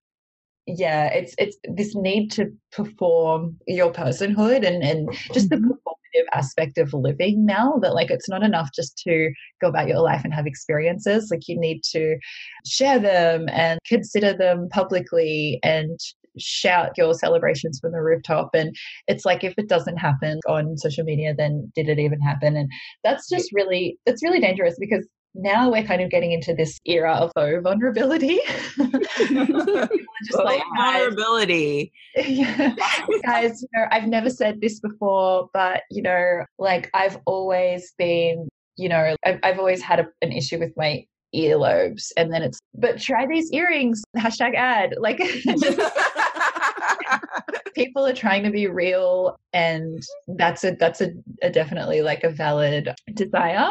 yeah, 0.67 1.07
it's 1.07 1.35
it's 1.39 1.57
this 1.69 1.95
need 1.95 2.31
to 2.33 2.47
perform 2.73 3.57
your 3.69 3.93
personhood 3.93 4.67
and 4.67 4.83
and 4.83 5.09
just 5.33 5.49
the 5.49 5.57
mm-hmm. 5.57 5.71
performative 5.71 6.27
aspect 6.33 6.77
of 6.79 6.93
living 6.93 7.47
now 7.47 7.75
that 7.83 7.95
like 7.95 8.11
it's 8.11 8.29
not 8.29 8.43
enough 8.43 8.71
just 8.75 8.99
to 8.99 9.31
go 9.61 9.69
about 9.69 9.87
your 9.87 10.01
life 10.01 10.23
and 10.25 10.35
have 10.35 10.47
experiences. 10.47 11.29
Like 11.31 11.47
you 11.47 11.59
need 11.59 11.83
to 11.93 12.17
share 12.67 12.99
them 12.99 13.49
and 13.51 13.79
consider 13.87 14.33
them 14.33 14.69
publicly 14.71 15.61
and 15.63 15.99
shout 16.39 16.91
your 16.97 17.15
celebrations 17.15 17.79
from 17.81 17.93
the 17.93 18.03
rooftop. 18.03 18.51
And 18.53 18.75
it's 19.07 19.25
like 19.25 19.45
if 19.45 19.55
it 19.57 19.69
doesn't 19.69 19.97
happen 19.99 20.41
on 20.49 20.77
social 20.79 21.05
media 21.05 21.33
then 21.37 21.71
did 21.77 21.89
it 21.89 22.01
even 22.01 22.21
happen? 22.21 22.57
And 22.57 22.69
that's 23.05 23.29
just 23.29 23.51
really 23.53 23.99
it's 24.05 24.23
really 24.23 24.41
dangerous 24.41 24.77
because 24.81 25.07
now 25.37 25.71
we're 25.71 25.85
kind 25.85 26.01
of 26.01 26.11
getting 26.11 26.33
into 26.33 26.55
this 26.55 26.79
era 26.85 27.13
of 27.13 27.31
faux 27.35 27.63
vulnerability. 27.63 28.41
just 28.79 30.35
like 30.35 30.63
vulnerability. 30.77 31.93
Yeah. 32.17 32.75
guys, 33.25 33.63
you 33.63 33.69
know, 33.75 33.87
I've 33.91 34.07
never 34.07 34.31
said 34.31 34.61
this 34.61 34.81
before, 34.81 35.49
but 35.53 35.83
you 35.91 36.03
know, 36.03 36.45
like 36.59 36.91
I've 36.95 37.19
always 37.27 37.93
been, 37.99 38.49
you 38.77 38.89
know, 38.89 39.15
I've, 39.25 39.39
I've 39.43 39.59
always 39.59 39.83
had 39.83 40.01
a, 40.01 40.07
an 40.23 40.33
issue 40.33 40.59
with 40.59 40.73
my 40.77 41.05
earlobes 41.35 42.13
and 42.17 42.33
then 42.33 42.43
it's 42.43 42.59
but 42.75 43.01
try 43.01 43.27
these 43.27 43.51
earrings 43.53 44.03
hashtag 44.17 44.55
ad 44.55 44.95
like 44.99 45.19
people 47.75 48.07
are 48.07 48.15
trying 48.15 48.45
to 48.45 48.51
be 48.51 48.69
real 48.69 49.37
and 49.53 50.03
that's 50.29 50.65
a 50.65 50.71
that's 50.79 51.01
a, 51.01 51.11
a 51.43 51.51
definitely 51.51 52.01
like 52.01 52.23
a 52.25 52.31
valid 52.31 52.95
desire 53.13 53.69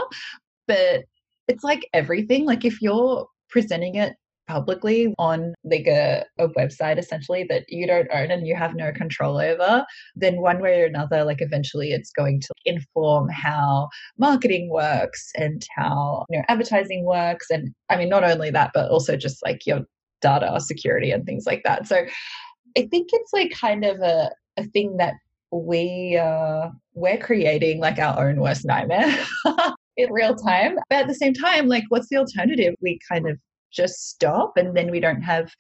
but 0.68 1.06
it's 1.48 1.64
like 1.64 1.88
everything. 1.94 2.46
Like 2.46 2.66
if 2.66 2.82
you're 2.82 3.28
presenting 3.50 3.96
it 3.96 4.16
publicly 4.48 5.14
on 5.18 5.54
like 5.64 5.88
a, 5.88 6.24
a 6.40 6.48
website 6.50 6.98
essentially 6.98 7.46
that 7.50 7.64
you 7.68 7.88
don't 7.88 8.08
own 8.14 8.32
and 8.32 8.46
you 8.46 8.56
have 8.56 8.76
no 8.76 8.92
control 8.92 9.40
over 9.40 9.86
then 10.16 10.40
one 10.40 10.62
way 10.62 10.82
or 10.82 10.86
another 10.86 11.24
like 11.24 11.42
eventually 11.42 11.92
it's 11.92 12.12
going 12.12 12.40
to 12.40 12.50
inform 12.66 13.28
how 13.30 13.90
marketing 14.18 14.70
works 14.70 15.32
and 15.36 15.66
how 15.76 16.26
you 16.30 16.38
know 16.38 16.46
advertising 16.48 17.06
works 17.06 17.48
and 17.50 17.74
i 17.90 17.98
mean 17.98 18.10
not 18.10 18.24
only 18.24 18.52
that 18.52 18.72
but 18.74 18.90
also 18.92 19.16
just 19.16 19.44
like 19.44 19.66
your 19.66 19.82
data 20.22 20.60
security 20.60 21.12
and 21.12 21.26
things 21.26 21.46
like 21.46 21.64
that 21.64 21.88
so 21.88 22.06
i 22.78 22.88
think 22.92 23.10
it's 23.14 23.34
like 23.34 23.52
kind 23.52 23.84
of 23.84 24.00
a, 24.02 24.30
a 24.58 24.64
thing 24.66 24.98
that 24.98 25.16
we 25.52 26.18
uh 26.22 26.70
we're 26.94 27.18
creating 27.18 27.80
like 27.80 27.98
our 27.98 28.28
own 28.30 28.40
worst 28.40 28.66
nightmare 28.66 29.18
in 29.98 30.12
real 30.12 30.36
time. 30.36 30.78
But 30.90 31.00
at 31.00 31.08
the 31.08 31.16
same 31.16 31.34
time, 31.34 31.68
like, 31.68 31.84
what's 31.90 32.10
the 32.10 32.18
alternative? 32.18 32.76
We 32.82 33.00
kind 33.10 33.28
of 33.28 33.38
just 33.76 34.10
stop 34.10 34.54
and 34.56 34.76
then 34.76 34.90
we 34.90 35.00
don't 35.00 35.22
have 35.22 35.52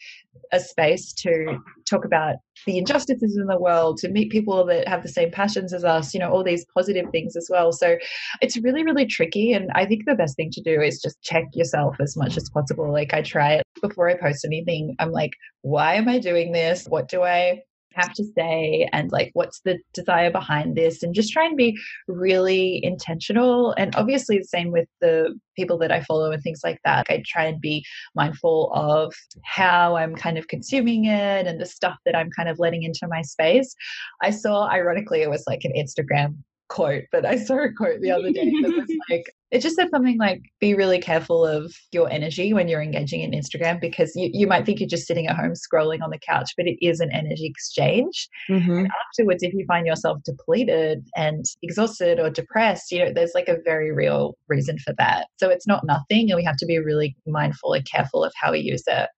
a 0.54 0.60
space 0.60 1.12
to 1.12 1.58
talk 1.90 2.06
about 2.06 2.36
the 2.66 2.78
injustices 2.78 3.38
in 3.38 3.48
the 3.48 3.60
world 3.60 3.98
to 3.98 4.10
meet 4.10 4.32
people 4.32 4.66
that 4.66 4.88
have 4.88 5.04
the 5.04 5.10
same 5.10 5.30
passions 5.32 5.74
as 5.74 5.84
us 5.84 6.14
you 6.14 6.20
know 6.20 6.32
all 6.32 6.44
these 6.44 6.66
positive 6.74 7.06
things 7.12 7.36
as 7.36 7.50
well 7.52 7.72
so 7.72 7.98
it's 8.42 8.58
really 8.58 8.84
really 8.84 9.06
tricky 9.06 9.54
and 9.54 9.70
i 9.76 9.86
think 9.86 10.04
the 10.06 10.16
best 10.16 10.36
thing 10.36 10.50
to 10.52 10.62
do 10.62 10.82
is 10.82 11.02
just 11.02 11.22
check 11.22 11.44
yourself 11.54 11.96
as 12.00 12.16
much 12.16 12.38
as 12.38 12.50
possible 12.50 12.92
like 12.92 13.14
i 13.14 13.22
try 13.22 13.54
it 13.54 13.64
before 13.82 14.10
i 14.10 14.16
post 14.16 14.46
anything 14.46 14.96
i'm 15.00 15.12
like 15.12 15.32
why 15.62 15.96
am 15.96 16.08
i 16.08 16.18
doing 16.18 16.52
this 16.52 16.86
what 16.88 17.10
do 17.10 17.24
i 17.24 17.60
have 17.96 18.14
to 18.14 18.24
say 18.38 18.88
and 18.92 19.12
like 19.12 19.32
what's 19.34 19.62
the 19.62 19.80
desire 19.94 20.32
behind 20.32 20.76
this 20.76 21.02
and 21.02 21.16
just 21.16 21.32
try 21.32 21.46
and 21.46 21.58
be 21.58 21.78
really 22.08 22.84
intentional. 22.84 23.72
And 23.78 23.96
obviously 23.96 24.38
the 24.38 24.44
same 24.44 24.72
with 24.72 24.88
the 25.02 25.38
people 25.56 25.78
that 25.80 25.92
I 25.92 26.02
follow 26.02 26.32
and 26.32 26.44
things 26.44 26.62
like 26.64 26.80
that. 26.86 27.08
I 27.10 27.24
try 27.26 27.46
and 27.46 27.60
be 27.60 27.86
mindful 28.16 28.72
of 28.74 29.14
how 29.44 29.96
I'm 29.96 30.16
kind 30.16 30.38
of 30.38 30.48
consuming 30.48 31.06
it 31.06 31.48
and 31.48 31.60
the 31.60 31.66
stuff 31.66 31.98
that 32.06 32.16
I'm 32.16 32.30
kind 32.32 32.50
of 32.50 32.60
letting 32.60 32.84
into 32.84 33.08
my 33.08 33.22
space. 33.22 33.74
I 34.22 34.32
saw 34.32 34.70
ironically 34.70 35.22
it 35.22 35.30
was 35.30 35.44
like 35.48 35.64
an 35.64 35.74
Instagram 35.78 36.38
quote, 36.68 37.04
but 37.12 37.26
I 37.26 37.38
saw 37.38 37.64
a 37.64 37.72
quote 37.72 38.02
the 38.02 38.12
other 38.12 38.32
day 38.32 38.52
that 38.62 38.76
was 38.76 38.92
like, 39.10 39.32
it 39.52 39.62
just 39.62 39.76
said 39.76 39.90
something 39.92 40.18
like, 40.18 40.42
be 40.60 40.74
really 40.74 41.00
careful 41.00 41.46
of 41.46 41.74
your 41.92 42.10
energy 42.10 42.54
when 42.54 42.68
you're 42.68 42.82
engaging 42.82 43.22
in 43.22 43.32
Instagram 43.32 43.80
because 43.80 44.12
you, 44.16 44.30
you 44.34 44.48
might 44.48 44.66
think 44.66 44.80
you're 44.80 44.90
just 44.90 45.08
sitting 45.08 45.28
at 45.28 45.36
home 45.36 45.54
scrolling 45.54 46.02
on 46.02 46.10
the 46.10 46.20
couch, 46.20 46.52
but 46.58 46.66
it 46.66 46.78
is 46.86 47.00
an 47.00 47.12
energy 47.12 47.46
exchange. 47.46 48.28
Mm-hmm. 48.50 48.72
And 48.72 48.90
afterwards, 49.08 49.44
if 49.44 49.54
you 49.54 49.66
find 49.68 49.86
yourself 49.86 50.20
depleted 50.24 51.08
and 51.16 51.46
exhausted 51.62 52.20
or 52.20 52.30
depressed, 52.30 52.92
you 52.92 53.00
know, 53.00 53.14
there's 53.14 53.34
like 53.36 53.48
a 53.48 53.62
very 53.64 53.92
real 53.92 54.36
reason 54.48 54.78
for 54.80 54.94
that. 54.98 55.28
So 55.38 55.50
it's 55.50 55.68
not 55.68 55.86
nothing, 55.86 56.32
and 56.32 56.38
we 56.38 56.44
have 56.44 56.58
to 56.58 56.66
be 56.66 56.80
really 56.80 57.16
mindful 57.26 57.74
and 57.74 57.86
careful 57.90 58.24
of 58.24 58.34
how 58.36 58.52
we 58.52 58.60
use 58.60 58.84
it. 58.88 59.10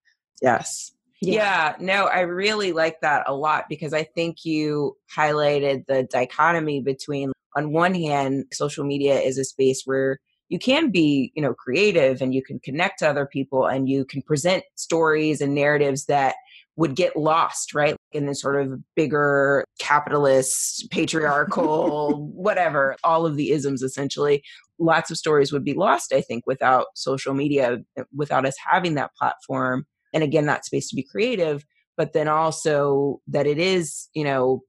Yes. 0.41 0.91
Yeah. 1.21 1.33
yeah. 1.33 1.75
no, 1.79 2.05
I 2.05 2.21
really 2.21 2.73
like 2.73 3.01
that 3.01 3.23
a 3.27 3.33
lot 3.33 3.65
because 3.69 3.93
I 3.93 4.03
think 4.03 4.45
you 4.45 4.95
highlighted 5.15 5.85
the 5.87 6.03
dichotomy 6.03 6.81
between, 6.81 7.31
on 7.57 7.71
one 7.71 7.95
hand, 7.95 8.45
social 8.53 8.85
media 8.85 9.19
is 9.19 9.37
a 9.37 9.43
space 9.43 9.81
where 9.85 10.19
you 10.49 10.59
can 10.59 10.91
be, 10.91 11.31
you 11.35 11.41
know, 11.41 11.53
creative 11.53 12.21
and 12.21 12.33
you 12.33 12.43
can 12.43 12.59
connect 12.59 12.99
to 12.99 13.09
other 13.09 13.25
people 13.25 13.65
and 13.65 13.89
you 13.89 14.05
can 14.05 14.21
present 14.21 14.63
stories 14.75 15.41
and 15.41 15.53
narratives 15.53 16.05
that 16.05 16.35
would 16.77 16.95
get 16.95 17.17
lost, 17.17 17.73
right? 17.73 17.97
In 18.11 18.27
this 18.27 18.39
sort 18.39 18.61
of 18.61 18.79
bigger 18.95 19.65
capitalist, 19.79 20.89
patriarchal, 20.91 22.27
whatever, 22.33 22.95
all 23.03 23.25
of 23.25 23.35
the 23.35 23.51
isms 23.51 23.81
essentially. 23.81 24.43
Lots 24.79 25.09
of 25.09 25.17
stories 25.17 25.51
would 25.51 25.65
be 25.65 25.73
lost, 25.73 26.13
I 26.13 26.21
think, 26.21 26.45
without 26.45 26.85
social 26.93 27.33
media, 27.33 27.79
without 28.15 28.45
us 28.45 28.55
having 28.63 28.93
that 28.93 29.15
platform 29.15 29.85
and 30.13 30.23
again 30.23 30.45
that 30.45 30.65
space 30.65 30.89
to 30.89 30.95
be 30.95 31.03
creative 31.03 31.65
but 31.97 32.13
then 32.13 32.27
also 32.27 33.19
that 33.27 33.45
it 33.47 33.57
is 33.57 34.07
you 34.13 34.23
know 34.23 34.61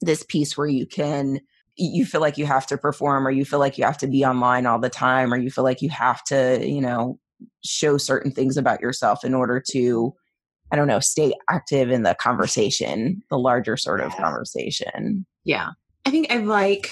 this 0.00 0.22
piece 0.22 0.56
where 0.56 0.66
you 0.66 0.86
can 0.86 1.40
you 1.76 2.04
feel 2.04 2.20
like 2.20 2.38
you 2.38 2.46
have 2.46 2.66
to 2.66 2.78
perform 2.78 3.26
or 3.26 3.30
you 3.30 3.44
feel 3.44 3.58
like 3.58 3.76
you 3.76 3.84
have 3.84 3.98
to 3.98 4.06
be 4.06 4.24
online 4.24 4.66
all 4.66 4.78
the 4.78 4.90
time 4.90 5.32
or 5.32 5.36
you 5.36 5.50
feel 5.50 5.64
like 5.64 5.82
you 5.82 5.90
have 5.90 6.22
to 6.24 6.60
you 6.66 6.80
know 6.80 7.18
show 7.64 7.98
certain 7.98 8.30
things 8.30 8.56
about 8.56 8.80
yourself 8.80 9.24
in 9.24 9.34
order 9.34 9.60
to 9.60 10.14
i 10.72 10.76
don't 10.76 10.86
know 10.86 11.00
stay 11.00 11.32
active 11.50 11.90
in 11.90 12.02
the 12.02 12.14
conversation 12.14 13.22
the 13.30 13.38
larger 13.38 13.76
sort 13.76 14.00
of 14.00 14.14
conversation. 14.16 15.26
Yeah. 15.44 15.70
I 16.06 16.10
think 16.10 16.30
i 16.30 16.36
like 16.36 16.90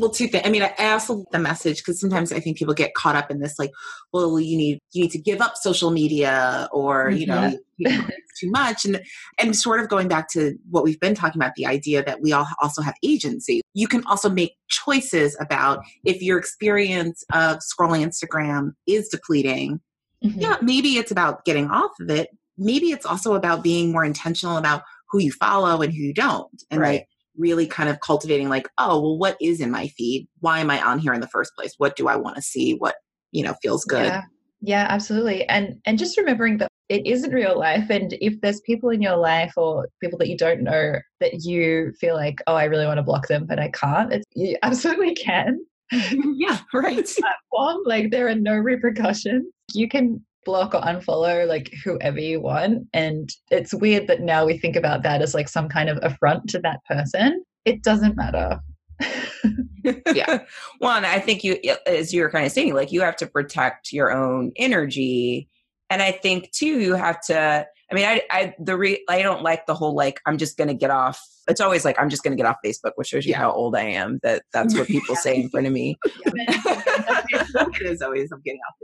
well 0.00 0.10
two 0.10 0.26
things 0.26 0.42
i 0.46 0.50
mean 0.50 0.62
i, 0.62 0.92
also 0.92 1.24
the 1.30 1.38
message 1.38 1.78
because 1.78 2.00
sometimes 2.00 2.32
i 2.32 2.40
think 2.40 2.56
people 2.56 2.74
get 2.74 2.94
caught 2.94 3.14
up 3.14 3.30
in 3.30 3.38
this 3.38 3.58
like 3.58 3.70
well 4.12 4.40
you 4.40 4.56
need 4.56 4.78
you 4.92 5.02
need 5.02 5.10
to 5.10 5.18
give 5.18 5.40
up 5.40 5.56
social 5.56 5.90
media 5.90 6.68
or 6.72 7.10
you 7.10 7.26
know 7.26 7.52
mm-hmm. 7.80 8.08
too 8.38 8.50
much 8.50 8.84
and 8.84 9.02
and 9.38 9.54
sort 9.54 9.80
of 9.80 9.88
going 9.88 10.08
back 10.08 10.28
to 10.28 10.56
what 10.70 10.82
we've 10.82 11.00
been 11.00 11.14
talking 11.14 11.40
about 11.40 11.54
the 11.54 11.66
idea 11.66 12.02
that 12.02 12.20
we 12.20 12.32
all 12.32 12.46
also 12.62 12.82
have 12.82 12.94
agency 13.04 13.60
you 13.74 13.86
can 13.86 14.04
also 14.06 14.30
make 14.30 14.54
choices 14.68 15.36
about 15.40 15.84
if 16.04 16.22
your 16.22 16.38
experience 16.38 17.22
of 17.32 17.58
scrolling 17.58 18.04
instagram 18.04 18.72
is 18.86 19.08
depleting 19.08 19.80
mm-hmm. 20.24 20.40
yeah 20.40 20.56
maybe 20.62 20.96
it's 20.96 21.10
about 21.10 21.44
getting 21.44 21.68
off 21.68 21.92
of 22.00 22.08
it 22.08 22.30
maybe 22.56 22.90
it's 22.90 23.06
also 23.06 23.34
about 23.34 23.62
being 23.62 23.92
more 23.92 24.04
intentional 24.04 24.56
about 24.56 24.82
who 25.10 25.18
you 25.18 25.32
follow 25.32 25.82
and 25.82 25.92
who 25.92 26.02
you 26.02 26.14
don't 26.14 26.62
and 26.70 26.80
right. 26.80 27.00
like 27.00 27.08
really 27.36 27.66
kind 27.66 27.88
of 27.88 28.00
cultivating 28.00 28.48
like 28.48 28.68
oh 28.78 29.00
well 29.00 29.18
what 29.18 29.36
is 29.40 29.60
in 29.60 29.70
my 29.70 29.88
feed? 29.88 30.28
Why 30.40 30.60
am 30.60 30.70
i 30.70 30.80
on 30.80 30.98
here 30.98 31.12
in 31.12 31.20
the 31.20 31.28
first 31.28 31.54
place? 31.56 31.74
What 31.78 31.96
do 31.96 32.08
i 32.08 32.16
want 32.16 32.36
to 32.36 32.42
see? 32.42 32.74
What 32.74 32.96
you 33.32 33.44
know 33.44 33.54
feels 33.62 33.84
good? 33.84 34.06
Yeah. 34.06 34.22
yeah 34.60 34.86
absolutely 34.88 35.48
and 35.48 35.76
and 35.86 35.98
just 35.98 36.18
remembering 36.18 36.58
that 36.58 36.68
it 36.88 37.06
isn't 37.06 37.32
real 37.32 37.56
life 37.56 37.88
and 37.88 38.14
if 38.20 38.40
there's 38.40 38.60
people 38.62 38.90
in 38.90 39.00
your 39.00 39.16
life 39.16 39.52
or 39.56 39.88
people 40.02 40.18
that 40.18 40.28
you 40.28 40.36
don't 40.36 40.62
know 40.62 40.96
that 41.20 41.44
you 41.44 41.92
feel 42.00 42.16
like 42.16 42.42
oh 42.48 42.56
i 42.56 42.64
really 42.64 42.84
want 42.84 42.98
to 42.98 43.02
block 43.02 43.28
them 43.28 43.46
but 43.46 43.60
i 43.60 43.68
can't 43.68 44.12
it's, 44.12 44.24
you 44.34 44.56
absolutely 44.62 45.14
can. 45.14 45.64
Yeah 46.36 46.58
right. 46.72 47.08
Platform 47.18 47.82
like 47.84 48.10
there 48.10 48.28
are 48.28 48.34
no 48.34 48.54
repercussions. 48.54 49.44
You 49.72 49.88
can 49.88 50.24
block 50.50 50.74
or 50.74 50.80
unfollow 50.80 51.46
like 51.46 51.72
whoever 51.84 52.18
you 52.18 52.40
want. 52.40 52.88
And 52.92 53.30
it's 53.50 53.72
weird 53.72 54.08
that 54.08 54.20
now 54.20 54.44
we 54.44 54.58
think 54.58 54.74
about 54.74 55.04
that 55.04 55.22
as 55.22 55.32
like 55.32 55.48
some 55.48 55.68
kind 55.68 55.88
of 55.88 55.98
affront 56.02 56.48
to 56.50 56.58
that 56.60 56.80
person. 56.88 57.44
It 57.64 57.84
doesn't 57.84 58.16
matter. 58.16 58.58
yeah. 60.12 60.40
One, 60.78 61.04
I 61.04 61.20
think 61.20 61.44
you, 61.44 61.60
as 61.86 62.12
you 62.12 62.22
were 62.22 62.30
kind 62.30 62.46
of 62.46 62.52
saying, 62.52 62.74
like 62.74 62.90
you 62.90 63.00
have 63.02 63.16
to 63.16 63.28
protect 63.28 63.92
your 63.92 64.10
own 64.10 64.50
energy. 64.56 65.48
And 65.88 66.02
I 66.02 66.10
think 66.10 66.50
too, 66.50 66.80
you 66.80 66.94
have 66.94 67.20
to, 67.26 67.66
I 67.90 67.94
mean, 67.94 68.04
I, 68.04 68.22
I, 68.30 68.54
the 68.58 68.76
re, 68.76 69.04
I 69.08 69.22
don't 69.22 69.42
like 69.42 69.66
the 69.66 69.74
whole 69.74 69.94
like, 69.94 70.20
I'm 70.24 70.38
just 70.38 70.56
to 70.68 70.74
get 70.74 70.90
off. 70.90 71.20
It's 71.48 71.60
always 71.60 71.84
like, 71.84 72.00
I'm 72.00 72.08
just 72.08 72.22
to 72.36 72.42
get 72.42 72.48
off 72.48 72.58
Facebook, 72.64 72.92
which 72.94 73.08
shows 73.08 73.26
you 73.26 73.32
yeah. 73.32 73.38
how 73.38 73.50
old 73.50 73.74
I 73.74 73.82
am. 73.82 74.20
That 74.22 74.42
that's 74.52 74.76
what 74.76 74.86
people 74.86 75.16
say 75.16 75.40
in 75.40 75.48
front 75.50 75.66
of 75.66 75.72
me. 75.72 75.98
it 76.04 77.86
is 77.86 78.00
always, 78.00 78.30
I'm 78.30 78.42
getting 78.42 78.60
off 78.68 78.76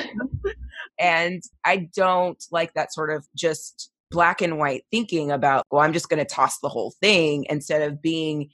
Facebook. 0.00 0.52
and 0.98 1.42
I 1.64 1.88
don't 1.94 2.42
like 2.50 2.72
that 2.74 2.94
sort 2.94 3.10
of 3.10 3.26
just 3.36 3.90
black 4.10 4.40
and 4.40 4.58
white 4.58 4.84
thinking 4.90 5.30
about, 5.30 5.66
well, 5.70 5.82
I'm 5.82 5.92
just 5.92 6.08
to 6.24 6.34
toss 6.34 6.58
the 6.60 6.68
whole 6.68 6.94
thing 7.02 7.46
instead 7.50 7.82
of 7.82 8.00
being 8.00 8.50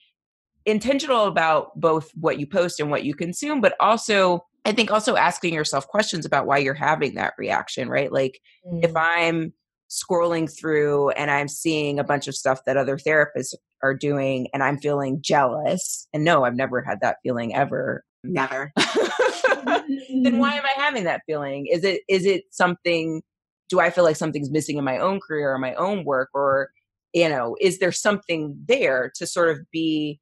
intentional 0.66 1.26
about 1.26 1.78
both 1.78 2.11
what 2.14 2.38
you 2.38 2.46
post 2.46 2.80
and 2.80 2.90
what 2.90 3.05
you 3.05 3.14
consume, 3.14 3.61
but 3.61 3.74
also 3.80 4.44
I 4.69 4.73
think 4.73 4.91
also 4.91 5.16
asking 5.16 5.55
yourself 5.55 5.89
questions 5.89 6.27
about 6.27 6.47
why 6.47 6.59
you're 6.59 6.75
having 6.75 7.14
that 7.14 7.33
reaction, 7.39 7.89
right? 7.89 8.12
Like 8.12 8.39
mm. 8.71 8.85
if 8.85 8.95
I'm 8.95 9.55
scrolling 9.89 10.47
through 10.55 11.09
and 11.12 11.31
I'm 11.31 11.49
seeing 11.49 11.99
a 11.99 12.05
bunch 12.05 12.29
of 12.29 12.35
stuff 12.35 12.61
that 12.66 12.77
other 12.77 12.99
therapists 12.99 13.55
are 13.83 13.95
doing 13.95 14.47
and 14.53 14.62
I'm 14.62 14.79
feeling 14.79 15.23
jealous, 15.23 16.07
and 16.12 16.23
no, 16.23 16.45
I've 16.45 16.55
never 16.55 16.83
had 16.83 16.99
that 17.01 17.16
feeling 17.23 17.55
ever. 17.55 18.05
Never. 18.23 18.71
then 18.77 20.39
why 20.39 20.53
am 20.53 20.66
I 20.66 20.75
having 20.77 21.05
that 21.05 21.23
feeling? 21.25 21.66
Is 21.66 21.83
it 21.83 22.03
is 22.07 22.27
it 22.27 22.45
something 22.51 23.23
do 23.71 23.81
I 23.81 23.89
feel 23.89 24.05
like 24.05 24.16
something's 24.16 24.51
missing 24.51 24.77
in 24.77 24.85
my 24.85 24.99
own 24.99 25.19
career 25.19 25.51
or 25.51 25.59
my 25.59 25.73
own 25.75 26.05
work 26.05 26.29
or 26.35 26.69
you 27.14 27.31
know, 27.31 27.57
is 27.59 27.79
there 27.79 27.91
something 27.91 28.55
there 28.69 29.11
to 29.14 29.27
sort 29.27 29.49
of 29.49 29.61
be 29.71 30.21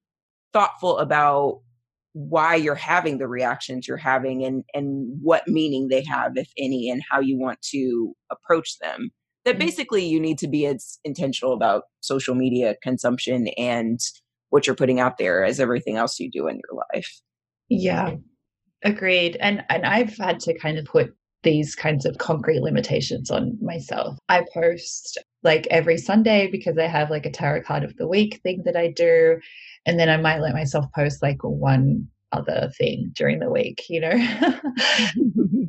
thoughtful 0.53 0.99
about 0.99 1.63
why 2.19 2.55
you're 2.55 2.75
having 2.75 3.19
the 3.19 3.29
reactions 3.29 3.87
you're 3.87 3.99
having 3.99 4.43
and 4.43 4.65
and 4.73 5.07
what 5.21 5.47
meaning 5.47 5.89
they 5.89 6.03
have 6.03 6.33
if 6.37 6.51
any 6.57 6.89
and 6.89 7.03
how 7.11 7.21
you 7.21 7.39
want 7.39 7.61
to 7.61 8.15
approach 8.31 8.79
them. 8.79 9.11
That 9.45 9.57
mm-hmm. 9.57 9.67
basically 9.67 10.07
you 10.07 10.19
need 10.19 10.39
to 10.39 10.49
be 10.49 10.65
as 10.65 10.99
intentional 11.05 11.53
about 11.53 11.83
social 12.01 12.35
media 12.35 12.75
consumption 12.83 13.49
and 13.59 14.01
what 14.49 14.67
you're 14.67 14.75
putting 14.75 14.99
out 14.99 15.19
there 15.19 15.45
as 15.45 15.61
everything 15.61 15.99
else 15.99 16.19
you 16.19 16.31
do 16.31 16.49
in 16.49 16.57
your 16.57 16.83
life. 16.95 17.21
Yeah. 17.69 18.15
Agreed 18.83 19.37
and 19.39 19.63
and 19.69 19.85
i've 19.85 20.17
had 20.17 20.41
to 20.41 20.59
kind 20.59 20.79
of 20.79 20.87
put 20.87 21.11
these 21.43 21.75
kinds 21.75 22.07
of 22.07 22.17
concrete 22.17 22.61
limitations 22.61 23.31
on 23.31 23.59
myself. 23.61 24.19
I 24.31 24.45
post 24.55 25.19
like 25.47 25.67
every 25.71 25.97
sunday 25.97 26.47
because 26.51 26.77
i 26.77 26.87
have 26.87 27.11
like 27.11 27.25
a 27.25 27.31
tarot 27.31 27.63
card 27.63 27.83
of 27.85 27.97
the 27.97 28.07
week 28.07 28.41
thing 28.43 28.63
that 28.65 28.77
i 28.77 28.89
do 28.89 29.41
and 29.87 29.99
then 30.01 30.11
I 30.11 30.17
might 30.17 30.41
let 30.41 30.55
myself 30.55 30.85
post 30.93 31.23
like 31.23 31.43
one 31.43 32.09
other 32.33 32.71
thing 32.77 33.13
during 33.15 33.39
the 33.39 33.51
week, 33.51 33.85
you 33.89 34.01
know. 34.01 34.11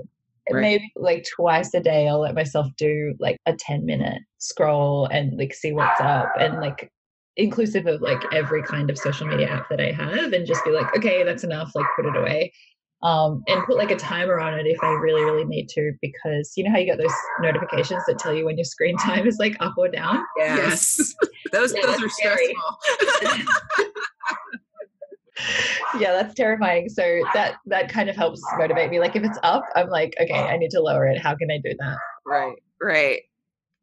right. 0.51 0.61
Maybe 0.61 0.91
like 0.95 1.25
twice 1.35 1.73
a 1.75 1.79
day, 1.79 2.09
I'll 2.09 2.19
let 2.19 2.35
myself 2.35 2.67
do 2.77 3.13
like 3.19 3.37
a 3.45 3.53
10 3.53 3.85
minute 3.85 4.23
scroll 4.39 5.05
and 5.05 5.37
like 5.37 5.53
see 5.53 5.71
what's 5.71 6.01
up 6.01 6.33
and 6.39 6.59
like 6.59 6.91
inclusive 7.35 7.85
of 7.85 8.01
like 8.01 8.21
every 8.33 8.63
kind 8.63 8.89
of 8.89 8.97
social 8.97 9.27
media 9.27 9.47
app 9.47 9.69
that 9.69 9.79
I 9.79 9.91
have 9.91 10.33
and 10.33 10.47
just 10.47 10.65
be 10.65 10.71
like, 10.71 10.95
okay, 10.97 11.23
that's 11.23 11.43
enough, 11.43 11.71
like 11.75 11.85
put 11.95 12.07
it 12.07 12.17
away. 12.17 12.51
Um, 13.03 13.43
and 13.47 13.63
put 13.65 13.77
like 13.77 13.91
a 13.91 13.95
timer 13.95 14.39
on 14.39 14.57
it 14.57 14.65
if 14.65 14.83
I 14.83 14.89
really, 14.93 15.23
really 15.23 15.45
need 15.45 15.69
to, 15.69 15.93
because 16.01 16.53
you 16.57 16.63
know 16.63 16.71
how 16.71 16.77
you 16.77 16.85
get 16.85 16.97
those 16.97 17.13
notifications 17.41 18.03
that 18.07 18.17
tell 18.17 18.33
you 18.33 18.45
when 18.45 18.57
your 18.57 18.65
screen 18.65 18.97
time 19.05 19.27
is 19.27 19.37
like 19.37 19.55
up 19.59 19.75
or 19.77 19.87
down? 19.87 20.23
Yes. 20.37 20.97
yes. 20.97 21.15
those 21.51 21.75
yeah, 21.75 21.85
those 21.85 22.01
are 22.01 22.09
scary. 22.09 22.55
stressful. 23.15 23.47
yeah, 25.99 26.13
that's 26.13 26.33
terrifying. 26.33 26.89
So 26.89 27.21
that 27.33 27.57
that 27.67 27.89
kind 27.89 28.09
of 28.09 28.15
helps 28.15 28.41
motivate 28.57 28.89
me. 28.89 28.99
Like 28.99 29.15
if 29.15 29.23
it's 29.23 29.37
up, 29.43 29.63
I'm 29.75 29.89
like, 29.89 30.15
okay, 30.19 30.33
I 30.33 30.57
need 30.57 30.71
to 30.71 30.81
lower 30.81 31.07
it. 31.07 31.19
How 31.19 31.35
can 31.35 31.51
I 31.51 31.59
do 31.63 31.75
that? 31.77 31.97
Right, 32.25 32.55
right. 32.81 33.21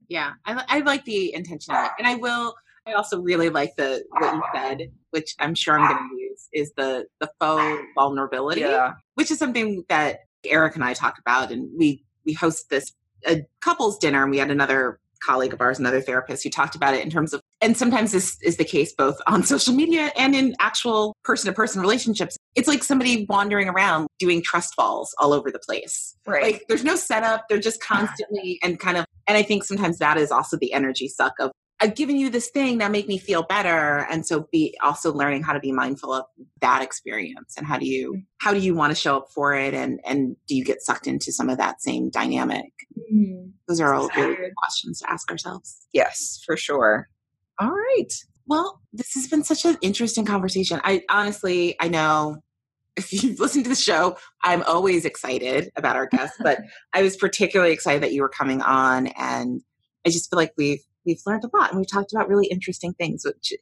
Yeah, 0.08 0.32
I, 0.44 0.64
I 0.68 0.78
like 0.80 1.04
the 1.04 1.34
intention 1.34 1.74
of 1.74 1.84
it. 1.84 1.90
and 1.98 2.06
I 2.06 2.16
will. 2.16 2.54
I 2.86 2.92
also 2.92 3.20
really 3.20 3.48
like 3.48 3.76
the 3.76 4.04
what 4.10 4.34
you 4.34 4.42
said, 4.54 4.90
which 5.10 5.34
I'm 5.38 5.54
sure 5.54 5.78
I'm 5.78 5.88
going 5.88 6.10
to 6.10 6.22
use, 6.22 6.48
is 6.52 6.72
the 6.76 7.06
the 7.20 7.30
faux 7.40 7.82
vulnerability, 7.94 8.60
yeah. 8.60 8.92
which 9.14 9.30
is 9.30 9.38
something 9.38 9.84
that 9.88 10.20
Eric 10.44 10.74
and 10.74 10.84
I 10.84 10.92
talked 10.92 11.18
about, 11.18 11.50
and 11.50 11.70
we 11.78 12.04
we 12.26 12.34
host 12.34 12.68
this 12.70 12.92
a 13.26 13.42
couples 13.60 13.98
dinner, 13.98 14.22
and 14.22 14.30
we 14.30 14.38
had 14.38 14.50
another 14.50 15.00
colleague 15.24 15.54
of 15.54 15.60
ours, 15.60 15.78
another 15.78 16.00
therapist, 16.00 16.44
who 16.44 16.50
talked 16.50 16.74
about 16.74 16.94
it 16.94 17.02
in 17.02 17.10
terms 17.10 17.32
of, 17.32 17.40
and 17.62 17.76
sometimes 17.76 18.12
this 18.12 18.36
is 18.42 18.58
the 18.58 18.64
case 18.64 18.92
both 18.92 19.18
on 19.26 19.42
social 19.44 19.74
media 19.74 20.12
and 20.16 20.34
in 20.34 20.54
actual 20.60 21.14
person 21.24 21.46
to 21.46 21.54
person 21.54 21.80
relationships. 21.80 22.36
It's 22.54 22.68
like 22.68 22.84
somebody 22.84 23.26
wandering 23.28 23.68
around 23.68 24.08
doing 24.18 24.42
trust 24.42 24.74
falls 24.74 25.14
all 25.18 25.32
over 25.32 25.50
the 25.50 25.58
place. 25.58 26.16
Right. 26.26 26.42
Like 26.42 26.64
there's 26.68 26.84
no 26.84 26.96
setup. 26.96 27.46
They're 27.48 27.58
just 27.58 27.82
constantly 27.82 28.58
and 28.62 28.78
kind 28.78 28.98
of, 28.98 29.06
and 29.26 29.38
I 29.38 29.42
think 29.42 29.64
sometimes 29.64 29.98
that 29.98 30.18
is 30.18 30.30
also 30.30 30.58
the 30.58 30.72
energy 30.72 31.08
suck 31.08 31.32
of 31.40 31.50
I've 31.80 31.94
given 31.94 32.16
you 32.16 32.30
this 32.30 32.50
thing 32.50 32.78
that 32.78 32.90
make 32.90 33.08
me 33.08 33.18
feel 33.18 33.42
better. 33.42 34.06
And 34.10 34.24
so 34.26 34.48
be 34.52 34.76
also 34.82 35.12
learning 35.12 35.42
how 35.42 35.52
to 35.52 35.60
be 35.60 35.72
mindful 35.72 36.12
of 36.12 36.24
that 36.60 36.82
experience 36.82 37.54
and 37.56 37.66
how 37.66 37.78
do 37.78 37.86
you 37.86 38.22
how 38.38 38.52
do 38.52 38.60
you 38.60 38.74
want 38.74 38.90
to 38.90 38.94
show 38.94 39.16
up 39.18 39.28
for 39.34 39.54
it? 39.54 39.74
And 39.74 40.00
and 40.04 40.36
do 40.46 40.54
you 40.54 40.64
get 40.64 40.82
sucked 40.82 41.06
into 41.06 41.32
some 41.32 41.48
of 41.48 41.58
that 41.58 41.82
same 41.82 42.10
dynamic? 42.10 42.72
Mm. 43.12 43.52
those 43.68 43.80
are 43.80 43.92
all 43.92 44.08
really 44.16 44.36
good 44.36 44.54
questions 44.56 45.00
to 45.00 45.10
ask 45.10 45.30
ourselves. 45.30 45.86
Yes 45.92 46.40
for 46.46 46.56
sure. 46.56 47.08
All 47.58 47.70
right. 47.70 48.12
Well 48.46 48.80
this 48.92 49.14
has 49.14 49.26
been 49.26 49.44
such 49.44 49.64
an 49.64 49.76
interesting 49.82 50.24
conversation. 50.24 50.80
I 50.84 51.02
honestly 51.10 51.76
i 51.80 51.88
know 51.88 52.42
if 52.96 53.12
you've 53.12 53.40
listened 53.40 53.64
to 53.64 53.70
the 53.70 53.76
show, 53.76 54.16
I'm 54.42 54.62
always 54.62 55.04
excited 55.04 55.70
about 55.76 55.96
our 55.96 56.06
guests, 56.06 56.36
but 56.40 56.60
I 56.92 57.02
was 57.02 57.16
particularly 57.16 57.72
excited 57.72 58.02
that 58.02 58.12
you 58.12 58.22
were 58.22 58.28
coming 58.28 58.62
on. 58.62 59.08
And 59.08 59.62
I 60.06 60.10
just 60.10 60.30
feel 60.30 60.36
like 60.36 60.52
we've 60.56 60.84
we've 61.06 61.20
learned 61.26 61.44
a 61.44 61.56
lot 61.56 61.70
and 61.70 61.78
we've 61.78 61.90
talked 61.90 62.12
about 62.12 62.28
really 62.28 62.46
interesting 62.46 62.92
things 62.94 63.24
which 63.24 63.52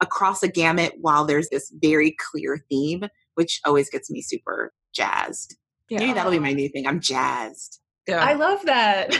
across 0.00 0.42
a 0.42 0.48
gamut 0.48 0.94
while 1.00 1.24
there's 1.24 1.48
this 1.50 1.72
very 1.80 2.16
clear 2.30 2.64
theme 2.68 3.04
which 3.34 3.60
always 3.64 3.88
gets 3.88 4.10
me 4.10 4.20
super 4.20 4.72
jazzed. 4.94 5.56
Yeah. 5.88 6.00
maybe 6.00 6.12
that'll 6.12 6.32
be 6.32 6.38
my 6.38 6.52
new 6.52 6.68
thing. 6.68 6.86
I'm 6.86 7.00
jazzed. 7.00 7.80
Yeah. 8.06 8.24
i 8.24 8.34
love 8.34 8.64
that. 8.66 9.16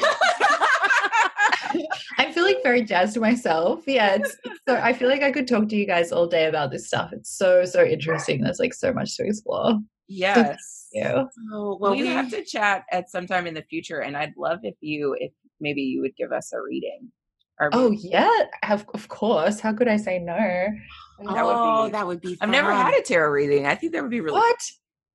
I'm 2.18 2.32
feeling 2.32 2.56
very 2.62 2.82
jazzed 2.82 3.18
myself. 3.18 3.84
Yeah 3.86 4.16
it's, 4.16 4.36
it's, 4.44 4.60
so 4.68 4.76
i 4.76 4.92
feel 4.92 5.08
like 5.08 5.22
i 5.22 5.30
could 5.30 5.46
talk 5.46 5.68
to 5.68 5.76
you 5.76 5.86
guys 5.86 6.12
all 6.12 6.26
day 6.26 6.46
about 6.46 6.70
this 6.70 6.86
stuff. 6.86 7.10
It's 7.12 7.36
so 7.36 7.64
so 7.64 7.84
interesting. 7.84 8.42
There's 8.42 8.58
like 8.58 8.74
so 8.74 8.92
much 8.92 9.16
to 9.16 9.24
explore. 9.24 9.78
Yes. 10.12 10.88
yeah. 10.92 11.24
Oh, 11.52 11.78
well, 11.80 11.92
we, 11.92 12.02
we 12.02 12.08
have 12.08 12.30
to 12.30 12.44
chat 12.44 12.84
at 12.90 13.08
some 13.08 13.28
time 13.28 13.46
in 13.46 13.54
the 13.54 13.62
future, 13.62 14.00
and 14.00 14.16
I'd 14.16 14.36
love 14.36 14.58
if 14.64 14.74
you, 14.80 15.14
if 15.16 15.30
maybe 15.60 15.82
you 15.82 16.00
would 16.00 16.16
give 16.16 16.32
us 16.32 16.52
a 16.52 16.60
reading 16.60 17.12
oh 17.72 17.90
yeah, 17.90 18.30
of, 18.68 18.86
of 18.94 19.08
course. 19.08 19.60
How 19.60 19.72
could 19.72 19.88
I 19.88 19.96
say 19.96 20.18
no? 20.18 20.34
That 20.34 21.44
oh, 21.44 21.82
would 21.82 21.88
be, 21.88 21.92
that 21.92 22.06
would 22.06 22.20
be. 22.20 22.34
Fun. 22.36 22.48
I've 22.48 22.50
never 22.50 22.72
had 22.72 22.94
a 22.94 23.02
tarot 23.02 23.30
reading. 23.30 23.66
I 23.66 23.74
think 23.74 23.92
that 23.92 24.02
would 24.02 24.10
be 24.10 24.20
really. 24.20 24.38
What? 24.38 24.70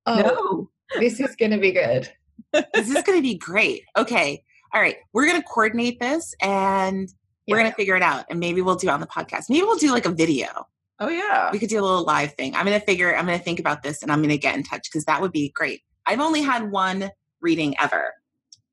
Oh, 0.06 0.68
no. 0.94 1.00
this 1.00 1.18
is 1.18 1.34
going 1.34 1.50
to 1.50 1.58
be 1.58 1.72
good. 1.72 2.08
this 2.52 2.88
is 2.88 3.02
going 3.02 3.18
to 3.18 3.22
be 3.22 3.36
great. 3.36 3.82
Okay, 3.96 4.42
all 4.72 4.80
right. 4.80 4.96
We're 5.12 5.26
going 5.26 5.40
to 5.40 5.46
coordinate 5.46 5.98
this, 5.98 6.34
and 6.40 7.08
we're 7.48 7.56
yeah. 7.56 7.62
going 7.64 7.72
to 7.72 7.76
figure 7.76 7.96
it 7.96 8.02
out, 8.02 8.24
and 8.30 8.38
maybe 8.38 8.62
we'll 8.62 8.76
do 8.76 8.88
it 8.88 8.90
on 8.90 9.00
the 9.00 9.06
podcast. 9.06 9.44
Maybe 9.48 9.62
we'll 9.62 9.78
do 9.78 9.90
like 9.90 10.06
a 10.06 10.12
video. 10.12 10.66
Oh 11.00 11.08
yeah, 11.08 11.50
we 11.52 11.58
could 11.58 11.68
do 11.68 11.80
a 11.80 11.82
little 11.82 12.04
live 12.04 12.34
thing. 12.34 12.54
I'm 12.54 12.64
going 12.64 12.78
to 12.78 12.86
figure. 12.86 13.14
I'm 13.14 13.26
going 13.26 13.38
to 13.38 13.44
think 13.44 13.58
about 13.58 13.82
this, 13.82 14.02
and 14.02 14.12
I'm 14.12 14.20
going 14.20 14.30
to 14.30 14.38
get 14.38 14.54
in 14.54 14.62
touch 14.62 14.88
because 14.90 15.04
that 15.06 15.20
would 15.20 15.32
be 15.32 15.50
great. 15.50 15.82
I've 16.06 16.20
only 16.20 16.42
had 16.42 16.70
one 16.70 17.10
reading 17.40 17.74
ever. 17.80 18.14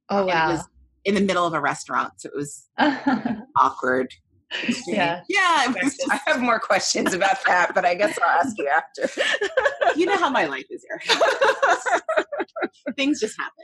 Oh 0.09 0.25
wow! 0.25 0.63
In 1.05 1.15
the 1.15 1.21
middle 1.21 1.45
of 1.45 1.53
a 1.53 1.59
restaurant. 1.61 2.13
So 2.17 2.29
it 2.29 2.35
was 2.35 2.67
awkward. 3.57 4.13
Yeah. 4.87 5.21
Yeah. 5.27 5.73
I 6.09 6.19
have 6.27 6.41
more 6.41 6.59
questions 6.59 7.13
about 7.13 7.43
that, 7.45 7.73
but 7.73 7.85
I 7.85 7.95
guess 7.95 8.17
I'll 8.21 8.39
ask 8.39 8.57
you 8.57 8.67
after. 8.67 9.09
you 9.95 10.05
know 10.05 10.17
how 10.17 10.29
my 10.29 10.45
life 10.45 10.65
is, 10.69 10.85
Eric. 10.89 11.03
Things 12.95 13.19
just 13.19 13.37
happen. 13.39 13.63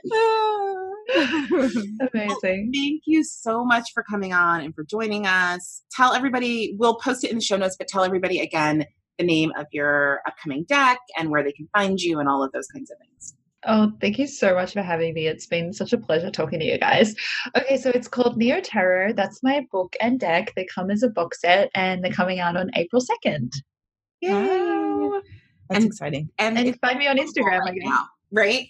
Amazing. 1.54 1.96
Well, 2.12 2.38
thank 2.42 3.02
you 3.06 3.24
so 3.24 3.64
much 3.64 3.90
for 3.94 4.02
coming 4.02 4.32
on 4.32 4.60
and 4.60 4.74
for 4.74 4.84
joining 4.84 5.26
us. 5.26 5.82
Tell 5.92 6.12
everybody, 6.12 6.74
we'll 6.78 6.96
post 6.96 7.24
it 7.24 7.30
in 7.30 7.36
the 7.36 7.42
show 7.42 7.56
notes, 7.56 7.76
but 7.78 7.88
tell 7.88 8.04
everybody 8.04 8.40
again 8.40 8.84
the 9.18 9.24
name 9.24 9.52
of 9.56 9.66
your 9.72 10.20
upcoming 10.26 10.64
deck 10.64 10.98
and 11.16 11.30
where 11.30 11.42
they 11.42 11.52
can 11.52 11.68
find 11.72 12.00
you 12.00 12.18
and 12.18 12.28
all 12.28 12.42
of 12.42 12.52
those 12.52 12.66
kinds 12.68 12.90
of 12.90 12.98
things. 12.98 13.34
Oh, 13.66 13.92
thank 14.00 14.18
you 14.18 14.26
so 14.26 14.54
much 14.54 14.72
for 14.72 14.82
having 14.82 15.12
me. 15.12 15.26
It's 15.26 15.46
been 15.46 15.72
such 15.72 15.92
a 15.92 15.98
pleasure 15.98 16.30
talking 16.30 16.60
to 16.60 16.64
you 16.64 16.78
guys. 16.78 17.14
Okay, 17.56 17.76
so 17.76 17.90
it's 17.90 18.08
called 18.08 18.38
Neo 18.38 18.60
Tarot. 18.60 19.12
That's 19.12 19.42
my 19.42 19.66
book 19.70 19.94
and 20.00 20.18
deck. 20.18 20.52
They 20.56 20.64
come 20.64 20.90
as 20.90 21.02
a 21.02 21.10
box 21.10 21.42
set 21.42 21.70
and 21.74 22.02
they're 22.02 22.12
coming 22.12 22.40
out 22.40 22.56
on 22.56 22.70
April 22.74 23.02
2nd. 23.02 23.52
Yay! 24.22 24.32
Wow. 24.32 25.20
That's 25.68 25.84
and, 25.84 25.92
exciting. 25.92 26.30
And, 26.38 26.58
and 26.58 26.80
find 26.80 26.98
me 26.98 27.06
on 27.06 27.18
Instagram 27.18 27.60
right 27.60 27.76
now, 27.76 28.06
right? 28.32 28.66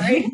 right. 0.00 0.24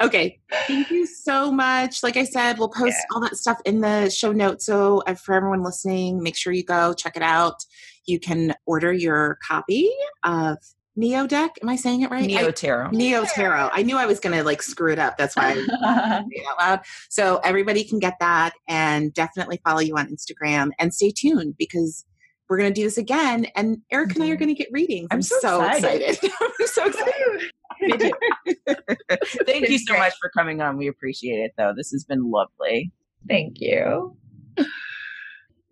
okay. 0.00 0.40
Thank 0.68 0.90
you 0.90 1.06
so 1.06 1.50
much. 1.50 2.02
Like 2.04 2.16
I 2.16 2.24
said, 2.24 2.58
we'll 2.58 2.68
post 2.68 2.96
yeah. 2.96 3.14
all 3.14 3.20
that 3.22 3.36
stuff 3.36 3.60
in 3.64 3.80
the 3.80 4.08
show 4.08 4.30
notes. 4.32 4.66
So 4.66 5.02
uh, 5.06 5.14
for 5.14 5.34
everyone 5.34 5.64
listening, 5.64 6.22
make 6.22 6.36
sure 6.36 6.52
you 6.52 6.64
go 6.64 6.94
check 6.94 7.16
it 7.16 7.22
out. 7.22 7.64
You 8.06 8.20
can 8.20 8.54
order 8.66 8.92
your 8.92 9.38
copy 9.46 9.90
of 10.22 10.58
Neo 10.96 11.26
deck. 11.26 11.58
Am 11.60 11.68
I 11.68 11.76
saying 11.76 12.02
it 12.02 12.10
right? 12.10 12.26
Neo 12.26 12.50
Tarot. 12.50 12.90
Neo 12.90 13.24
Tarot. 13.24 13.70
I 13.72 13.82
knew 13.82 13.96
I 13.96 14.06
was 14.06 14.20
going 14.20 14.36
to 14.36 14.44
like 14.44 14.62
screw 14.62 14.92
it 14.92 14.98
up. 14.98 15.16
That's 15.16 15.34
why 15.34 15.50
I 15.50 15.54
say 15.56 16.26
it 16.30 16.46
out 16.48 16.58
loud. 16.58 16.80
So 17.08 17.38
everybody 17.38 17.84
can 17.84 17.98
get 17.98 18.14
that 18.20 18.52
and 18.68 19.12
definitely 19.12 19.60
follow 19.64 19.80
you 19.80 19.96
on 19.96 20.06
Instagram 20.06 20.70
and 20.78 20.94
stay 20.94 21.10
tuned 21.10 21.56
because 21.58 22.04
we're 22.48 22.58
going 22.58 22.72
to 22.72 22.80
do 22.80 22.84
this 22.84 22.98
again. 22.98 23.46
And 23.56 23.78
Eric 23.90 24.10
mm-hmm. 24.10 24.22
and 24.22 24.24
I 24.24 24.32
are 24.32 24.36
mm-hmm. 24.36 24.44
going 24.44 24.54
to 24.54 24.62
get 24.62 24.68
readings. 24.70 25.08
I'm, 25.10 25.16
I'm 25.16 25.22
so, 25.22 25.38
so, 25.40 25.64
excited. 25.64 26.10
excited. 26.10 26.30
I'm 26.40 26.66
so 26.66 26.86
excited. 26.86 27.50
Thank 29.46 29.68
you 29.68 29.78
so 29.78 29.94
great. 29.94 29.98
much 29.98 30.14
for 30.20 30.30
coming 30.30 30.60
on. 30.60 30.76
We 30.76 30.86
appreciate 30.86 31.40
it 31.40 31.52
though. 31.56 31.72
This 31.76 31.90
has 31.90 32.04
been 32.04 32.30
lovely. 32.30 32.92
Thank 33.26 33.60
you. 33.60 34.16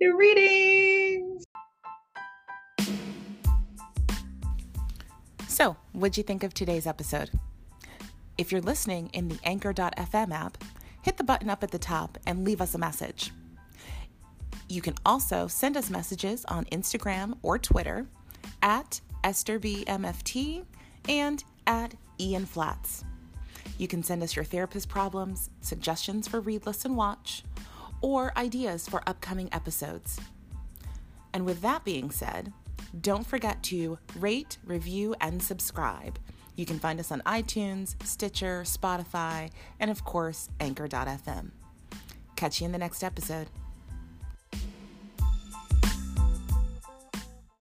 Your 0.00 0.16
readings. 0.16 1.44
So, 5.52 5.76
what'd 5.92 6.16
you 6.16 6.22
think 6.22 6.44
of 6.44 6.54
today's 6.54 6.86
episode? 6.86 7.30
If 8.38 8.50
you're 8.50 8.62
listening 8.62 9.10
in 9.12 9.28
the 9.28 9.38
Anchor.fm 9.44 10.32
app, 10.32 10.64
hit 11.02 11.18
the 11.18 11.24
button 11.24 11.50
up 11.50 11.62
at 11.62 11.70
the 11.70 11.78
top 11.78 12.16
and 12.26 12.42
leave 12.42 12.62
us 12.62 12.74
a 12.74 12.78
message. 12.78 13.32
You 14.70 14.80
can 14.80 14.94
also 15.04 15.48
send 15.48 15.76
us 15.76 15.90
messages 15.90 16.46
on 16.46 16.64
Instagram 16.72 17.36
or 17.42 17.58
Twitter 17.58 18.06
at 18.62 19.02
EstherBMFT 19.24 20.64
and 21.10 21.44
at 21.66 21.96
Ian 22.18 22.46
Flats. 22.46 23.04
You 23.76 23.88
can 23.88 24.02
send 24.02 24.22
us 24.22 24.34
your 24.34 24.46
therapist 24.46 24.88
problems, 24.88 25.50
suggestions 25.60 26.26
for 26.26 26.40
read, 26.40 26.64
listen, 26.64 26.96
watch, 26.96 27.44
or 28.00 28.32
ideas 28.38 28.88
for 28.88 29.06
upcoming 29.06 29.50
episodes. 29.52 30.18
And 31.34 31.44
with 31.44 31.60
that 31.60 31.84
being 31.84 32.10
said, 32.10 32.54
don't 33.00 33.26
forget 33.26 33.62
to 33.64 33.98
rate, 34.16 34.58
review, 34.64 35.14
and 35.20 35.42
subscribe. 35.42 36.18
You 36.56 36.66
can 36.66 36.78
find 36.78 37.00
us 37.00 37.10
on 37.10 37.20
iTunes, 37.22 37.94
Stitcher, 38.04 38.62
Spotify, 38.64 39.50
and 39.80 39.90
of 39.90 40.04
course, 40.04 40.48
Anchor.fm. 40.60 41.50
Catch 42.36 42.60
you 42.60 42.66
in 42.66 42.72
the 42.72 42.78
next 42.78 43.02
episode. 43.02 43.48